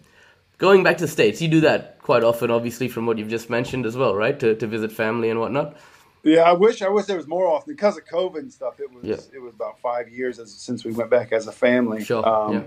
going 0.57 0.83
back 0.83 0.97
to 0.99 1.03
the 1.03 1.11
States, 1.11 1.41
you 1.41 1.49
do 1.49 1.59
that 1.61 1.99
quite 2.01 2.23
often, 2.23 2.49
obviously, 2.49 2.87
from 2.87 3.05
what 3.05 3.17
you've 3.17 3.29
just 3.29 3.49
mentioned 3.49 3.85
as 3.85 3.97
well, 3.97 4.15
right? 4.15 4.39
To, 4.39 4.55
to 4.55 4.67
visit 4.67 4.91
family 4.91 5.29
and 5.29 5.39
whatnot. 5.39 5.75
Yeah, 6.25 6.41
I 6.41 6.51
wish 6.53 6.81
I 6.81 6.89
wish 6.89 7.05
there 7.05 7.17
was 7.17 7.27
more 7.27 7.47
often 7.47 7.73
because 7.73 7.97
of 7.97 8.05
COVID 8.05 8.39
and 8.39 8.51
stuff. 8.51 8.79
It 8.79 8.91
was 8.91 9.05
yeah. 9.05 9.15
it 9.33 9.39
was 9.39 9.53
about 9.53 9.79
five 9.79 10.09
years 10.09 10.39
as, 10.39 10.51
since 10.51 10.83
we 10.83 10.91
went 10.91 11.09
back 11.09 11.31
as 11.31 11.47
a 11.47 11.51
family. 11.51 12.03
Sure. 12.03 12.27
Um, 12.27 12.53
yeah 12.53 12.63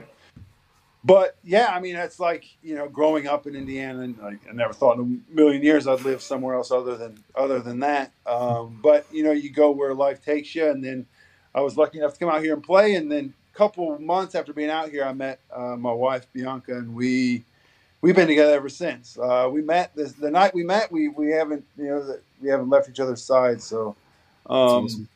but 1.04 1.36
yeah, 1.44 1.68
I 1.72 1.80
mean, 1.80 1.96
it's 1.96 2.18
like 2.18 2.44
you 2.62 2.74
know, 2.74 2.88
growing 2.88 3.26
up 3.26 3.46
in 3.46 3.54
Indiana, 3.54 4.00
and 4.02 4.18
like, 4.18 4.40
I 4.48 4.52
never 4.52 4.72
thought 4.72 4.98
in 4.98 5.22
a 5.30 5.34
million 5.34 5.62
years 5.62 5.86
I'd 5.86 6.02
live 6.02 6.20
somewhere 6.20 6.54
else 6.54 6.70
other 6.70 6.96
than 6.96 7.22
other 7.34 7.61
than 7.61 7.80
that. 7.80 8.12
Um, 8.26 8.78
but 8.82 9.06
you 9.12 9.22
know, 9.22 9.32
you 9.32 9.50
go 9.50 9.70
where 9.70 9.94
life 9.94 10.24
takes 10.24 10.54
you, 10.54 10.68
and 10.68 10.84
then 10.84 11.06
I 11.54 11.61
was 11.61 11.76
lucky 11.76 11.98
enough 11.98 12.14
to 12.14 12.18
come 12.18 12.28
out 12.28 12.42
here 12.42 12.54
and 12.54 12.62
play. 12.62 12.96
And 12.96 13.11
then 13.11 13.32
a 13.54 13.56
couple 13.56 13.98
months 13.98 14.34
after 14.34 14.52
being 14.52 14.70
out 14.70 14.90
here, 14.90 15.04
I 15.04 15.12
met 15.12 15.40
uh, 15.50 15.76
my 15.76 15.92
wife 15.92 16.26
Bianca, 16.32 16.76
and 16.76 16.94
we 16.94 17.44
we've 18.00 18.16
been 18.16 18.28
together 18.28 18.54
ever 18.54 18.68
since. 18.68 19.16
Uh, 19.16 19.48
we 19.50 19.62
met 19.62 19.94
this, 19.94 20.12
the 20.12 20.30
night 20.30 20.52
we 20.52 20.64
met. 20.64 20.90
We 20.90 21.09
we 21.09 21.30
haven't 21.30 21.64
you 21.76 21.86
know 21.86 22.16
we 22.41 22.49
haven't 22.49 22.68
left 22.68 22.89
each 22.89 23.01
other's 23.01 23.22
side. 23.22 23.62
So. 23.62 23.97
Um, 24.47 25.09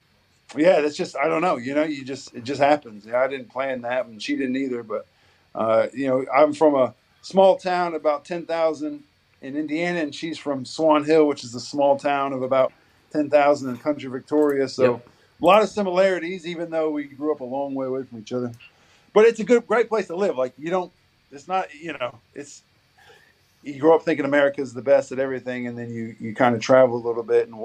yeah, 0.56 0.80
that's 0.80 0.96
just 0.96 1.16
I 1.16 1.28
don't 1.28 1.42
know. 1.42 1.56
You 1.56 1.74
know, 1.74 1.84
you 1.84 2.04
just 2.04 2.34
it 2.34 2.44
just 2.44 2.60
happens. 2.60 3.06
Yeah, 3.06 3.20
I 3.20 3.28
didn't 3.28 3.50
plan 3.50 3.82
that, 3.82 4.06
and 4.06 4.22
she 4.22 4.36
didn't 4.36 4.56
either. 4.56 4.82
But 4.82 5.06
uh, 5.54 5.86
you 5.94 6.06
know, 6.06 6.24
I'm 6.34 6.52
from 6.52 6.74
a 6.74 6.94
small 7.22 7.56
town 7.56 7.94
about 7.94 8.24
ten 8.24 8.46
thousand 8.46 9.04
in 9.40 9.56
Indiana, 9.56 10.00
and 10.00 10.14
she's 10.14 10.38
from 10.38 10.64
Swan 10.64 11.04
Hill, 11.04 11.26
which 11.26 11.44
is 11.44 11.54
a 11.54 11.60
small 11.60 11.98
town 11.98 12.32
of 12.32 12.42
about 12.42 12.72
ten 13.12 13.30
thousand 13.30 13.70
in 13.70 13.78
Country 13.78 14.10
Victoria. 14.10 14.68
So 14.68 14.94
yep. 14.94 15.08
a 15.40 15.44
lot 15.44 15.62
of 15.62 15.68
similarities, 15.68 16.46
even 16.46 16.70
though 16.70 16.90
we 16.90 17.04
grew 17.04 17.32
up 17.32 17.40
a 17.40 17.44
long 17.44 17.74
way 17.74 17.86
away 17.86 18.04
from 18.04 18.18
each 18.18 18.32
other. 18.32 18.52
But 19.14 19.26
it's 19.26 19.40
a 19.40 19.44
good, 19.44 19.66
great 19.66 19.88
place 19.88 20.06
to 20.06 20.16
live. 20.16 20.36
Like 20.36 20.54
you 20.58 20.70
don't, 20.70 20.92
it's 21.30 21.48
not, 21.48 21.74
you 21.74 21.92
know, 21.92 22.18
it's 22.34 22.62
you 23.62 23.78
grow 23.78 23.94
up 23.94 24.02
thinking 24.02 24.24
America 24.24 24.60
is 24.60 24.74
the 24.74 24.82
best 24.82 25.12
at 25.12 25.18
everything, 25.18 25.66
and 25.66 25.78
then 25.78 25.90
you 25.90 26.16
you 26.18 26.34
kind 26.34 26.54
of 26.54 26.60
travel 26.60 26.96
a 26.96 27.04
little 27.06 27.22
bit 27.22 27.48
and 27.48 27.58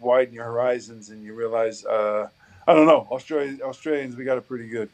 widen 0.00 0.34
your 0.34 0.44
horizons, 0.44 1.10
and 1.10 1.22
you 1.22 1.34
realize, 1.34 1.84
uh, 1.84 2.28
I 2.66 2.74
don't 2.74 2.86
know, 2.86 3.06
Australia, 3.10 3.62
Australians, 3.62 4.16
we 4.16 4.24
got 4.24 4.38
it 4.38 4.48
pretty 4.48 4.68
good. 4.68 4.88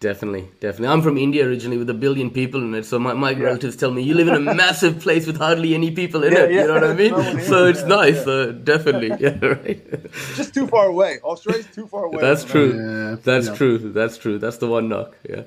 Definitely, 0.00 0.48
definitely. 0.60 0.88
I'm 0.88 1.02
from 1.02 1.18
India 1.18 1.46
originally 1.46 1.76
with 1.76 1.90
a 1.90 1.94
billion 1.94 2.30
people 2.30 2.62
in 2.62 2.74
it. 2.74 2.86
So 2.86 2.98
my, 2.98 3.12
my 3.12 3.32
yeah. 3.32 3.44
relatives 3.44 3.76
tell 3.76 3.90
me 3.90 4.00
you 4.00 4.14
live 4.14 4.28
in 4.28 4.34
a 4.34 4.54
massive 4.54 4.98
place 5.04 5.26
with 5.26 5.36
hardly 5.36 5.74
any 5.74 5.90
people 5.90 6.24
in 6.24 6.32
yeah, 6.32 6.38
it. 6.38 6.52
Yeah. 6.52 6.60
You 6.62 6.66
know 6.68 6.74
what 6.74 6.84
I 6.84 6.94
mean? 6.94 7.40
so 7.52 7.66
it's 7.66 7.84
nice. 7.84 8.24
So 8.24 8.50
definitely. 8.52 9.10
Yeah, 9.20 9.36
right. 9.44 10.10
Just 10.36 10.54
too 10.54 10.66
far 10.66 10.86
away. 10.86 11.18
Australia's 11.22 11.66
too 11.66 11.86
far 11.86 12.04
away. 12.04 12.22
That's 12.22 12.44
true. 12.44 13.16
That's 13.22 13.50
true. 13.50 13.92
That's 13.92 14.16
true. 14.16 14.38
That's 14.38 14.56
the 14.56 14.68
one 14.68 14.88
knock. 14.88 15.14
Yeah. 15.28 15.42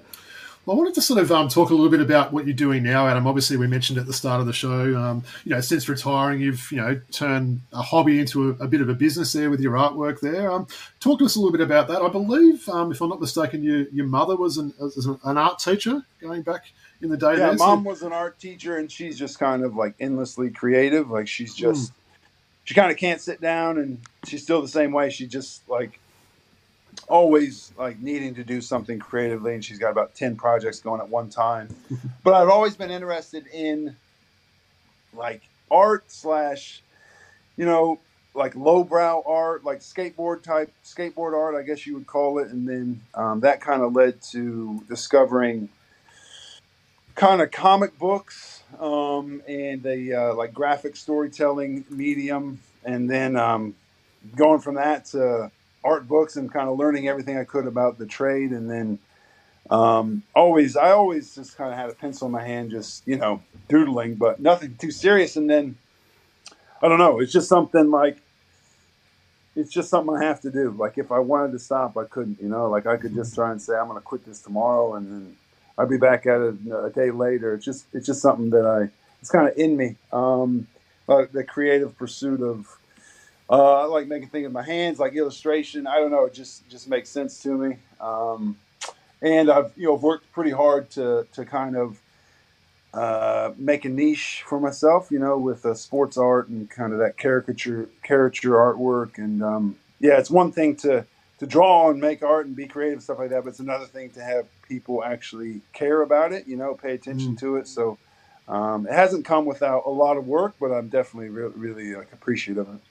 Well, 0.65 0.77
I 0.77 0.79
wanted 0.79 0.93
to 0.93 1.01
sort 1.01 1.19
of 1.19 1.29
um, 1.29 1.49
talk 1.49 1.71
a 1.71 1.73
little 1.73 1.89
bit 1.89 1.99
about 1.99 2.31
what 2.31 2.45
you're 2.45 2.55
doing 2.55 2.83
now, 2.83 3.05
Adam. 3.05 3.27
Obviously, 3.27 3.57
we 3.57 3.67
mentioned 3.67 3.99
at 3.99 4.05
the 4.05 4.13
start 4.13 4.39
of 4.39 4.47
the 4.47 4.53
show, 4.53 4.95
um, 4.97 5.23
you 5.43 5.51
know, 5.51 5.59
since 5.59 5.89
retiring, 5.89 6.39
you've 6.39 6.71
you 6.71 6.77
know 6.77 7.01
turned 7.11 7.59
a 7.73 7.81
hobby 7.81 8.17
into 8.17 8.51
a, 8.51 8.63
a 8.63 8.67
bit 8.67 8.79
of 8.79 8.87
a 8.87 8.93
business 8.93 9.33
there 9.33 9.49
with 9.49 9.59
your 9.59 9.73
artwork. 9.73 10.21
There, 10.21 10.49
um, 10.49 10.67
talk 11.01 11.19
to 11.19 11.25
us 11.25 11.35
a 11.35 11.39
little 11.39 11.51
bit 11.51 11.59
about 11.59 11.89
that. 11.89 12.01
I 12.01 12.07
believe, 12.07 12.67
um, 12.69 12.93
if 12.93 13.01
I'm 13.01 13.09
not 13.09 13.19
mistaken, 13.19 13.61
your 13.61 13.89
your 13.89 14.05
mother 14.05 14.37
was 14.37 14.57
an, 14.57 14.73
was 14.79 15.05
an 15.05 15.37
art 15.37 15.59
teacher 15.59 16.01
going 16.21 16.43
back 16.43 16.71
in 17.01 17.09
the 17.09 17.17
day. 17.17 17.31
Yeah, 17.31 17.47
there, 17.47 17.55
mom 17.55 17.83
so. 17.83 17.89
was 17.89 18.01
an 18.01 18.13
art 18.13 18.39
teacher, 18.39 18.77
and 18.77 18.89
she's 18.89 19.19
just 19.19 19.39
kind 19.39 19.65
of 19.65 19.75
like 19.75 19.95
endlessly 19.99 20.49
creative. 20.49 21.09
Like 21.09 21.27
she's 21.27 21.53
just, 21.53 21.91
mm. 21.91 21.95
she 22.63 22.73
kind 22.73 22.89
of 22.89 22.95
can't 22.95 23.19
sit 23.19 23.41
down, 23.41 23.79
and 23.79 23.99
she's 24.25 24.43
still 24.43 24.61
the 24.61 24.69
same 24.69 24.93
way. 24.93 25.09
She 25.09 25.27
just 25.27 25.67
like 25.67 25.99
always 27.07 27.71
like 27.77 27.99
needing 27.99 28.35
to 28.35 28.43
do 28.43 28.61
something 28.61 28.99
creatively 28.99 29.53
and 29.53 29.63
she's 29.63 29.79
got 29.79 29.91
about 29.91 30.15
10 30.15 30.35
projects 30.35 30.79
going 30.79 31.01
at 31.01 31.09
one 31.09 31.29
time. 31.29 31.69
But 32.23 32.35
i've 32.35 32.49
always 32.49 32.75
been 32.75 32.91
interested 32.91 33.45
in 33.47 33.95
like 35.13 35.41
art 35.69 36.05
slash 36.07 36.81
you 37.57 37.65
know 37.65 37.99
like 38.33 38.55
lowbrow 38.55 39.23
art 39.25 39.63
like 39.63 39.79
skateboard 39.79 40.41
type 40.41 40.71
skateboard 40.83 41.33
art 41.37 41.55
i 41.55 41.61
guess 41.61 41.85
you 41.85 41.93
would 41.95 42.07
call 42.07 42.39
it. 42.39 42.47
And 42.49 42.67
then 42.67 43.01
um, 43.13 43.41
that 43.41 43.61
kind 43.61 43.81
of 43.81 43.93
led 43.93 44.21
to 44.31 44.83
discovering 44.87 45.69
kind 47.15 47.41
of 47.41 47.51
comic 47.51 47.97
books 47.99 48.63
um, 48.79 49.41
and 49.47 49.83
the 49.83 50.13
uh, 50.13 50.33
like 50.33 50.53
graphic 50.53 50.95
storytelling 50.95 51.85
medium. 51.89 52.59
And 52.83 53.09
then 53.09 53.35
um, 53.35 53.75
going 54.35 54.59
from 54.59 54.75
that 54.75 55.05
to 55.07 55.51
art 55.83 56.07
books 56.07 56.35
and 56.35 56.51
kind 56.51 56.69
of 56.69 56.77
learning 56.77 57.07
everything 57.07 57.37
I 57.37 57.43
could 57.43 57.67
about 57.67 57.97
the 57.97 58.05
trade. 58.05 58.51
And 58.51 58.69
then 58.69 58.99
um, 59.69 60.23
always, 60.35 60.75
I 60.75 60.91
always 60.91 61.35
just 61.35 61.57
kind 61.57 61.71
of 61.71 61.77
had 61.77 61.89
a 61.89 61.93
pencil 61.93 62.27
in 62.27 62.31
my 62.31 62.43
hand, 62.43 62.71
just, 62.71 63.07
you 63.07 63.17
know, 63.17 63.41
doodling, 63.67 64.15
but 64.15 64.39
nothing 64.39 64.75
too 64.79 64.91
serious. 64.91 65.35
And 65.35 65.49
then, 65.49 65.77
I 66.81 66.87
don't 66.87 66.99
know, 66.99 67.19
it's 67.19 67.31
just 67.31 67.47
something 67.47 67.91
like, 67.91 68.17
it's 69.55 69.71
just 69.71 69.89
something 69.89 70.15
I 70.15 70.23
have 70.23 70.41
to 70.41 70.51
do. 70.51 70.71
Like 70.71 70.97
if 70.97 71.11
I 71.11 71.19
wanted 71.19 71.51
to 71.51 71.59
stop, 71.59 71.95
I 71.97 72.05
couldn't, 72.05 72.41
you 72.41 72.49
know, 72.49 72.69
like 72.69 72.87
I 72.87 72.97
could 72.97 73.13
just 73.13 73.35
try 73.35 73.51
and 73.51 73.61
say, 73.61 73.75
I'm 73.75 73.87
going 73.87 73.99
to 73.99 74.01
quit 74.01 74.25
this 74.25 74.41
tomorrow. 74.41 74.95
And 74.95 75.11
then 75.11 75.37
I'd 75.77 75.89
be 75.89 75.97
back 75.97 76.25
at 76.25 76.41
it 76.41 76.55
a 76.71 76.89
day 76.89 77.11
later. 77.11 77.53
It's 77.53 77.65
just, 77.65 77.85
it's 77.93 78.07
just 78.07 78.21
something 78.21 78.49
that 78.49 78.65
I, 78.65 78.89
it's 79.21 79.29
kind 79.29 79.47
of 79.47 79.57
in 79.57 79.77
me. 79.77 79.95
Um, 80.11 80.67
uh, 81.07 81.25
the 81.31 81.43
creative 81.43 81.97
pursuit 81.97 82.41
of, 82.41 82.77
uh, 83.53 83.81
I 83.81 83.85
like 83.85 84.07
making 84.07 84.29
things 84.29 84.45
with 84.45 84.51
my 84.51 84.63
hands, 84.63 84.97
like 84.97 85.13
illustration. 85.13 85.85
I 85.85 85.97
don't 85.97 86.09
know, 86.09 86.25
it 86.25 86.33
just 86.33 86.67
just 86.69 86.89
makes 86.89 87.09
sense 87.09 87.39
to 87.43 87.55
me. 87.55 87.77
Um, 88.01 88.57
and 89.21 89.51
I've 89.51 89.71
you 89.77 89.85
know 89.85 89.93
worked 89.93 90.31
pretty 90.31 90.49
hard 90.49 90.89
to 90.91 91.27
to 91.33 91.45
kind 91.45 91.77
of 91.77 92.01
uh, 92.95 93.51
make 93.55 93.85
a 93.85 93.89
niche 93.89 94.43
for 94.47 94.59
myself, 94.59 95.11
you 95.11 95.19
know, 95.19 95.37
with 95.37 95.65
uh, 95.67 95.75
sports 95.75 96.17
art 96.17 96.47
and 96.47 96.67
kind 96.67 96.93
of 96.93 96.99
that 96.99 97.17
caricature 97.17 97.89
caricature 98.01 98.53
artwork. 98.53 99.19
And 99.19 99.43
um, 99.43 99.75
yeah, 99.99 100.17
it's 100.17 100.31
one 100.31 100.51
thing 100.51 100.75
to 100.77 101.05
to 101.37 101.45
draw 101.45 101.91
and 101.91 102.01
make 102.01 102.23
art 102.23 102.47
and 102.47 102.55
be 102.55 102.65
creative 102.65 102.93
and 102.93 103.03
stuff 103.03 103.19
like 103.19 103.29
that, 103.29 103.43
but 103.43 103.49
it's 103.49 103.59
another 103.59 103.85
thing 103.85 104.09
to 104.11 104.23
have 104.23 104.47
people 104.67 105.03
actually 105.03 105.61
care 105.73 106.01
about 106.01 106.33
it, 106.33 106.47
you 106.47 106.55
know, 106.55 106.73
pay 106.73 106.93
attention 106.93 107.35
mm. 107.35 107.39
to 107.39 107.57
it. 107.57 107.67
So 107.67 107.99
um, 108.47 108.87
it 108.87 108.93
hasn't 108.93 109.25
come 109.25 109.45
without 109.45 109.83
a 109.85 109.89
lot 109.89 110.17
of 110.17 110.25
work, 110.25 110.55
but 110.59 110.71
I'm 110.71 110.89
definitely 110.89 111.29
re- 111.29 111.51
really 111.55 111.95
like 111.95 112.11
appreciative 112.13 112.67
of 112.67 112.75
it. 112.75 112.81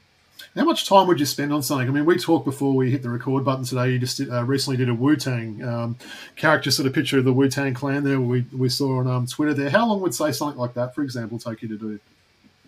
How 0.54 0.64
much 0.64 0.88
time 0.88 1.06
would 1.06 1.20
you 1.20 1.26
spend 1.26 1.52
on 1.52 1.62
something? 1.62 1.88
I 1.88 1.90
mean, 1.90 2.04
we 2.04 2.18
talked 2.18 2.44
before 2.44 2.74
we 2.74 2.90
hit 2.90 3.02
the 3.02 3.10
record 3.10 3.44
button 3.44 3.64
today. 3.64 3.90
You 3.90 3.98
just 3.98 4.18
did, 4.18 4.30
uh, 4.30 4.44
recently 4.44 4.76
did 4.76 4.88
a 4.88 4.94
Wu 4.94 5.16
Tang 5.16 5.62
um, 5.64 5.96
character 6.36 6.70
sort 6.70 6.86
of 6.86 6.92
picture 6.92 7.18
of 7.18 7.24
the 7.24 7.32
Wu 7.32 7.48
Tang 7.48 7.74
clan 7.74 8.04
there. 8.04 8.20
We, 8.20 8.46
we 8.52 8.68
saw 8.68 8.98
on 8.98 9.06
um, 9.06 9.26
Twitter 9.26 9.54
there. 9.54 9.70
How 9.70 9.86
long 9.86 10.00
would 10.00 10.14
say 10.14 10.32
something 10.32 10.58
like 10.58 10.74
that, 10.74 10.94
for 10.94 11.02
example, 11.02 11.38
take 11.38 11.62
you 11.62 11.68
to 11.68 11.78
do? 11.78 12.00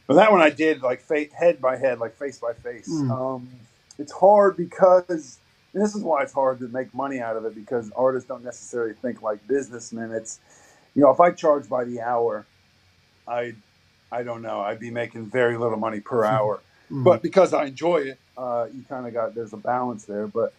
Well, 0.07 0.19
that 0.19 0.31
one 0.31 0.41
I 0.41 0.51
did 0.51 0.83
like 0.83 1.01
face, 1.01 1.33
head 1.33 1.61
by 1.61 1.77
head, 1.77 1.99
like 1.99 2.17
face 2.17 2.39
by 2.39 2.53
face. 2.53 2.89
Mm. 2.89 3.11
Um, 3.11 3.49
it's 3.99 4.13
hard 4.13 4.57
because 4.57 5.39
this 5.73 5.95
is 5.95 6.03
why 6.03 6.23
it's 6.23 6.33
hard 6.33 6.59
to 6.61 6.69
make 6.69 6.95
money 6.95 7.21
out 7.21 7.37
of 7.37 7.45
it 7.45 7.55
because 7.55 7.91
artists 7.93 8.29
don't 8.29 8.45
necessarily 8.45 8.95
think 8.95 9.23
like 9.23 9.47
businessmen. 9.47 10.13
It's 10.13 10.41
you 10.95 11.03
know, 11.03 11.11
if 11.11 11.21
I 11.21 11.31
charge 11.31 11.69
by 11.69 11.85
the 11.85 12.01
hour, 12.01 12.47
I 13.27 13.55
I 14.13 14.23
don't 14.23 14.43
know, 14.43 14.61
I'd 14.61 14.79
be 14.79 14.91
making 14.91 15.27
very 15.27 15.57
little 15.57 15.79
money 15.79 16.01
per 16.01 16.25
hour. 16.25 16.61
Mm-hmm. 16.95 17.03
But 17.03 17.23
because 17.23 17.53
I 17.53 17.65
enjoy 17.65 17.97
it, 18.03 18.19
uh, 18.39 18.67
you 18.73 18.85
kind 18.89 19.05
of 19.07 19.13
got 19.13 19.35
there's 19.35 19.53
a 19.53 19.57
balance 19.57 20.05
there. 20.05 20.29
But 20.29 20.53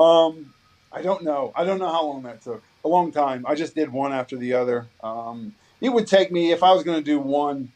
um, 0.00 0.54
I 0.90 1.02
don't 1.02 1.22
know. 1.22 1.52
I 1.54 1.64
don't 1.64 1.78
know 1.78 1.90
how 1.90 2.06
long 2.06 2.22
that 2.22 2.42
took. 2.42 2.62
A 2.82 2.88
long 2.88 3.12
time. 3.12 3.44
I 3.46 3.54
just 3.54 3.74
did 3.74 3.92
one 3.92 4.12
after 4.12 4.36
the 4.36 4.54
other. 4.54 4.86
Um, 5.02 5.54
it 5.80 5.90
would 5.90 6.06
take 6.06 6.32
me 6.32 6.50
if 6.52 6.62
I 6.62 6.72
was 6.72 6.82
going 6.82 6.96
to 6.96 7.04
do 7.04 7.18
one. 7.18 7.72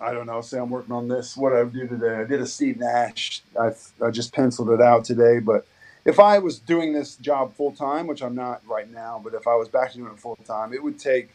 I 0.00 0.12
don't 0.12 0.26
know. 0.26 0.40
Say 0.40 0.58
I'm 0.58 0.70
working 0.70 0.92
on 0.92 1.08
this. 1.08 1.36
What 1.36 1.52
I 1.52 1.64
do 1.64 1.88
today? 1.88 2.14
I 2.14 2.24
did 2.24 2.40
a 2.40 2.46
Steve 2.46 2.78
Nash. 2.78 3.42
I 3.58 3.72
I 4.00 4.10
just 4.10 4.32
penciled 4.32 4.70
it 4.70 4.80
out 4.80 5.04
today. 5.04 5.40
But 5.40 5.66
if 6.04 6.20
I 6.20 6.38
was 6.38 6.60
doing 6.60 6.92
this 6.92 7.16
job 7.16 7.54
full 7.54 7.72
time, 7.72 8.06
which 8.06 8.22
I'm 8.22 8.36
not 8.36 8.62
right 8.68 8.88
now, 8.88 9.20
but 9.22 9.34
if 9.34 9.48
I 9.48 9.56
was 9.56 9.68
back 9.68 9.90
to 9.92 9.98
doing 9.98 10.12
it 10.12 10.18
full 10.20 10.36
time, 10.36 10.72
it 10.72 10.82
would 10.82 10.98
take 10.98 11.30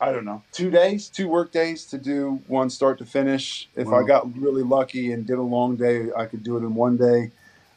I 0.00 0.12
don't 0.12 0.24
know, 0.24 0.42
two 0.52 0.70
days, 0.70 1.08
two 1.08 1.28
work 1.28 1.52
days 1.52 1.86
to 1.86 1.98
do 1.98 2.42
one 2.46 2.68
start 2.68 2.98
to 2.98 3.06
finish. 3.06 3.68
If 3.76 3.86
wow. 3.86 4.00
I 4.00 4.06
got 4.06 4.36
really 4.36 4.62
lucky 4.62 5.12
and 5.12 5.26
did 5.26 5.38
a 5.38 5.42
long 5.42 5.76
day, 5.76 6.08
I 6.16 6.26
could 6.26 6.42
do 6.42 6.56
it 6.56 6.60
in 6.60 6.74
one 6.74 6.96
day. 6.96 7.30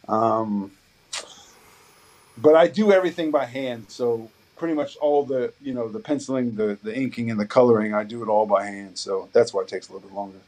Um, 0.08 0.72
but 2.38 2.56
I 2.56 2.68
do 2.68 2.92
everything 2.92 3.32
by 3.32 3.46
hand, 3.46 3.86
so 3.90 4.30
pretty 4.58 4.74
much 4.74 4.98
all 4.98 5.24
the 5.24 5.54
you 5.62 5.74
know 5.74 5.88
the 5.88 6.00
penciling, 6.00 6.56
the 6.56 6.78
the 6.84 6.96
inking, 6.96 7.32
and 7.32 7.40
the 7.40 7.46
coloring, 7.46 7.94
I 7.94 8.04
do 8.04 8.22
it 8.24 8.30
all 8.30 8.46
by 8.46 8.66
hand. 8.66 8.98
So 8.98 9.30
that's 9.34 9.54
why 9.54 9.62
it 9.62 9.68
takes 9.68 9.90
a 9.90 9.94
little 9.94 10.08
bit 10.08 10.16
longer. 10.16 10.40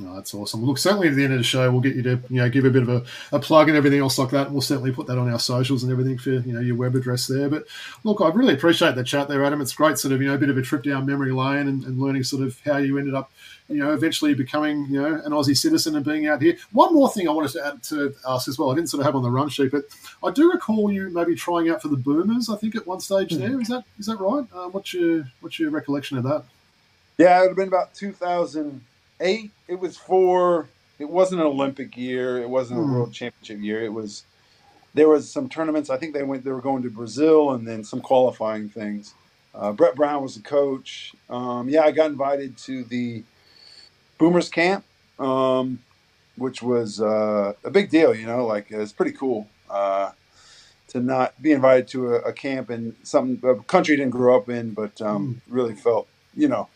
That's 0.00 0.32
awesome. 0.32 0.64
Look, 0.64 0.78
certainly 0.78 1.08
at 1.08 1.16
the 1.16 1.24
end 1.24 1.34
of 1.34 1.38
the 1.38 1.44
show, 1.44 1.70
we'll 1.70 1.82
get 1.82 1.94
you 1.94 2.02
to 2.02 2.18
you 2.30 2.40
know 2.40 2.48
give 2.48 2.64
a 2.64 2.70
bit 2.70 2.82
of 2.82 2.88
a, 2.88 3.04
a 3.30 3.38
plug 3.38 3.68
and 3.68 3.76
everything 3.76 4.00
else 4.00 4.18
like 4.18 4.30
that. 4.30 4.46
And 4.46 4.52
we'll 4.52 4.62
certainly 4.62 4.90
put 4.90 5.06
that 5.08 5.18
on 5.18 5.30
our 5.30 5.38
socials 5.38 5.82
and 5.82 5.92
everything 5.92 6.16
for 6.16 6.30
you 6.30 6.54
know 6.54 6.60
your 6.60 6.76
web 6.76 6.94
address 6.94 7.26
there. 7.26 7.50
But 7.50 7.66
look, 8.02 8.22
I 8.22 8.28
really 8.28 8.54
appreciate 8.54 8.94
the 8.94 9.04
chat 9.04 9.28
there, 9.28 9.44
Adam. 9.44 9.60
It's 9.60 9.74
great, 9.74 9.98
sort 9.98 10.14
of 10.14 10.22
you 10.22 10.28
know 10.28 10.34
a 10.34 10.38
bit 10.38 10.48
of 10.48 10.56
a 10.56 10.62
trip 10.62 10.82
down 10.82 11.04
memory 11.04 11.30
lane 11.30 11.68
and, 11.68 11.84
and 11.84 12.00
learning 12.00 12.24
sort 12.24 12.42
of 12.42 12.58
how 12.64 12.78
you 12.78 12.96
ended 12.96 13.12
up 13.12 13.32
you 13.68 13.76
know 13.76 13.92
eventually 13.92 14.32
becoming 14.32 14.86
you 14.86 15.00
know 15.00 15.20
an 15.26 15.32
Aussie 15.32 15.56
citizen 15.56 15.94
and 15.94 16.06
being 16.06 16.26
out 16.26 16.40
here. 16.40 16.56
One 16.72 16.94
more 16.94 17.10
thing 17.10 17.28
I 17.28 17.32
wanted 17.32 17.52
to 17.52 17.66
add 17.66 17.82
to 17.84 18.14
as 18.26 18.58
well. 18.58 18.70
I 18.70 18.74
didn't 18.74 18.88
sort 18.88 19.00
of 19.00 19.04
have 19.04 19.16
on 19.16 19.22
the 19.22 19.30
run 19.30 19.50
sheet, 19.50 19.72
but 19.72 19.84
I 20.24 20.30
do 20.30 20.50
recall 20.50 20.90
you 20.90 21.10
maybe 21.10 21.34
trying 21.34 21.68
out 21.68 21.82
for 21.82 21.88
the 21.88 21.98
Boomers. 21.98 22.48
I 22.48 22.56
think 22.56 22.76
at 22.76 22.86
one 22.86 23.00
stage 23.00 23.32
there 23.32 23.60
is 23.60 23.68
that 23.68 23.84
is 23.98 24.06
that 24.06 24.20
right? 24.20 24.46
Um, 24.54 24.72
what's 24.72 24.94
your 24.94 25.24
what's 25.40 25.58
your 25.58 25.70
recollection 25.70 26.16
of 26.16 26.24
that? 26.24 26.44
Yeah, 27.18 27.36
it 27.36 27.40
would 27.40 27.48
have 27.48 27.56
been 27.56 27.68
about 27.68 27.94
two 27.94 28.12
thousand 28.12 28.80
eight, 29.22 29.52
it 29.68 29.80
was 29.80 29.96
four. 29.96 30.68
It 30.98 31.08
wasn't 31.08 31.40
an 31.40 31.46
Olympic 31.46 31.96
year. 31.96 32.38
It 32.38 32.48
wasn't 32.48 32.80
a 32.80 32.82
hmm. 32.82 32.94
World 32.94 33.12
Championship 33.12 33.60
year. 33.60 33.82
It 33.82 33.92
was. 33.92 34.24
There 34.94 35.08
was 35.08 35.30
some 35.30 35.48
tournaments. 35.48 35.88
I 35.88 35.96
think 35.96 36.12
they 36.12 36.22
went. 36.22 36.44
They 36.44 36.52
were 36.52 36.60
going 36.60 36.82
to 36.82 36.90
Brazil, 36.90 37.52
and 37.52 37.66
then 37.66 37.82
some 37.82 38.00
qualifying 38.00 38.68
things. 38.68 39.14
Uh, 39.54 39.72
Brett 39.72 39.94
Brown 39.94 40.22
was 40.22 40.34
the 40.34 40.42
coach. 40.42 41.14
Um, 41.30 41.68
yeah, 41.68 41.82
I 41.82 41.90
got 41.90 42.10
invited 42.10 42.58
to 42.58 42.84
the 42.84 43.22
Boomers 44.18 44.48
camp, 44.48 44.84
um, 45.18 45.78
which 46.36 46.62
was 46.62 47.00
uh, 47.00 47.54
a 47.64 47.70
big 47.70 47.90
deal. 47.90 48.14
You 48.14 48.26
know, 48.26 48.46
like 48.46 48.70
it's 48.70 48.92
pretty 48.92 49.12
cool 49.12 49.48
uh, 49.70 50.12
to 50.88 51.00
not 51.00 51.40
be 51.40 51.52
invited 51.52 51.88
to 51.88 52.14
a, 52.14 52.18
a, 52.20 52.32
camp 52.32 52.70
in 52.70 52.94
some 53.02 53.40
a 53.42 53.56
country 53.56 53.96
didn't 53.96 54.12
grow 54.12 54.36
up 54.36 54.48
in, 54.48 54.72
but 54.72 55.00
um, 55.00 55.34
mm. 55.34 55.52
really 55.52 55.74
felt 55.74 56.06
you 56.34 56.48
know 56.48 56.68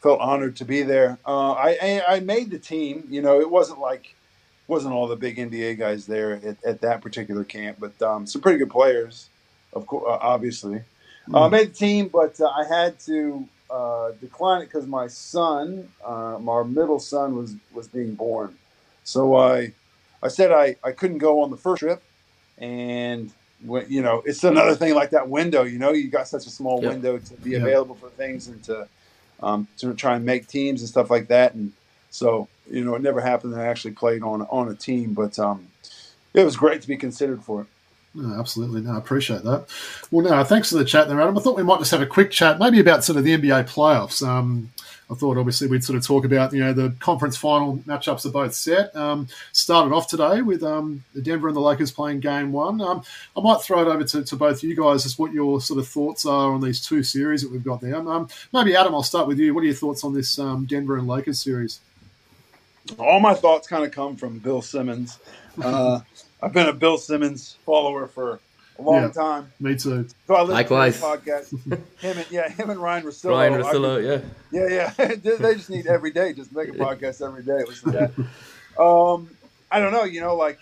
felt 0.00 0.20
honored 0.20 0.56
to 0.56 0.64
be 0.64 0.82
there. 0.82 1.18
Uh, 1.26 1.52
I, 1.52 2.02
I 2.08 2.20
made 2.20 2.50
the 2.50 2.58
team. 2.58 3.06
You 3.08 3.22
know, 3.22 3.40
it 3.40 3.50
wasn't 3.50 3.80
like 3.80 4.14
wasn't 4.66 4.94
all 4.94 5.08
the 5.08 5.16
big 5.16 5.36
NBA 5.36 5.78
guys 5.78 6.06
there 6.06 6.34
at, 6.34 6.64
at 6.64 6.80
that 6.80 7.02
particular 7.02 7.44
camp, 7.44 7.78
but 7.80 8.00
um, 8.00 8.26
some 8.26 8.40
pretty 8.40 8.58
good 8.58 8.70
players, 8.70 9.28
of 9.72 9.86
course, 9.86 10.04
uh, 10.08 10.18
obviously. 10.20 10.82
Mm. 11.28 11.34
Uh, 11.34 11.48
made 11.48 11.70
the 11.70 11.74
team, 11.74 12.08
but 12.08 12.40
uh, 12.40 12.46
I 12.48 12.64
had 12.64 12.98
to 13.00 13.46
uh, 13.68 14.12
decline 14.20 14.62
it 14.62 14.66
because 14.66 14.86
my 14.86 15.08
son, 15.08 15.88
uh, 16.04 16.38
our 16.48 16.64
middle 16.64 17.00
son, 17.00 17.36
was 17.36 17.54
was 17.74 17.88
being 17.88 18.14
born. 18.14 18.56
So 19.04 19.36
I, 19.36 19.72
I 20.22 20.28
said 20.28 20.52
I, 20.52 20.76
I 20.84 20.92
couldn't 20.92 21.18
go 21.18 21.42
on 21.42 21.50
the 21.50 21.56
first 21.56 21.80
trip, 21.80 22.02
and 22.58 23.32
when, 23.66 23.86
you 23.88 24.02
know 24.02 24.22
it's 24.24 24.44
another 24.44 24.76
thing 24.76 24.94
like 24.94 25.10
that 25.10 25.28
window. 25.28 25.64
You 25.64 25.78
know, 25.78 25.92
you 25.92 26.08
got 26.08 26.28
such 26.28 26.46
a 26.46 26.50
small 26.50 26.80
window 26.80 27.18
to 27.18 27.34
be 27.34 27.54
available 27.54 27.96
for 27.96 28.08
things 28.10 28.46
and 28.48 28.62
to 28.64 28.88
um, 29.42 29.68
to 29.78 29.94
try 29.94 30.16
and 30.16 30.24
make 30.24 30.46
teams 30.46 30.80
and 30.80 30.88
stuff 30.88 31.10
like 31.10 31.28
that. 31.28 31.54
And 31.54 31.72
so 32.10 32.48
you 32.70 32.84
know, 32.84 32.94
it 32.94 33.02
never 33.02 33.20
happened 33.20 33.52
that 33.54 33.60
I 33.60 33.66
actually 33.66 33.92
played 33.92 34.22
on 34.22 34.42
on 34.42 34.68
a 34.68 34.74
team, 34.74 35.12
but 35.14 35.38
um, 35.38 35.68
it 36.34 36.44
was 36.44 36.56
great 36.56 36.82
to 36.82 36.88
be 36.88 36.96
considered 36.96 37.42
for 37.42 37.62
it. 37.62 37.66
Absolutely. 38.38 38.80
No, 38.80 38.92
I 38.92 38.98
appreciate 38.98 39.44
that. 39.44 39.66
Well, 40.10 40.26
no, 40.26 40.42
thanks 40.42 40.70
for 40.70 40.78
the 40.78 40.84
chat 40.84 41.08
there, 41.08 41.20
Adam. 41.20 41.38
I 41.38 41.40
thought 41.40 41.56
we 41.56 41.62
might 41.62 41.78
just 41.78 41.92
have 41.92 42.02
a 42.02 42.06
quick 42.06 42.32
chat, 42.32 42.58
maybe 42.58 42.80
about 42.80 43.04
sort 43.04 43.18
of 43.18 43.24
the 43.24 43.36
NBA 43.36 43.68
playoffs. 43.68 44.26
Um, 44.26 44.70
I 45.10 45.14
thought 45.14 45.38
obviously 45.38 45.66
we'd 45.66 45.82
sort 45.82 45.96
of 45.96 46.06
talk 46.06 46.24
about 46.24 46.52
you 46.52 46.60
know 46.60 46.72
the 46.72 46.94
conference 47.00 47.36
final 47.36 47.78
matchups 47.78 48.24
are 48.26 48.30
both 48.30 48.54
set. 48.54 48.94
Um, 48.94 49.26
started 49.52 49.92
off 49.92 50.06
today 50.08 50.42
with 50.42 50.62
um, 50.62 51.02
the 51.14 51.20
Denver 51.20 51.48
and 51.48 51.56
the 51.56 51.60
Lakers 51.60 51.90
playing 51.90 52.20
game 52.20 52.52
one. 52.52 52.80
Um, 52.80 53.02
I 53.36 53.40
might 53.40 53.60
throw 53.60 53.82
it 53.82 53.92
over 53.92 54.04
to, 54.04 54.24
to 54.24 54.36
both 54.36 54.58
of 54.58 54.62
you 54.62 54.76
guys 54.76 55.04
as 55.06 55.18
what 55.18 55.32
your 55.32 55.60
sort 55.60 55.80
of 55.80 55.88
thoughts 55.88 56.24
are 56.26 56.52
on 56.52 56.60
these 56.60 56.84
two 56.84 57.02
series 57.02 57.42
that 57.42 57.50
we've 57.50 57.64
got 57.64 57.80
there. 57.80 57.96
Um, 57.96 58.28
maybe 58.52 58.76
Adam, 58.76 58.94
I'll 58.94 59.02
start 59.02 59.26
with 59.26 59.38
you. 59.38 59.52
What 59.54 59.62
are 59.62 59.66
your 59.66 59.74
thoughts 59.74 60.04
on 60.04 60.14
this 60.14 60.38
um, 60.38 60.64
Denver 60.66 60.96
and 60.96 61.08
Lakers 61.08 61.40
series? 61.40 61.80
All 62.98 63.20
my 63.20 63.34
thoughts 63.34 63.68
kind 63.68 63.84
of 63.84 63.90
come 63.92 64.16
from 64.16 64.38
Bill 64.38 64.62
Simmons. 64.62 65.18
Uh, 65.60 66.00
I've 66.40 66.52
been 66.54 66.68
a 66.68 66.72
Bill 66.72 66.96
Simmons 66.96 67.56
follower 67.66 68.06
for 68.06 68.40
a 68.80 68.82
long 68.82 69.02
yeah, 69.02 69.10
time. 69.10 69.52
Me 69.60 69.76
too. 69.76 70.06
So 70.26 70.34
I 70.34 70.42
Likewise. 70.42 71.00
podcast. 71.00 71.50
him 72.00 72.18
and 72.18 72.26
yeah, 72.30 72.48
him 72.48 72.70
and 72.70 72.80
Ryen 72.80 73.04
Russillo. 73.04 73.30
Ryen 73.30 73.52
Russillo, 73.52 74.02
yeah. 74.02 74.20
Yeah, 74.50 74.92
yeah. 74.98 75.14
they 75.14 75.54
just 75.54 75.70
need 75.70 75.86
every 75.86 76.10
day, 76.10 76.32
just 76.32 76.52
make 76.52 76.68
a 76.68 76.72
podcast 76.72 77.24
every 77.26 77.42
day. 77.42 77.64
Listen 77.66 77.92
to 77.92 77.98
that. 77.98 78.82
Um, 78.82 79.30
I 79.70 79.78
don't 79.78 79.92
know. 79.92 80.04
You 80.04 80.20
know, 80.20 80.36
like 80.36 80.58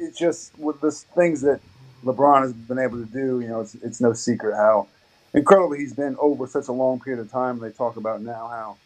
it's 0.00 0.18
just 0.18 0.58
with 0.58 0.80
the 0.80 0.90
things 0.90 1.42
that 1.42 1.60
LeBron 2.04 2.42
has 2.42 2.52
been 2.52 2.78
able 2.78 2.98
to 2.98 3.10
do. 3.10 3.40
You 3.40 3.48
know, 3.48 3.60
it's 3.60 3.74
it's 3.76 4.00
no 4.00 4.12
secret 4.12 4.56
how 4.56 4.88
incredible 5.32 5.72
he's 5.72 5.92
been 5.92 6.16
over 6.18 6.46
such 6.46 6.68
a 6.68 6.72
long 6.72 7.00
period 7.00 7.20
of 7.20 7.30
time. 7.30 7.58
They 7.58 7.70
talk 7.70 7.96
about 7.96 8.22
now 8.22 8.48
how 8.48 8.76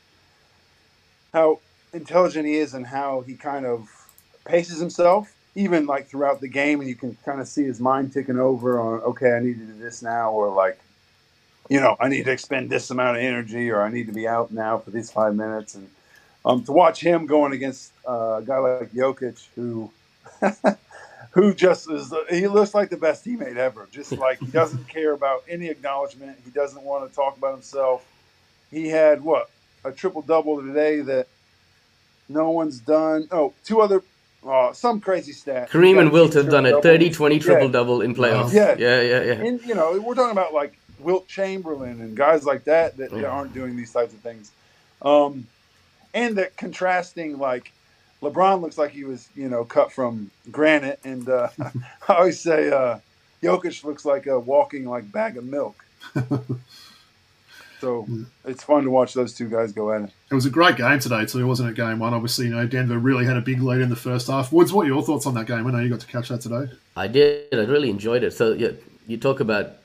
how 1.33 1.61
intelligent 1.93 2.47
he 2.47 2.57
is 2.57 2.75
and 2.75 2.87
how 2.87 3.23
he 3.23 3.35
kind 3.35 3.65
of 3.65 3.89
paces 4.45 4.79
himself 4.81 5.33
even 5.59 5.87
like 5.87 6.07
throughout 6.07 6.41
the 6.41 6.49
game, 6.49 6.81
and 6.81 6.89
you 6.89 6.95
can 6.95 7.17
kind 7.25 7.41
of 7.41 7.49
see 7.49 7.65
his 7.65 7.81
mind 7.81 8.13
ticking 8.13 8.39
over 8.39 8.81
on, 8.81 9.01
okay, 9.01 9.33
I 9.33 9.41
need 9.41 9.59
to 9.59 9.65
do 9.65 9.73
this 9.79 10.03
now, 10.03 10.31
or 10.31 10.49
like, 10.51 10.79
you 11.69 11.81
know, 11.81 11.97
I 11.99 12.09
need 12.09 12.25
to 12.27 12.31
expend 12.31 12.71
this 12.71 12.91
amount 12.91 13.17
of 13.17 13.25
energy, 13.25 13.69
or 13.69 13.83
I 13.83 13.91
need 13.91 14.07
to 14.07 14.13
be 14.13 14.29
out 14.29 14.53
now 14.53 14.79
for 14.79 14.93
these 14.93 15.11
five 15.11 15.35
minutes. 15.35 15.75
And 15.75 15.91
um, 16.45 16.63
to 16.65 16.73
watch 16.73 17.01
him 17.01 17.27
going 17.27 17.53
against 17.53 17.93
uh, 18.09 18.37
a 18.37 18.43
guy 18.47 18.59
like 18.59 18.93
Jokic, 18.93 19.49
who 19.57 19.91
who 21.33 21.53
just 21.53 21.91
is, 21.91 22.15
he 22.31 22.47
looks 22.47 22.73
like 22.73 22.89
the 22.89 22.97
best 22.97 23.25
teammate 23.25 23.57
ever. 23.57 23.89
Just 23.91 24.13
like 24.17 24.39
he 24.39 24.47
doesn't 24.47 24.89
care 24.89 25.13
about 25.13 25.43
any 25.49 25.67
acknowledgement. 25.67 26.39
He 26.45 26.53
doesn't 26.53 26.83
want 26.83 27.09
to 27.09 27.15
talk 27.15 27.37
about 27.37 27.53
himself. 27.53 28.07
He 28.71 28.89
had 28.89 29.23
what 29.23 29.51
a 29.85 29.91
triple 29.91 30.23
double 30.23 30.63
today 30.63 31.01
that 31.01 31.27
no 32.29 32.51
one's 32.51 32.79
done. 32.79 33.27
Oh, 33.33 33.55
two 33.65 33.81
other 33.81 34.03
Oh, 34.45 34.73
some 34.73 35.01
crazy 35.01 35.33
stat. 35.33 35.71
Kareem 35.71 36.01
and 36.01 36.13
Wilt 36.13 36.35
have 36.35 36.49
done 36.49 36.65
it 36.65 36.83
30 36.83 37.11
20 37.11 37.39
triple 37.39 37.69
double 37.69 38.01
in 38.01 38.15
playoffs. 38.15 38.53
Yeah. 38.53 38.77
Yeah, 38.79 39.01
yeah, 39.01 39.23
yeah. 39.23 39.33
And, 39.33 39.61
you 39.65 39.75
know, 39.75 40.01
we're 40.01 40.15
talking 40.15 40.33
about 40.33 40.55
like 40.55 40.79
Wilt 41.01 41.27
Chamberlain 41.29 42.01
and 42.01 42.17
guys 42.17 42.45
like 42.45 42.65
that 42.65 42.97
that 42.99 43.13
yeah. 43.13 43.27
aren't 43.27 43.53
doing 43.53 43.77
these 43.77 43.93
types 43.93 44.13
of 44.13 44.21
things. 44.21 44.53
Um, 45.03 45.47
and 46.15 46.37
that 46.39 46.57
contrasting, 46.57 47.39
like, 47.39 47.73
LeBron 48.23 48.61
looks 48.61 48.79
like 48.79 48.91
he 48.91 49.05
was, 49.05 49.29
you 49.35 49.49
know, 49.49 49.65
cut 49.65 49.93
from 49.93 50.31
granite. 50.51 50.99
And 51.05 51.29
uh, 51.29 51.49
I 52.09 52.15
always 52.15 52.41
say 52.41 52.71
uh, 52.71 52.99
Jokic 53.43 53.85
looks 53.85 54.05
like 54.05 54.27
a 54.27 54.39
walking, 54.39 54.87
like, 54.87 55.11
bag 55.11 55.37
of 55.37 55.45
milk. 55.45 55.85
So 57.81 58.05
mm. 58.05 58.27
it's 58.45 58.65
fun 58.65 58.85
to 58.85 58.91
watch 58.91 59.15
those 59.15 59.35
two 59.35 59.49
guys 59.49 59.73
go 59.73 59.93
at 59.93 60.03
it. 60.03 60.11
It 60.31 60.35
was 60.35 60.47
a 60.47 60.51
great 60.51 60.77
game 60.77 60.99
today 60.99 61.25
too, 61.25 61.41
It 61.41 61.45
wasn't 61.45 61.71
it? 61.71 61.77
Game 61.77 61.99
one, 61.99 62.15
obviously, 62.15 62.47
you 62.47 62.55
know, 62.55 62.67
Denver 62.67 62.99
really 62.99 63.25
had 63.25 63.37
a 63.37 63.41
big 63.41 63.63
lead 63.63 63.81
in 63.81 63.89
the 63.89 63.97
first 63.97 64.27
half. 64.27 64.53
Woods, 64.53 64.73
what 64.73 64.85
are 64.85 64.89
your 64.89 65.03
thoughts 65.03 65.27
on 65.27 65.35
that 65.35 65.47
game? 65.47 65.67
I 65.67 65.71
know 65.71 65.79
you 65.79 65.89
got 65.89 66.01
to 66.01 66.07
catch 66.07 66.29
that 66.29 66.41
today. 66.41 66.73
I 66.97 67.07
did. 67.07 67.53
I 67.53 67.65
really 67.65 67.91
enjoyed 67.91 68.23
it. 68.23 68.33
So 68.33 68.53
yeah, 68.53 68.71
you 69.07 69.17
talk 69.17 69.41
about 69.41 69.77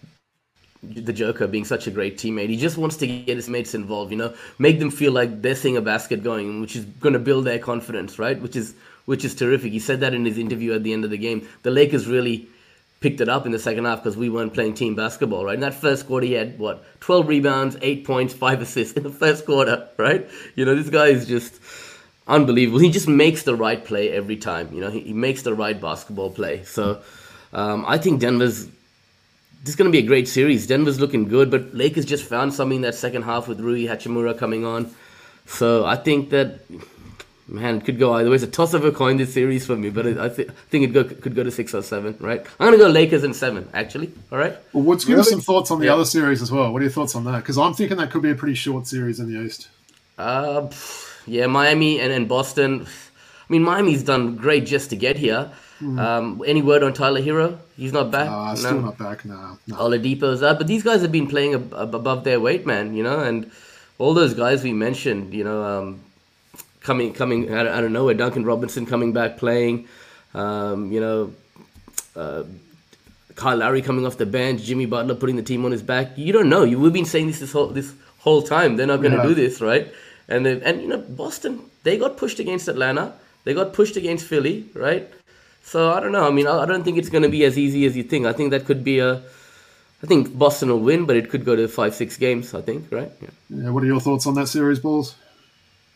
the 0.84 1.14
Joker 1.14 1.48
being 1.48 1.66
such 1.66 1.88
a 1.88 1.92
great 1.92 2.18
teammate. 2.18 2.50
He 2.50 2.58
just 2.58 2.78
wants 2.78 2.98
to 2.98 3.08
get 3.08 3.38
his 3.38 3.48
mates 3.48 3.74
involved, 3.74 4.12
you 4.12 4.18
know, 4.18 4.34
make 4.60 4.80
them 4.80 4.92
feel 4.92 5.14
like 5.14 5.42
they're 5.42 5.56
seeing 5.56 5.78
a 5.78 5.82
basket 5.82 6.24
going, 6.24 6.60
which 6.60 6.76
is 6.76 6.84
going 6.86 7.14
to 7.14 7.20
build 7.20 7.46
their 7.46 7.60
confidence, 7.60 8.20
right? 8.20 8.40
Which 8.42 8.56
is 8.56 8.76
which 9.06 9.26
is 9.26 9.36
terrific. 9.36 9.72
He 9.72 9.80
said 9.80 10.00
that 10.00 10.14
in 10.14 10.26
his 10.26 10.38
interview 10.38 10.74
at 10.74 10.84
the 10.84 10.94
end 10.94 11.04
of 11.04 11.12
the 11.12 11.18
game. 11.18 11.48
The 11.64 11.72
Lakers 11.72 12.08
really 12.08 12.48
picked 13.04 13.20
it 13.20 13.28
up 13.28 13.46
in 13.46 13.52
the 13.52 13.60
second 13.60 13.84
half 13.84 14.02
because 14.02 14.16
we 14.16 14.30
weren't 14.30 14.54
playing 14.54 14.74
team 14.74 14.96
basketball, 14.96 15.44
right? 15.44 15.56
In 15.56 15.60
that 15.60 15.74
first 15.74 16.08
quarter, 16.08 16.26
he 16.26 16.32
had 16.32 16.58
what, 16.58 16.86
12 17.02 17.28
rebounds, 17.28 17.76
8 17.82 18.06
points, 18.06 18.34
5 18.34 18.62
assists 18.62 18.94
in 18.94 19.04
the 19.04 19.10
first 19.10 19.46
quarter, 19.46 19.90
right? 19.98 20.26
You 20.56 20.64
know, 20.64 20.74
this 20.74 20.90
guy 20.90 21.08
is 21.08 21.28
just 21.28 21.60
unbelievable. 22.30 22.80
He 22.80 22.90
just 22.90 23.10
makes 23.10 23.44
the 23.44 23.56
right 23.56 23.84
play 23.84 24.10
every 24.10 24.38
time, 24.38 24.74
you 24.74 24.80
know, 24.80 24.90
he, 24.90 25.02
he 25.02 25.14
makes 25.14 25.42
the 25.42 25.54
right 25.54 25.80
basketball 25.80 26.32
play. 26.32 26.64
So 26.64 27.02
um, 27.52 27.84
I 27.86 27.98
think 27.98 28.22
Denver's. 28.22 28.68
This 28.68 29.70
is 29.70 29.76
going 29.78 29.90
to 29.90 29.98
be 29.98 30.04
a 30.04 30.08
great 30.08 30.28
series. 30.28 30.68
Denver's 30.68 31.00
looking 31.00 31.30
good, 31.30 31.50
but 31.50 31.74
Lakers 31.74 32.04
just 32.04 32.26
found 32.26 32.54
something 32.54 32.78
in 32.78 32.82
that 32.82 32.96
second 32.96 33.22
half 33.22 33.48
with 33.48 33.62
Rui 33.62 33.86
Hachimura 33.86 34.38
coming 34.38 34.66
on. 34.66 34.94
So 35.46 35.86
I 35.86 35.96
think 35.96 36.32
that 36.32 36.60
Man, 37.54 37.78
it 37.78 37.86
could 37.86 38.00
go 38.00 38.14
either 38.14 38.32
way. 38.32 38.36
It's 38.36 38.44
a 38.44 38.48
toss 38.48 38.74
of 38.74 38.84
a 38.84 38.92
coin 38.92 39.18
this 39.18 39.32
series 39.32 39.64
for 39.64 39.76
me, 39.76 39.92
but 39.92 40.08
I, 40.08 40.28
th- 40.28 40.50
think 40.70 40.86
it 40.86 40.88
go, 40.88 41.04
could 41.04 41.36
go 41.36 41.44
to 41.44 41.52
six 41.52 41.76
or 41.76 41.84
seven, 41.84 42.18
right? 42.20 42.44
I'm 42.60 42.68
going 42.68 42.80
to 42.80 42.84
go 42.84 42.90
Lakers 42.90 43.24
in 43.24 43.36
seven, 43.36 43.70
actually. 43.76 44.12
All 44.32 44.40
right. 44.40 44.58
Well, 44.74 44.84
Woods, 44.84 45.06
give 45.06 45.18
really? 45.18 45.22
us 45.22 45.30
some 45.30 45.40
thoughts 45.40 45.70
on 45.70 45.80
the 45.80 45.86
yeah. 45.86 45.94
other 45.94 46.04
series 46.04 46.42
as 46.42 46.52
well. 46.52 46.74
What 46.74 46.82
are 46.82 46.86
your 46.86 46.92
thoughts 46.92 47.14
on 47.14 47.26
that? 47.26 47.38
Because 47.38 47.60
I'm 47.60 47.76
thinking 47.76 47.98
that 47.98 48.10
could 48.10 48.24
be 48.24 48.32
a 48.32 48.36
pretty 48.36 48.56
short 48.56 48.88
series 48.88 49.20
in 49.20 49.32
the 49.32 49.40
East. 49.40 49.68
Uh, 50.18 50.68
yeah, 51.28 51.46
Miami 51.46 52.00
and, 52.00 52.12
and 52.12 52.28
Boston. 52.28 52.88
I 52.88 53.54
mean, 53.54 53.62
Miami's 53.62 54.02
done 54.02 54.36
great 54.36 54.66
just 54.66 54.90
to 54.90 54.96
get 54.96 55.16
here. 55.16 55.52
Mm. 55.80 56.00
Um, 56.00 56.44
any 56.48 56.64
word 56.64 56.82
on 56.82 56.92
Tyler 56.94 57.22
Herro? 57.22 57.60
He's 57.78 57.94
not 57.94 58.10
back. 58.10 58.30
Uh, 58.32 58.56
still 58.56 58.82
not 58.82 58.98
back. 58.98 59.26
No. 59.26 59.60
no. 59.68 59.76
Oladipo's 59.76 60.42
up, 60.42 60.58
but 60.58 60.66
these 60.66 60.82
guys 60.82 61.04
have 61.04 61.12
been 61.12 61.28
playing 61.28 61.54
ab- 61.54 61.94
above 61.94 62.24
their 62.24 62.40
weight, 62.40 62.66
man. 62.66 62.96
You 62.96 63.04
know, 63.04 63.20
and 63.20 63.52
all 64.00 64.16
those 64.16 64.34
guys 64.34 64.64
we 64.64 64.74
mentioned. 64.74 65.36
You 65.36 65.44
know. 65.44 65.64
Um, 65.64 66.00
coming 66.84 67.14
coming 67.14 67.54
I 67.54 67.64
don't 67.64 67.94
know 67.94 68.02
nowhere. 68.02 68.14
Duncan 68.14 68.46
Robinson 68.46 68.86
coming 68.86 69.14
back 69.14 69.38
playing. 69.38 69.88
Um, 70.34 70.92
you 70.92 71.00
know, 71.00 71.34
uh, 72.16 72.44
Kyle 73.36 73.58
Lowry 73.58 73.82
coming 73.82 74.06
off 74.06 74.18
the 74.18 74.26
bench. 74.26 74.62
Jimmy 74.64 74.86
Butler 74.86 75.16
putting 75.16 75.36
the 75.36 75.44
team 75.44 75.66
on 75.66 75.72
his 75.72 75.82
back. 75.82 76.18
You 76.18 76.34
don't 76.34 76.50
know. 76.50 76.64
You 76.64 76.80
we've 76.80 76.94
been 76.94 77.06
saying 77.06 77.28
this 77.28 77.40
this 77.40 77.52
whole 77.52 77.68
this 77.68 77.94
whole 78.20 78.42
time. 78.42 78.76
They're 78.76 78.88
not 78.88 79.02
going 79.02 79.14
to 79.14 79.18
yeah. 79.18 79.24
do 79.28 79.34
this, 79.34 79.62
right? 79.62 79.92
And 80.28 80.46
they, 80.46 80.62
and 80.62 80.82
you 80.82 80.88
know 80.88 80.98
Boston 80.98 81.62
they 81.84 81.98
got 81.98 82.18
pushed 82.18 82.40
against 82.40 82.68
Atlanta. 82.68 83.14
They 83.44 83.54
got 83.54 83.74
pushed 83.74 83.98
against 83.98 84.26
Philly, 84.26 84.66
right? 84.74 85.10
So 85.64 85.92
I 85.92 86.00
don't 86.00 86.12
know. 86.12 86.28
I 86.28 86.32
mean, 86.32 86.48
I, 86.48 86.60
I 86.60 86.66
don't 86.66 86.84
think 86.84 86.98
it's 86.98 87.10
going 87.10 87.24
to 87.24 87.30
be 87.30 87.44
as 87.46 87.58
easy 87.58 87.86
as 87.86 87.96
you 87.96 88.04
think. 88.04 88.26
I 88.26 88.34
think 88.34 88.52
that 88.52 88.66
could 88.66 88.84
be 88.84 89.00
a. 89.00 89.22
I 90.02 90.06
think 90.06 90.38
Boston 90.38 90.68
will 90.68 90.82
win, 90.82 91.06
but 91.06 91.16
it 91.16 91.30
could 91.30 91.46
go 91.46 91.56
to 91.56 91.68
five, 91.70 91.96
six 91.96 92.18
games. 92.18 92.54
I 92.54 92.62
think, 92.62 92.92
right? 92.92 93.12
Yeah. 93.22 93.30
yeah 93.50 93.70
what 93.70 93.84
are 93.84 93.88
your 93.88 94.02
thoughts 94.02 94.28
on 94.28 94.36
that 94.36 94.48
series, 94.48 94.80
balls? 94.80 95.16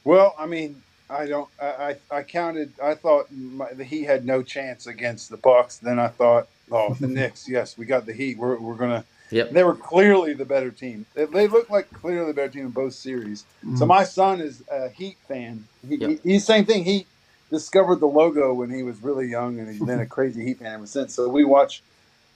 Well, 0.08 0.34
I 0.40 0.46
mean, 0.46 0.82
I 1.10 1.26
don't. 1.26 1.50
I 1.62 1.98
I, 2.10 2.24
counted. 2.24 2.72
I 2.82 2.96
thought 2.96 3.30
my, 3.30 3.74
the 3.74 3.84
Heat 3.84 4.06
had 4.06 4.24
no 4.24 4.42
chance 4.42 4.88
against 4.88 5.30
the 5.30 5.36
Bucks. 5.36 5.80
Then 5.80 6.00
I 6.00 6.08
thought, 6.08 6.48
oh, 6.72 6.94
the 6.94 7.08
Knicks. 7.18 7.50
Yes, 7.50 7.78
we 7.78 7.86
got 7.86 8.06
the 8.06 8.14
Heat. 8.14 8.38
We're 8.38 8.58
we're 8.58 8.76
gonna. 8.76 9.04
Yep. 9.32 9.52
They 9.52 9.66
were 9.66 9.76
clearly 9.76 10.34
the 10.34 10.46
better 10.46 10.72
team. 10.72 11.06
They, 11.14 11.26
they 11.26 11.48
looked 11.50 11.70
like 11.70 11.92
clearly 11.92 12.28
the 12.28 12.34
better 12.34 12.54
team 12.54 12.68
in 12.68 12.70
both 12.70 12.94
series. 12.94 13.44
Mm-hmm. 13.66 13.76
So 13.76 13.86
my 13.86 14.06
son 14.06 14.40
is 14.40 14.64
a 14.72 14.88
Heat 14.88 15.18
fan. 15.28 15.66
He, 15.86 15.98
yep. 15.98 16.10
he, 16.10 16.20
he's 16.24 16.46
same 16.46 16.64
thing. 16.64 16.86
He 16.86 17.06
discovered 17.50 18.00
the 18.00 18.08
logo 18.08 18.54
when 18.54 18.70
he 18.70 18.84
was 18.84 19.04
really 19.04 19.28
young, 19.28 19.60
and 19.60 19.70
he's 19.70 19.84
been 19.84 20.00
a 20.00 20.06
crazy 20.16 20.46
Heat 20.46 20.60
fan 20.60 20.74
ever 20.74 20.88
since. 20.88 21.14
So 21.14 21.28
we 21.28 21.44
watch 21.44 21.84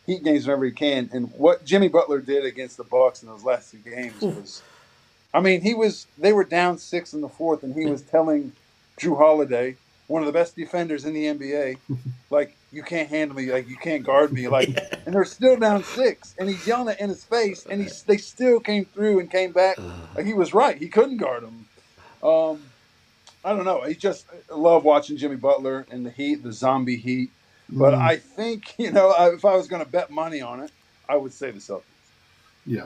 Heat 0.05 0.25
games 0.25 0.45
whenever 0.45 0.65
he 0.65 0.71
can. 0.71 1.09
And 1.13 1.31
what 1.37 1.63
Jimmy 1.63 1.87
Butler 1.87 2.19
did 2.19 2.43
against 2.43 2.75
the 2.75 2.83
Bucks 2.83 3.23
in 3.23 3.29
those 3.29 3.45
last 3.45 3.71
two 3.71 3.77
games 3.77 4.19
was 4.19 4.61
I 5.33 5.39
mean, 5.39 5.61
he 5.61 5.73
was. 5.73 6.07
They 6.17 6.33
were 6.33 6.43
down 6.43 6.77
six 6.77 7.13
in 7.13 7.21
the 7.21 7.29
fourth, 7.29 7.63
and 7.63 7.73
he 7.73 7.85
was 7.85 8.01
telling 8.01 8.51
Jrue 8.99 9.17
Holiday, 9.17 9.77
one 10.07 10.21
of 10.21 10.25
the 10.25 10.33
best 10.33 10.55
defenders 10.55 11.05
in 11.05 11.13
the 11.13 11.25
NBA, 11.25 11.77
like 12.29 12.57
you 12.71 12.83
can't 12.83 13.09
handle 13.09 13.35
me, 13.37 13.51
like 13.51 13.67
you 13.69 13.77
can't 13.77 14.03
guard 14.03 14.31
me, 14.33 14.47
like. 14.47 14.69
And 15.03 15.15
they're 15.15 15.25
still 15.25 15.57
down 15.57 15.83
six, 15.83 16.35
and 16.37 16.47
he's 16.47 16.67
yelling 16.67 16.89
it 16.93 16.99
in 17.01 17.09
his 17.09 17.23
face, 17.23 17.65
and 17.67 17.81
he 17.81 17.87
they 18.05 18.17
still 18.17 18.59
came 18.59 18.85
through 18.85 19.19
and 19.19 19.31
came 19.31 19.51
back. 19.51 19.79
Like 20.15 20.27
he 20.27 20.35
was 20.35 20.53
right. 20.53 20.77
He 20.77 20.89
couldn't 20.89 21.17
guard 21.17 21.41
him. 21.41 21.65
Um, 22.21 22.59
I 23.43 23.53
don't 23.53 23.65
know. 23.65 23.81
I 23.81 23.93
just 23.93 24.27
I 24.51 24.55
love 24.55 24.83
watching 24.83 25.17
Jimmy 25.17 25.37
Butler 25.37 25.87
and 25.89 26.05
the 26.05 26.11
Heat, 26.11 26.43
the 26.43 26.53
zombie 26.53 26.97
Heat. 26.97 27.31
But 27.67 27.93
Mm. 27.95 27.97
I 28.01 28.17
think 28.17 28.75
you 28.77 28.91
know, 28.91 29.09
I- 29.09 29.33
if 29.33 29.43
I 29.43 29.55
was 29.55 29.67
going 29.67 29.83
to 29.83 29.89
bet 29.89 30.11
money 30.11 30.39
on 30.39 30.59
it, 30.59 30.71
I 31.09 31.15
would 31.17 31.33
say 31.33 31.49
the 31.49 31.59
Celtics. 31.59 31.81
Yeah, 32.65 32.85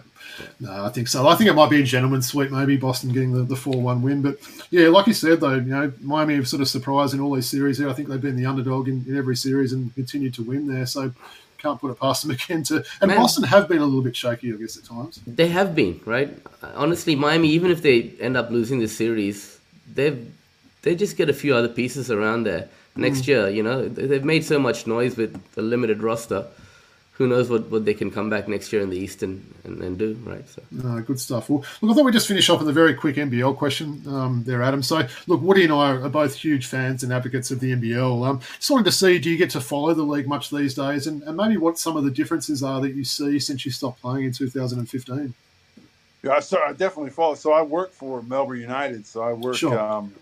no, 0.60 0.86
I 0.86 0.90
think 0.90 1.10
so. 1.10 1.28
I 1.28 1.36
think 1.36 1.50
it 1.50 1.54
might 1.54 1.70
be 1.70 1.82
a 1.82 1.84
gentleman's 1.84 2.28
sweep, 2.28 2.50
maybe 2.50 2.78
Boston 2.78 3.12
getting 3.12 3.34
the, 3.34 3.44
the 3.44 3.58
4 3.58 3.82
1 3.82 4.02
win. 4.02 4.22
But 4.22 4.38
yeah, 4.70 4.88
like 4.88 5.06
you 5.08 5.14
said, 5.14 5.42
though, 5.42 5.56
you 5.56 5.62
know, 5.62 5.92
Miami 6.02 6.36
have 6.36 6.48
sort 6.48 6.62
of 6.62 6.70
surprised 6.70 7.14
in 7.14 7.20
all 7.20 7.36
these 7.36 7.50
series 7.50 7.78
here. 7.78 7.90
I 7.90 7.94
think 7.94 8.08
they've 8.08 8.22
been 8.22 8.38
the 8.38 8.46
underdog 8.46 8.88
in, 8.88 9.04
in 9.08 9.18
every 9.18 9.36
series 9.36 9.74
and 9.74 9.94
continue 9.94 10.32
to 10.32 10.44
win 10.44 10.68
there. 10.68 10.86
So 10.86 11.12
can't 11.58 11.80
put 11.80 11.92
it 11.92 12.00
past 12.00 12.22
them 12.22 12.32
again. 12.38 12.64
To 12.64 12.84
And 13.02 13.10
Man. 13.10 13.18
Boston 13.18 13.44
have 13.44 13.68
been 13.68 13.80
a 13.80 13.86
little 13.86 14.02
bit 14.02 14.16
shaky, 14.16 14.54
I 14.54 14.58
guess, 14.58 14.78
at 14.78 14.86
times. 14.86 15.20
They 15.28 15.50
have 15.50 15.76
been 15.76 16.00
right. 16.06 16.30
Honestly, 16.76 17.16
Miami, 17.16 17.50
even 17.50 17.72
if 17.72 17.82
they 17.82 18.14
end 18.20 18.38
up 18.38 18.50
losing 18.52 18.80
this 18.80 18.96
series, 18.96 19.60
they've 19.94 20.32
they 20.84 20.96
just 20.96 21.18
get 21.18 21.30
a 21.30 21.34
few 21.34 21.56
other 21.56 21.68
pieces 21.68 22.12
around 22.12 22.44
there 22.44 22.70
next 22.96 23.22
mm. 23.22 23.28
year. 23.28 23.50
You 23.50 23.64
know, 23.64 23.88
They- 23.88 24.06
they've 24.06 24.24
made 24.24 24.46
so 24.46 24.60
much 24.60 24.86
noise 24.86 25.18
with 25.18 25.42
a 25.58 25.62
limited 25.62 26.04
roster. 26.04 26.46
Who 27.18 27.28
knows 27.28 27.50
what, 27.50 27.72
what 27.72 27.86
they 27.86 27.94
can 27.94 28.12
come 28.12 28.30
back 28.30 28.48
next 28.50 28.74
year 28.74 28.82
in 28.82 28.90
the 28.90 28.98
East 28.98 29.24
and, 29.24 29.54
and, 29.64 29.82
and 29.82 29.98
do, 29.98 30.16
right? 30.26 30.48
So 30.50 30.62
No, 30.72 31.00
good 31.02 31.18
stuff. 31.20 31.50
Well, 31.50 31.64
look, 31.82 31.92
I 31.92 31.94
thought 31.96 32.04
we'd 32.06 32.12
just 32.14 32.28
finish 32.28 32.50
off 32.50 32.60
with 32.60 32.68
a 32.68 32.74
very 32.74 32.94
quick 32.94 33.16
NBL 33.16 33.56
question 33.58 34.04
um, 34.06 34.44
there, 34.46 34.62
Adam. 34.62 34.84
So, 34.84 35.08
look, 35.28 35.42
Woody 35.42 35.64
and 35.64 35.72
I 35.72 35.92
are 35.92 36.10
both 36.10 36.36
huge 36.36 36.66
fans 36.66 37.04
and 37.04 37.14
advocates 37.14 37.52
of 37.52 37.62
the 37.62 37.72
NBL. 37.74 38.28
Um, 38.28 38.40
just 38.58 38.70
wanted 38.70 38.84
to 38.86 38.92
see, 38.92 39.18
do 39.18 39.30
you 39.30 39.38
get 39.38 39.50
to 39.52 39.62
follow 39.62 39.94
the 39.94 40.04
league 40.04 40.28
much 40.28 40.50
these 40.50 40.74
days? 40.74 41.08
And, 41.08 41.24
and 41.24 41.38
maybe 41.38 41.56
what 41.56 41.80
some 41.80 41.96
of 41.96 42.04
the 42.04 42.12
differences 42.12 42.62
are 42.64 42.82
that 42.82 42.94
you 42.96 43.06
see 43.06 43.40
since 43.40 43.66
you 43.66 43.72
stopped 43.72 44.02
playing 44.02 44.26
in 44.26 44.34
2015? 44.34 45.34
Yeah, 46.24 46.40
so 46.42 46.60
I 46.68 46.74
definitely 46.74 47.12
follow. 47.12 47.36
So 47.36 47.54
I 47.54 47.62
work 47.62 47.94
for 47.94 48.24
Melbourne 48.24 48.60
United. 48.60 49.06
So 49.06 49.22
I 49.22 49.32
work. 49.34 49.56
Sure. 49.56 49.80
Um, 49.80 50.14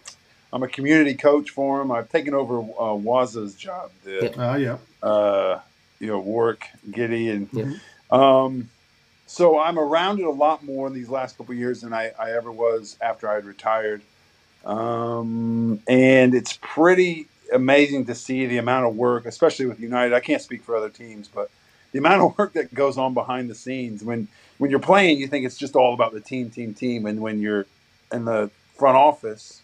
I'm 0.52 0.62
a 0.62 0.68
community 0.68 1.16
coach 1.16 1.50
for 1.50 1.80
them. 1.80 1.92
I've 1.92 2.10
taken 2.10 2.36
over 2.36 2.60
uh, 2.60 2.94
Waza's 2.94 3.56
job. 3.56 3.90
The, 4.04 4.40
Uh, 4.40 4.56
yeah. 4.58 4.78
uh, 5.02 5.60
you 6.04 6.10
know, 6.10 6.20
Warwick, 6.20 6.68
Giddy, 6.92 7.30
and 7.30 7.50
Yeah. 7.54 7.72
um, 8.12 8.70
so 9.26 9.60
I'm 9.60 9.80
around 9.80 10.20
it 10.20 10.26
a 10.26 10.32
lot 10.32 10.64
more 10.64 10.88
in 10.88 10.94
these 10.94 11.10
last 11.10 11.38
couple 11.38 11.54
of 11.54 11.60
years 11.60 11.82
than 11.82 11.94
I, 11.94 12.12
I 12.20 12.34
ever 12.34 12.52
was 12.52 12.98
after 13.02 13.30
I 13.30 13.36
had 13.36 13.46
retired. 13.46 14.04
Um, 14.66 15.82
and 15.88 16.36
it's 16.36 16.60
pretty 16.62 17.28
amazing 17.54 18.06
to 18.08 18.16
see 18.16 18.46
the 18.48 18.58
amount 18.58 18.86
of 18.88 18.96
work, 18.96 19.26
especially 19.26 19.66
with 19.66 19.80
United. 19.80 20.14
I 20.14 20.20
can't 20.20 20.42
speak 20.42 20.64
for 20.64 20.76
other 20.76 20.90
teams, 20.90 21.30
but 21.30 21.52
the 21.94 22.00
amount 22.00 22.22
of 22.22 22.38
work 22.38 22.54
that 22.54 22.74
goes 22.74 22.98
on 22.98 23.14
behind 23.14 23.50
the 23.50 23.56
scenes 23.56 24.04
when 24.04 24.28
when 24.60 24.72
you're 24.72 24.80
playing, 24.80 25.20
you 25.20 25.28
think 25.28 25.46
it's 25.46 25.58
just 25.58 25.76
all 25.76 25.94
about 25.94 26.14
the 26.14 26.22
team, 26.22 26.50
team, 26.52 26.74
team, 26.74 27.06
and 27.06 27.22
when 27.22 27.42
you're 27.42 27.68
in 28.12 28.26
the 28.26 28.52
front 28.78 28.98
office, 28.98 29.64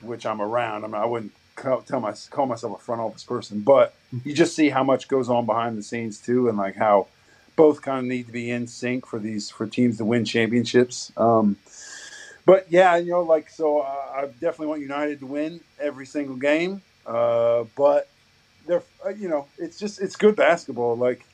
which 0.00 0.26
I'm 0.26 0.42
around, 0.42 0.84
I 0.84 0.88
mean, 0.88 0.96
I 0.96 1.06
wouldn't 1.06 1.32
call, 1.58 1.82
tell 1.82 2.00
my, 2.00 2.14
call 2.30 2.46
myself 2.46 2.80
a 2.80 2.82
front 2.82 3.00
office 3.00 3.24
person, 3.24 3.60
but 3.60 3.94
you 4.24 4.34
just 4.34 4.54
see 4.54 4.70
how 4.70 4.82
much 4.82 5.08
goes 5.08 5.28
on 5.28 5.46
behind 5.46 5.76
the 5.76 5.82
scenes 5.82 6.18
too, 6.18 6.48
and 6.48 6.56
like 6.56 6.76
how 6.76 7.08
both 7.56 7.82
kind 7.82 7.98
of 7.98 8.04
need 8.04 8.26
to 8.26 8.32
be 8.32 8.50
in 8.50 8.66
sync 8.66 9.06
for 9.06 9.18
these 9.18 9.50
for 9.50 9.66
teams 9.66 9.98
to 9.98 10.04
win 10.04 10.24
championships. 10.24 11.12
Um, 11.16 11.56
but 12.46 12.66
yeah, 12.70 12.96
you 12.96 13.10
know, 13.10 13.22
like 13.22 13.50
so, 13.50 13.80
uh, 13.80 14.12
I 14.14 14.26
definitely 14.40 14.68
want 14.68 14.80
United 14.80 15.20
to 15.20 15.26
win 15.26 15.60
every 15.78 16.06
single 16.06 16.36
game. 16.36 16.82
Uh, 17.04 17.64
but 17.76 18.08
they're, 18.66 18.82
uh, 19.04 19.10
you 19.10 19.28
know, 19.28 19.48
it's 19.58 19.78
just 19.78 20.00
it's 20.00 20.16
good 20.16 20.36
basketball. 20.36 20.96
Like, 20.96 21.24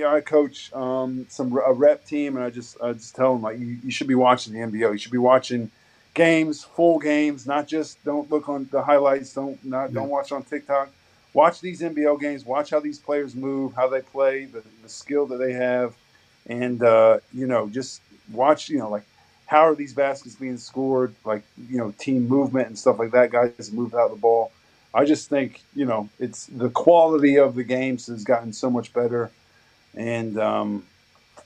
know, 0.00 0.14
I 0.14 0.20
coach 0.20 0.72
um, 0.72 1.26
some 1.28 1.56
a 1.56 1.72
rep 1.72 2.04
team, 2.04 2.36
and 2.36 2.44
I 2.44 2.50
just 2.50 2.76
I 2.82 2.92
just 2.92 3.14
tell 3.14 3.32
them 3.34 3.42
like 3.42 3.58
you, 3.58 3.78
you 3.84 3.90
should 3.90 4.08
be 4.08 4.14
watching 4.14 4.52
the 4.52 4.60
NBL. 4.60 4.92
You 4.92 4.98
should 4.98 5.12
be 5.12 5.18
watching 5.18 5.70
games, 6.14 6.64
full 6.64 6.98
games, 6.98 7.46
not 7.46 7.66
just 7.66 8.02
don't 8.04 8.30
look 8.30 8.48
on 8.48 8.68
the 8.70 8.82
highlights. 8.82 9.32
Don't 9.32 9.62
not 9.64 9.92
don't 9.92 10.08
watch 10.08 10.32
on 10.32 10.42
TikTok. 10.42 10.90
Watch 11.32 11.60
these 11.60 11.80
NBL 11.80 12.20
games. 12.20 12.44
Watch 12.44 12.70
how 12.70 12.80
these 12.80 12.98
players 12.98 13.34
move, 13.36 13.72
how 13.74 13.88
they 13.88 14.00
play, 14.00 14.46
the, 14.46 14.62
the 14.82 14.88
skill 14.88 15.26
that 15.26 15.36
they 15.36 15.52
have, 15.52 15.94
and 16.46 16.82
uh, 16.82 17.18
you 17.32 17.46
know, 17.46 17.68
just 17.68 18.02
watch. 18.32 18.68
You 18.68 18.78
know, 18.78 18.90
like 18.90 19.04
how 19.46 19.66
are 19.66 19.74
these 19.74 19.92
baskets 19.92 20.34
being 20.34 20.56
scored? 20.56 21.14
Like 21.24 21.42
you 21.68 21.78
know, 21.78 21.92
team 21.98 22.28
movement 22.28 22.68
and 22.68 22.78
stuff 22.78 22.98
like 22.98 23.12
that. 23.12 23.30
Guys 23.30 23.72
move 23.72 23.94
out 23.94 24.10
the 24.10 24.16
ball. 24.16 24.52
I 24.92 25.04
just 25.04 25.28
think 25.28 25.62
you 25.74 25.84
know 25.84 26.08
it's 26.18 26.46
the 26.46 26.70
quality 26.70 27.36
of 27.36 27.54
the 27.54 27.64
games 27.64 28.08
has 28.08 28.24
gotten 28.24 28.52
so 28.52 28.68
much 28.68 28.92
better, 28.92 29.30
and 29.94 30.36
um, 30.38 30.84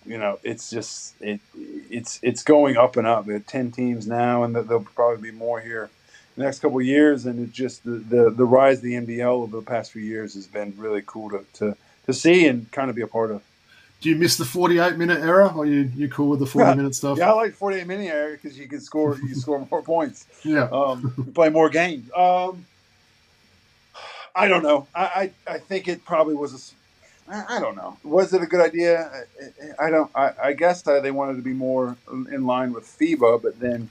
you 0.06 0.18
know 0.18 0.38
it's 0.42 0.70
just 0.70 1.20
it 1.20 1.40
it's 1.90 2.18
it's 2.22 2.42
going 2.42 2.76
up 2.76 2.96
and 2.96 3.06
up. 3.06 3.26
There 3.26 3.36
are 3.36 3.40
ten 3.40 3.70
teams 3.70 4.06
now, 4.06 4.42
and 4.42 4.54
there'll 4.54 4.86
probably 4.94 5.30
be 5.30 5.36
more 5.36 5.60
here 5.60 5.90
the 6.36 6.44
next 6.44 6.60
couple 6.60 6.78
of 6.78 6.86
years. 6.86 7.26
And 7.26 7.48
it's 7.48 7.56
just 7.56 7.84
the, 7.84 7.92
the 7.92 8.30
the 8.30 8.44
rise 8.44 8.78
of 8.78 8.84
the 8.84 8.94
NBL 8.94 9.24
over 9.24 9.56
the 9.58 9.62
past 9.62 9.92
few 9.92 10.02
years 10.02 10.34
has 10.34 10.46
been 10.46 10.74
really 10.76 11.02
cool 11.06 11.30
to 11.30 11.44
to, 11.54 11.76
to 12.06 12.12
see 12.12 12.46
and 12.46 12.70
kind 12.72 12.90
of 12.90 12.96
be 12.96 13.02
a 13.02 13.06
part 13.06 13.30
of. 13.30 13.42
Do 14.00 14.10
you 14.10 14.16
miss 14.16 14.36
the 14.36 14.44
48 14.44 14.98
minute 14.98 15.20
era 15.20 15.50
or 15.56 15.64
you, 15.64 15.90
you 15.96 16.10
cool 16.10 16.28
with 16.28 16.40
the 16.40 16.46
40 16.46 16.76
minute 16.76 16.94
stuff? 16.94 17.16
Yeah, 17.16 17.30
I 17.30 17.34
like 17.34 17.54
48 17.54 17.86
minute 17.86 18.06
area 18.08 18.36
because 18.40 18.58
you 18.58 18.68
can 18.68 18.80
score 18.80 19.16
you 19.16 19.34
score 19.34 19.66
more 19.70 19.82
points. 19.82 20.26
Yeah. 20.42 20.64
um, 20.72 21.32
play 21.34 21.48
more 21.48 21.70
games. 21.70 22.10
Um, 22.14 22.66
I 24.36 24.48
don't 24.48 24.62
know. 24.62 24.88
I, 24.94 25.32
I, 25.46 25.54
I 25.54 25.58
think 25.58 25.86
it 25.88 26.04
probably 26.04 26.34
was 26.34 26.74
I 27.28 27.56
I 27.56 27.60
don't 27.60 27.76
know. 27.76 27.96
Was 28.02 28.32
it 28.34 28.42
a 28.42 28.46
good 28.46 28.60
idea? 28.60 29.24
I, 29.78 29.86
I 29.86 29.90
don't. 29.90 30.10
I, 30.14 30.32
I 30.42 30.52
guess 30.52 30.82
they 30.82 31.10
wanted 31.10 31.36
to 31.36 31.42
be 31.42 31.52
more 31.52 31.96
in 32.10 32.46
line 32.46 32.72
with 32.72 32.84
FIBA, 32.84 33.42
but 33.42 33.58
then 33.60 33.90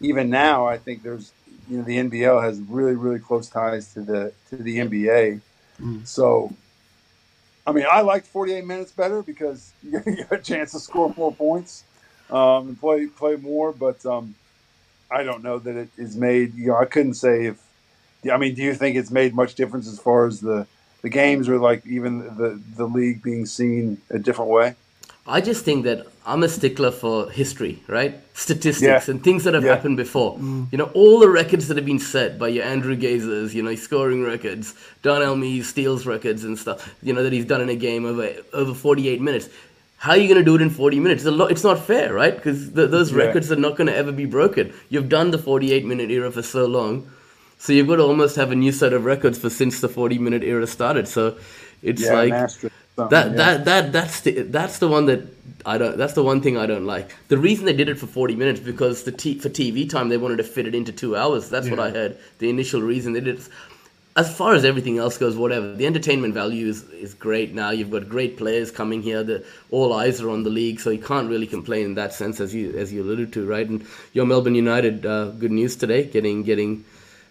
even 0.00 0.30
now, 0.30 0.66
I 0.66 0.78
think 0.78 1.02
there's 1.02 1.32
you 1.68 1.78
know 1.78 1.84
the 1.84 1.96
NBL 1.96 2.42
has 2.42 2.60
really 2.60 2.94
really 2.94 3.18
close 3.18 3.48
ties 3.48 3.92
to 3.94 4.02
the 4.02 4.32
to 4.50 4.56
the 4.56 4.78
NBA. 4.78 5.40
Mm. 5.80 6.06
So, 6.06 6.52
I 7.66 7.72
mean, 7.72 7.86
I 7.90 8.02
liked 8.02 8.26
48 8.26 8.64
minutes 8.64 8.92
better 8.92 9.22
because 9.22 9.72
you 9.82 10.00
get 10.00 10.30
a 10.30 10.38
chance 10.38 10.72
to 10.72 10.78
score 10.78 11.12
more 11.16 11.32
points 11.32 11.84
um, 12.30 12.68
and 12.68 12.80
play 12.80 13.06
play 13.06 13.36
more. 13.36 13.72
But 13.72 14.04
um, 14.04 14.34
I 15.10 15.22
don't 15.22 15.42
know 15.42 15.58
that 15.58 15.76
it 15.76 15.88
is 15.96 16.16
made. 16.16 16.54
You 16.54 16.68
know, 16.68 16.76
I 16.76 16.84
couldn't 16.84 17.14
say 17.14 17.46
if. 17.46 17.60
I 18.32 18.38
mean, 18.38 18.54
do 18.54 18.62
you 18.62 18.74
think 18.74 18.96
it's 18.96 19.10
made 19.10 19.34
much 19.34 19.54
difference 19.54 19.86
as 19.86 19.98
far 19.98 20.26
as 20.26 20.40
the 20.40 20.66
the 21.04 21.10
games 21.10 21.48
or 21.50 21.56
like 21.70 21.80
even 21.86 22.12
the 22.40 22.50
the 22.80 22.86
league 22.98 23.18
being 23.22 23.44
seen 23.58 23.98
a 24.10 24.18
different 24.26 24.50
way? 24.58 24.68
I 25.36 25.40
just 25.50 25.64
think 25.64 25.84
that 25.84 25.98
I'm 26.26 26.42
a 26.42 26.48
stickler 26.48 26.90
for 27.02 27.14
history, 27.30 27.74
right? 27.98 28.12
Statistics 28.46 29.06
Yeah. 29.06 29.10
and 29.12 29.22
things 29.28 29.44
that 29.44 29.54
have 29.58 29.64
Yeah. 29.64 29.74
happened 29.74 29.96
before. 30.06 30.32
Mm. 30.38 30.66
You 30.72 30.78
know, 30.80 30.90
all 31.00 31.16
the 31.24 31.28
records 31.42 31.64
that 31.68 31.76
have 31.80 31.86
been 31.92 31.98
set 32.14 32.38
by 32.38 32.48
your 32.56 32.64
Andrew 32.72 32.96
Gazes, 32.96 33.54
you 33.56 33.62
know, 33.66 33.74
scoring 33.88 34.22
records, 34.34 34.74
Don 35.02 35.20
Elme's 35.28 35.66
steals 35.72 36.02
records 36.14 36.42
and 36.44 36.58
stuff, 36.64 36.78
you 37.06 37.12
know, 37.14 37.22
that 37.22 37.32
he's 37.36 37.48
done 37.52 37.62
in 37.66 37.70
a 37.78 37.80
game 37.88 38.04
over 38.10 38.26
over 38.62 38.74
48 38.74 39.20
minutes. 39.28 39.48
How 40.04 40.12
are 40.12 40.20
you 40.22 40.28
going 40.32 40.42
to 40.44 40.48
do 40.50 40.54
it 40.58 40.62
in 40.66 40.70
40 40.70 41.00
minutes? 41.00 41.20
It's, 41.22 41.32
a 41.34 41.36
lot, 41.40 41.50
it's 41.54 41.64
not 41.70 41.78
fair, 41.92 42.12
right? 42.22 42.34
Because 42.38 42.58
those 42.96 43.10
Yeah. 43.12 43.18
records 43.24 43.50
are 43.52 43.56
not 43.66 43.76
going 43.78 43.86
to 43.92 43.96
ever 44.02 44.12
be 44.12 44.26
broken. 44.38 44.72
You've 44.92 45.08
done 45.18 45.30
the 45.30 45.38
48 45.48 45.84
minute 45.92 46.10
era 46.10 46.30
for 46.30 46.42
so 46.42 46.62
long. 46.78 46.94
So 47.64 47.72
you've 47.72 47.88
got 47.88 47.96
to 47.96 48.02
almost 48.02 48.36
have 48.36 48.50
a 48.52 48.54
new 48.54 48.72
set 48.72 48.92
of 48.92 49.06
records 49.06 49.38
for 49.38 49.48
since 49.48 49.80
the 49.80 49.88
40 49.88 50.18
minute 50.18 50.44
era 50.44 50.66
started. 50.66 51.08
So 51.08 51.38
it's 51.82 52.10
Yeah, 52.10 52.10
like 52.10 52.34
that 53.08 53.36
yeah. 53.36 53.38
that 53.38 53.64
that 53.64 53.90
that's 53.90 54.20
the 54.20 54.42
that's 54.42 54.80
the 54.80 54.86
one 54.86 55.06
that 55.06 55.22
I 55.64 55.78
don't 55.78 55.96
that's 55.96 56.12
the 56.12 56.22
one 56.22 56.42
thing 56.42 56.58
I 56.58 56.66
don't 56.66 56.84
like. 56.84 57.16
The 57.28 57.38
reason 57.38 57.64
they 57.64 57.72
did 57.72 57.88
it 57.88 57.98
for 57.98 58.06
40 58.06 58.36
minutes 58.36 58.60
because 58.60 59.04
the 59.04 59.12
t- 59.12 59.38
for 59.38 59.48
TV 59.48 59.88
time 59.88 60.10
they 60.10 60.18
wanted 60.18 60.36
to 60.36 60.44
fit 60.44 60.66
it 60.66 60.74
into 60.74 60.92
2 60.92 61.16
hours. 61.16 61.48
That's 61.48 61.70
what 61.70 61.80
I 61.80 61.88
heard. 61.90 62.18
The 62.38 62.50
initial 62.50 62.82
reason 62.82 63.14
they 63.14 63.20
did 63.20 63.38
it. 63.38 63.48
As 64.14 64.36
far 64.36 64.54
as 64.54 64.66
everything 64.66 64.98
else 64.98 65.16
goes, 65.16 65.36
whatever. 65.38 65.74
The 65.74 65.86
entertainment 65.86 66.34
value 66.34 66.68
is, 66.68 66.84
is 66.90 67.14
great 67.14 67.54
now. 67.54 67.70
You've 67.70 67.90
got 67.90 68.10
great 68.10 68.36
players 68.36 68.70
coming 68.70 69.02
here. 69.02 69.24
The, 69.24 69.42
all 69.70 69.94
eyes 69.94 70.20
are 70.20 70.30
on 70.30 70.42
the 70.44 70.50
league, 70.50 70.80
so 70.80 70.90
you 70.90 71.00
can't 71.02 71.30
really 71.30 71.46
complain 71.46 71.86
in 71.86 71.94
that 71.94 72.12
sense, 72.12 72.40
as 72.40 72.54
you 72.54 72.76
as 72.76 72.92
you 72.92 73.02
alluded 73.02 73.32
to, 73.32 73.46
right? 73.46 73.66
And 73.68 73.86
your 74.12 74.26
Melbourne 74.26 74.54
United, 74.54 75.06
uh, 75.06 75.30
good 75.30 75.50
news 75.50 75.76
today, 75.76 76.04
getting 76.04 76.44
getting 76.44 76.84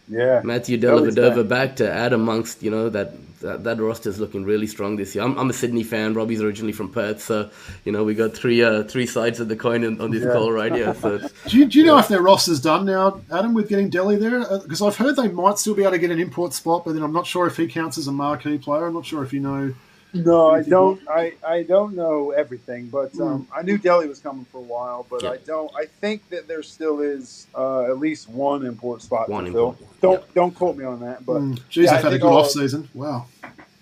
Yeah, 0.08 0.42
Matthew 0.44 0.78
Delly's 0.78 1.16
Dellavedova 1.16 1.48
back. 1.48 1.70
back 1.70 1.76
to 1.78 1.90
add 1.92 2.12
amongst, 2.14 2.62
you 2.62 2.70
know, 2.70 2.90
that, 2.90 3.14
that, 3.40 3.64
that 3.64 3.80
roster 3.80 4.10
is 4.10 4.20
looking 4.20 4.44
really 4.44 4.68
strong 4.68 4.98
this 4.98 5.16
year. 5.16 5.24
I'm, 5.24 5.38
I'm 5.38 5.50
a 5.50 5.54
Sydney 5.54 5.84
fan. 5.84 6.14
Robbie's 6.14 6.42
originally 6.42 6.74
from 6.74 6.92
Perth, 6.92 7.22
so, 7.22 7.50
you 7.86 7.92
know, 7.94 8.04
we 8.04 8.14
got 8.14 8.34
three 8.34 8.62
uh, 8.62 8.84
three 8.84 9.06
sides 9.06 9.40
of 9.40 9.48
the 9.48 9.56
coin 9.56 9.86
on, 9.86 10.02
on 10.02 10.12
this 10.12 10.24
Yeah. 10.24 10.34
call 10.34 10.52
right 10.52 10.74
here. 10.74 10.94
So, 10.96 11.20
Do 11.48 11.58
you, 11.58 11.66
do 11.66 11.80
you 11.80 11.86
know 11.86 11.98
if 11.98 12.10
their 12.10 12.22
roster's 12.22 12.60
done 12.60 12.86
now, 12.86 13.22
Adam, 13.32 13.54
with 13.54 13.70
getting 13.70 13.90
Delly 13.90 14.20
there? 14.20 14.40
Because 14.60 14.82
I've 14.82 14.98
heard 14.98 15.16
they 15.16 15.30
might 15.30 15.58
still 15.58 15.74
be 15.74 15.84
able 15.84 15.92
to 15.92 16.00
get 16.00 16.12
an 16.12 16.20
import 16.20 16.54
spot, 16.54 16.84
but 16.86 16.94
then 16.94 17.04
I'm 17.04 17.14
not 17.14 17.26
sure 17.26 17.48
if 17.48 17.56
he 17.56 17.68
counts 17.68 17.98
as 17.98 18.08
a 18.08 18.12
marquee 18.12 18.58
player. 18.58 18.86
I'm 18.88 18.94
not 18.94 19.06
sure 19.06 19.24
if 19.24 19.32
you 19.32 19.40
know. 19.40 19.74
No, 20.14 20.52
I 20.52 20.62
don't. 20.62 21.02
I, 21.10 21.34
I 21.46 21.64
don't 21.64 21.96
know 21.96 22.32
everything, 22.32 22.88
but 22.88 23.20
um, 23.20 23.48
I 23.56 23.64
knew 23.64 23.80
Delly 23.80 24.08
was 24.08 24.20
coming 24.20 24.46
for 24.46 24.60
a 24.60 24.62
while. 24.62 25.08
But 25.10 25.24
Yeah. 25.24 25.32
I 25.32 25.38
don't. 25.38 25.72
I 25.76 25.86
think 25.86 26.30
that 26.30 26.48
there 26.48 26.62
still 26.62 27.00
is 27.02 27.48
uh, 27.56 27.86
at 27.86 27.98
least 27.98 28.30
one 28.30 28.64
import 28.66 29.02
spot 29.02 29.28
One 29.28 29.46
to 29.46 29.52
fill. 29.52 29.78
Don't 30.02 30.22
yeah. 30.22 30.28
don't 30.36 30.54
quote 30.54 30.78
me 30.78 30.86
on 30.86 31.00
that. 31.00 31.26
But 31.26 31.42
Mm, 31.42 31.60
Geez, 31.70 31.86
yeah, 31.86 31.92
I 31.92 31.96
they've 31.96 32.04
had 32.04 32.14
a 32.14 32.20
good 32.20 32.32
off 32.32 32.52
season. 32.52 32.90
Wow. 32.94 33.26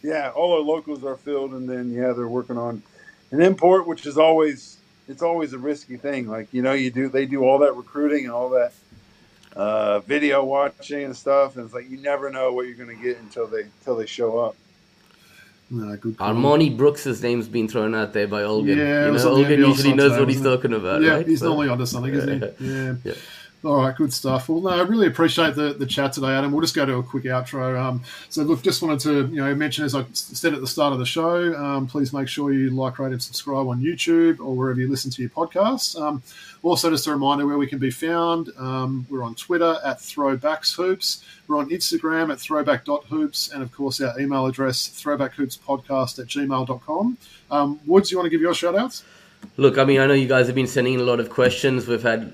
yeah, 0.01 0.31
all 0.33 0.53
our 0.53 0.61
locals 0.61 1.03
are 1.03 1.17
filled, 1.17 1.51
and 1.51 1.69
then 1.69 1.91
yeah, 1.91 2.13
they're 2.13 2.27
working 2.29 2.57
on 2.57 2.81
an 3.31 3.41
import, 3.41 3.85
which 3.85 4.05
is 4.05 4.17
always 4.17 4.77
it's 5.09 5.21
always 5.21 5.51
a 5.51 5.57
risky 5.57 5.97
thing. 5.97 6.27
Like 6.27 6.47
you 6.53 6.61
know, 6.61 6.71
you 6.73 6.91
do 6.91 7.09
they 7.09 7.25
do 7.25 7.43
all 7.43 7.59
that 7.59 7.75
recruiting 7.75 8.23
and 8.23 8.33
all 8.33 8.49
that 8.51 8.71
uh, 9.55 9.99
video 9.99 10.45
watching 10.45 11.03
and 11.03 11.17
stuff. 11.17 11.57
And 11.57 11.65
it's 11.65 11.73
like 11.73 11.89
you 11.89 11.97
never 11.97 12.29
know 12.29 12.53
what 12.53 12.67
you're 12.67 12.75
going 12.75 12.95
to 12.95 13.03
get 13.03 13.17
until 13.17 13.47
they 13.47 13.63
until 13.63 13.97
they 13.97 14.05
show 14.05 14.39
up. 14.39 14.55
No, 15.73 15.95
good. 15.95 16.17
call. 16.17 16.33
Armoni 16.33 16.75
Brooks' 16.75 17.21
name's 17.21 17.47
been 17.47 17.67
thrown 17.69 17.95
out 17.95 18.11
there 18.11 18.27
by 18.27 18.41
Olgun. 18.41 18.75
Yeah, 18.75 19.05
you 19.05 19.11
know, 19.13 19.17
Olgun 19.17 19.57
usually 19.57 19.93
knows 19.93 20.19
what 20.19 20.27
he's 20.27 20.41
talking 20.41 20.73
about, 20.73 21.01
yeah, 21.01 21.15
right? 21.15 21.27
he's 21.27 21.39
So- 21.39 21.47
normally 21.47 21.69
onto 21.69 21.85
something, 21.85 22.13
isn't 22.13 22.43
he? 22.59 22.67
Yeah. 22.67 22.93
Yeah. 23.05 23.13
All 23.63 23.77
right, 23.77 23.95
good 23.95 24.11
stuff. 24.11 24.49
Well, 24.49 24.61
no, 24.61 24.69
I 24.69 24.81
really 24.81 25.05
appreciate 25.05 25.53
the, 25.53 25.73
the 25.73 25.85
chat 25.85 26.13
today, 26.13 26.29
Adam. 26.29 26.51
We'll 26.51 26.61
just 26.61 26.75
go 26.75 26.83
to 26.83 26.95
a 26.95 27.03
quick 27.03 27.25
outro. 27.25 27.79
Um, 27.79 28.01
so, 28.27 28.41
look, 28.41 28.63
just 28.63 28.81
wanted 28.81 28.99
to 29.01 29.27
you 29.27 29.39
know 29.39 29.53
mention 29.53 29.85
as 29.85 29.93
I 29.93 30.03
said 30.13 30.55
at 30.55 30.61
the 30.61 30.67
start 30.67 30.93
of 30.93 30.99
the 30.99 31.05
show, 31.05 31.55
um, 31.55 31.85
please 31.85 32.11
make 32.11 32.27
sure 32.27 32.51
you 32.51 32.71
like, 32.71 32.97
rate, 32.97 33.11
and 33.11 33.21
subscribe 33.21 33.67
on 33.67 33.79
YouTube 33.79 34.39
or 34.39 34.55
wherever 34.55 34.79
you 34.79 34.89
listen 34.89 35.11
to 35.11 35.21
your 35.21 35.29
podcasts. 35.29 35.99
Um, 35.99 36.23
also, 36.63 36.89
just 36.89 37.05
a 37.05 37.11
reminder 37.11 37.45
where 37.45 37.59
we 37.59 37.67
can 37.67 37.77
be 37.77 37.91
found. 37.91 38.49
Um, 38.57 39.05
we're 39.09 39.23
on 39.23 39.35
Twitter 39.35 39.77
at 39.85 39.97
Throwbacks 39.97 40.75
Hoops. 40.75 41.23
We're 41.47 41.57
on 41.57 41.69
Instagram 41.69 42.31
at 42.31 42.39
throwback.hoops. 42.39 43.51
And, 43.51 43.61
of 43.61 43.71
course, 43.71 44.01
our 44.01 44.19
email 44.19 44.45
address, 44.47 44.89
throwbackhoopspodcast 44.89 46.19
at 46.19 46.27
gmail.com. 46.27 47.17
Um, 47.49 47.79
Woods, 47.85 48.11
you 48.11 48.17
want 48.17 48.25
to 48.25 48.29
give 48.31 48.41
your 48.41 48.53
shout 48.53 48.75
outs? 48.75 49.03
Look, 49.57 49.77
I 49.77 49.85
mean, 49.85 49.99
I 49.99 50.05
know 50.05 50.13
you 50.13 50.27
guys 50.27 50.45
have 50.47 50.55
been 50.55 50.67
sending 50.67 50.95
in 50.95 50.99
a 50.99 51.03
lot 51.03 51.19
of 51.19 51.29
questions. 51.29 51.87
We've 51.87 52.01
had 52.01 52.31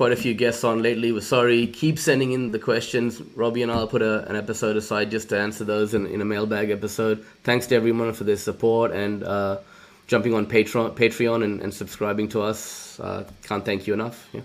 quite 0.00 0.12
a 0.12 0.16
few 0.16 0.32
guests 0.32 0.64
on 0.64 0.80
lately. 0.80 1.12
We're 1.12 1.20
sorry. 1.20 1.66
Keep 1.66 1.98
sending 1.98 2.32
in 2.32 2.52
the 2.52 2.58
questions. 2.58 3.20
Robbie 3.36 3.62
and 3.62 3.70
I'll 3.70 3.86
put 3.86 4.00
a, 4.00 4.26
an 4.30 4.34
episode 4.34 4.78
aside 4.78 5.10
just 5.10 5.28
to 5.28 5.38
answer 5.38 5.62
those 5.62 5.92
in, 5.92 6.06
in 6.06 6.22
a 6.22 6.24
mailbag 6.24 6.70
episode. 6.70 7.22
Thanks 7.44 7.66
to 7.66 7.74
everyone 7.74 8.14
for 8.14 8.24
their 8.24 8.38
support 8.38 8.92
and 8.92 9.22
uh, 9.22 9.58
jumping 10.06 10.32
on 10.32 10.46
Patreon, 10.46 10.96
Patreon 10.96 11.44
and, 11.44 11.60
and 11.60 11.74
subscribing 11.74 12.30
to 12.30 12.40
us. 12.40 12.98
Uh, 12.98 13.28
can't 13.42 13.62
thank 13.62 13.86
you 13.86 13.92
enough. 13.92 14.26
Yeah. 14.32 14.40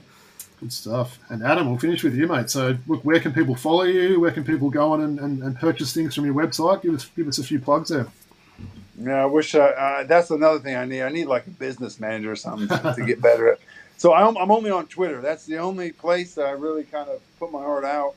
Good 0.59 0.73
stuff. 0.73 1.19
And 1.29 1.41
Adam, 1.41 1.69
we'll 1.69 1.79
finish 1.79 2.03
with 2.03 2.15
you, 2.15 2.27
mate. 2.27 2.49
So, 2.49 2.77
look, 2.85 3.05
where 3.05 3.21
can 3.21 3.31
people 3.31 3.55
follow 3.55 3.83
you? 3.83 4.19
Where 4.19 4.31
can 4.31 4.43
people 4.43 4.69
go 4.69 4.91
on 4.91 5.03
and, 5.03 5.19
and, 5.19 5.41
and 5.41 5.55
purchase 5.57 5.93
things 5.93 6.13
from 6.13 6.25
your 6.25 6.33
website? 6.33 6.81
Give 6.81 6.95
us 6.95 7.09
give 7.15 7.29
us 7.29 7.37
a 7.37 7.45
few 7.45 7.61
plugs 7.61 7.87
there. 7.87 8.07
Yeah, 8.99 9.23
I 9.23 9.25
wish. 9.25 9.55
Uh, 9.55 9.59
uh, 9.59 10.03
that's 10.03 10.31
another 10.31 10.59
thing 10.59 10.75
I 10.75 10.83
need. 10.83 11.01
I 11.01 11.09
need 11.09 11.27
like 11.27 11.47
a 11.47 11.51
business 11.51 11.97
manager 11.97 12.33
or 12.33 12.35
something 12.35 12.67
to, 12.67 12.93
to 12.93 13.05
get 13.05 13.21
better 13.21 13.53
at. 13.53 13.59
So 13.97 14.13
I'm, 14.13 14.37
I'm 14.37 14.51
only 14.51 14.71
on 14.71 14.87
Twitter. 14.87 15.21
That's 15.21 15.45
the 15.45 15.57
only 15.57 15.91
place 15.91 16.35
that 16.35 16.45
I 16.45 16.51
really 16.51 16.83
kind 16.83 17.09
of 17.09 17.21
put 17.39 17.51
my 17.51 17.61
heart 17.61 17.85
out. 17.85 18.15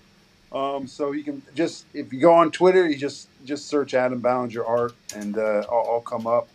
Um, 0.51 0.87
so 0.87 1.13
you 1.13 1.23
can 1.25 1.43
just 1.55 1.85
if 1.93 2.13
you 2.13 2.21
go 2.21 2.33
on 2.33 2.51
Twitter, 2.51 2.89
you 2.89 2.97
just 2.97 3.29
just 3.45 3.67
search 3.67 3.93
Adam 3.93 4.21
Ballinger 4.21 4.65
art, 4.65 4.95
and 5.15 5.37
uh, 5.37 5.65
I'll, 5.71 5.87
I'll 5.93 6.01
come 6.01 6.27
up. 6.27 6.49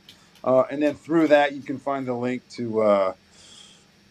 Uh, 0.43 0.63
and 0.69 0.81
then 0.81 0.95
through 0.95 1.27
that, 1.27 1.53
you 1.53 1.61
can 1.61 1.77
find 1.77 2.07
the 2.07 2.13
link 2.13 2.47
to 2.49 2.81
uh, 2.81 3.13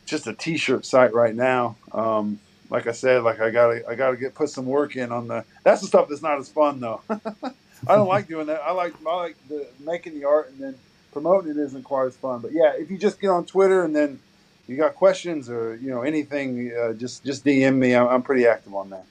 just 0.06 0.26
a 0.26 0.34
T-shirt 0.34 0.86
site 0.86 1.12
right 1.12 1.34
now. 1.34 1.76
Um, 1.90 2.38
like 2.70 2.86
I 2.86 2.92
said, 2.92 3.22
like 3.22 3.40
I 3.40 3.50
gotta 3.50 3.82
I 3.88 3.96
gotta 3.96 4.16
get 4.16 4.34
put 4.34 4.50
some 4.50 4.66
work 4.66 4.96
in 4.96 5.10
on 5.12 5.28
the. 5.28 5.44
That's 5.64 5.80
the 5.80 5.88
stuff 5.88 6.08
that's 6.08 6.22
not 6.22 6.38
as 6.38 6.48
fun 6.48 6.80
though. 6.80 7.02
I 7.10 7.96
don't 7.96 8.08
like 8.08 8.28
doing 8.28 8.46
that. 8.46 8.62
I 8.62 8.70
like 8.72 8.94
I 9.06 9.14
like 9.16 9.36
the 9.48 9.66
making 9.80 10.14
the 10.14 10.24
art 10.24 10.50
and 10.50 10.60
then 10.60 10.78
promoting 11.12 11.50
it 11.50 11.56
isn't 11.58 11.82
quite 11.82 12.06
as 12.06 12.16
fun. 12.16 12.40
But 12.40 12.52
yeah, 12.52 12.72
if 12.78 12.90
you 12.90 12.96
just 12.96 13.20
get 13.20 13.28
on 13.28 13.44
Twitter 13.44 13.84
and 13.84 13.94
then 13.94 14.20
you 14.72 14.78
got 14.78 14.94
questions 14.94 15.48
or 15.50 15.76
you 15.76 15.90
know 15.90 16.02
anything, 16.02 16.72
uh, 16.72 16.92
just 16.94 17.24
just 17.24 17.44
DM 17.44 17.76
me. 17.76 17.94
I'm, 17.94 18.08
I'm 18.08 18.22
pretty 18.22 18.46
active 18.46 18.74
on 18.74 18.90
that. 18.90 19.04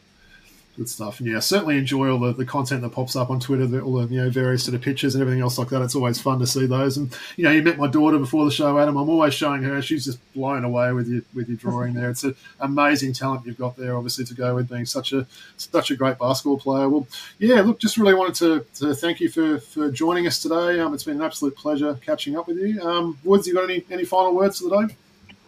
Good 0.78 0.88
stuff. 0.88 1.20
Yeah, 1.20 1.40
certainly 1.40 1.78
enjoy 1.78 2.10
all 2.10 2.18
the, 2.18 2.32
the 2.32 2.46
content 2.46 2.82
that 2.84 2.92
pops 2.92 3.18
up 3.18 3.30
on 3.30 3.42
Twitter, 3.42 3.68
the, 3.68 3.82
all 3.82 3.96
the 3.96 4.14
you 4.14 4.22
know 4.22 4.30
various 4.30 4.64
sort 4.64 4.74
of 4.74 4.82
pictures 4.82 5.16
and 5.16 5.22
everything 5.22 5.42
else 5.42 5.58
like 5.58 5.68
that. 5.70 5.82
It's 5.82 5.96
always 5.96 6.22
fun 6.22 6.40
to 6.40 6.48
see 6.48 6.66
those. 6.66 6.96
And 6.96 7.14
you 7.36 7.44
know, 7.44 7.52
you 7.52 7.62
met 7.62 7.78
my 7.78 7.88
daughter 7.88 8.18
before 8.18 8.46
the 8.46 8.52
show, 8.52 8.80
Adam. 8.80 8.96
I'm 8.96 9.10
always 9.10 9.34
showing 9.34 9.64
her. 9.64 9.82
She's 9.82 10.06
just 10.06 10.20
blown 10.34 10.64
away 10.64 10.94
with 10.94 11.10
you 11.10 11.26
with 11.34 11.50
your 11.50 11.58
drawing 11.58 11.94
there. 11.94 12.10
It's 12.10 12.24
an 12.24 12.36
amazing 12.62 13.12
talent 13.12 13.46
you've 13.46 13.58
got 13.58 13.76
there, 13.76 13.98
obviously, 13.98 14.24
to 14.26 14.34
go 14.34 14.56
with 14.56 14.70
being 14.70 14.86
such 14.86 15.12
a 15.12 15.28
such 15.58 15.92
a 15.92 15.96
great 15.98 16.18
basketball 16.18 16.58
player. 16.58 16.88
Well, 16.88 17.06
yeah, 17.38 17.60
look, 17.62 17.78
just 17.78 17.98
really 17.98 18.14
wanted 18.14 18.36
to, 18.36 18.66
to 18.86 18.96
thank 18.96 19.20
you 19.20 19.28
for, 19.28 19.60
for 19.60 19.92
joining 19.92 20.26
us 20.26 20.42
today. 20.42 20.80
Um, 20.80 20.94
it's 20.94 21.04
been 21.04 21.18
an 21.18 21.22
absolute 21.22 21.56
pleasure 21.56 22.00
catching 22.02 22.38
up 22.38 22.48
with 22.48 22.58
you. 22.58 22.82
Um, 22.82 23.20
Woods, 23.26 23.46
you 23.46 23.54
got 23.54 23.66
any 23.66 23.84
any 23.92 24.06
final 24.06 24.34
words 24.34 24.60
for 24.60 24.70
the 24.70 24.88
day? 24.88 24.96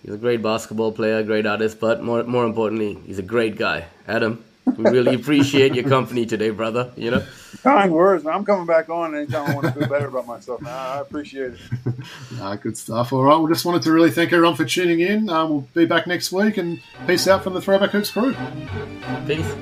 He's 0.03 0.13
a 0.13 0.17
great 0.17 0.41
basketball 0.41 0.91
player, 0.91 1.23
great 1.23 1.45
artist, 1.45 1.79
but 1.79 2.03
more 2.03 2.23
more 2.23 2.45
importantly, 2.45 2.97
he's 3.05 3.19
a 3.19 3.23
great 3.23 3.55
guy. 3.55 3.85
Adam, 4.07 4.43
we 4.77 4.83
really 4.83 5.15
appreciate 5.21 5.73
your 5.75 5.85
company 5.85 6.25
today, 6.25 6.49
brother. 6.49 6.91
You 6.97 7.11
know. 7.11 7.23
Kind 7.63 7.93
words, 7.93 8.25
man. 8.25 8.33
I'm 8.33 8.43
coming 8.43 8.65
back 8.65 8.89
on 8.89 9.15
anytime 9.15 9.49
I 9.49 9.53
want 9.55 9.67
to 9.67 9.71
feel 9.71 9.87
better 9.87 10.07
about 10.07 10.27
myself. 10.27 10.59
Man, 10.59 10.73
I 10.73 10.99
appreciate 10.99 11.53
it. 11.53 11.59
Ah, 12.41 12.55
good 12.55 12.75
stuff. 12.75 13.13
All 13.13 13.23
right, 13.23 13.37
we 13.37 13.49
just 13.49 13.63
wanted 13.63 13.83
to 13.83 13.91
really 13.91 14.11
thank 14.11 14.33
everyone 14.33 14.55
for 14.55 14.65
tuning 14.65 14.99
in. 14.99 15.29
Um, 15.29 15.49
we'll 15.49 15.67
be 15.73 15.85
back 15.85 16.05
next 16.07 16.33
week, 16.33 16.57
and 16.57 16.81
peace 17.07 17.25
out 17.27 17.43
from 17.43 17.53
the 17.53 17.61
Throwback 17.61 17.91
Hoops 17.91 18.11
crew. 18.11 18.35
Peace. 19.25 19.53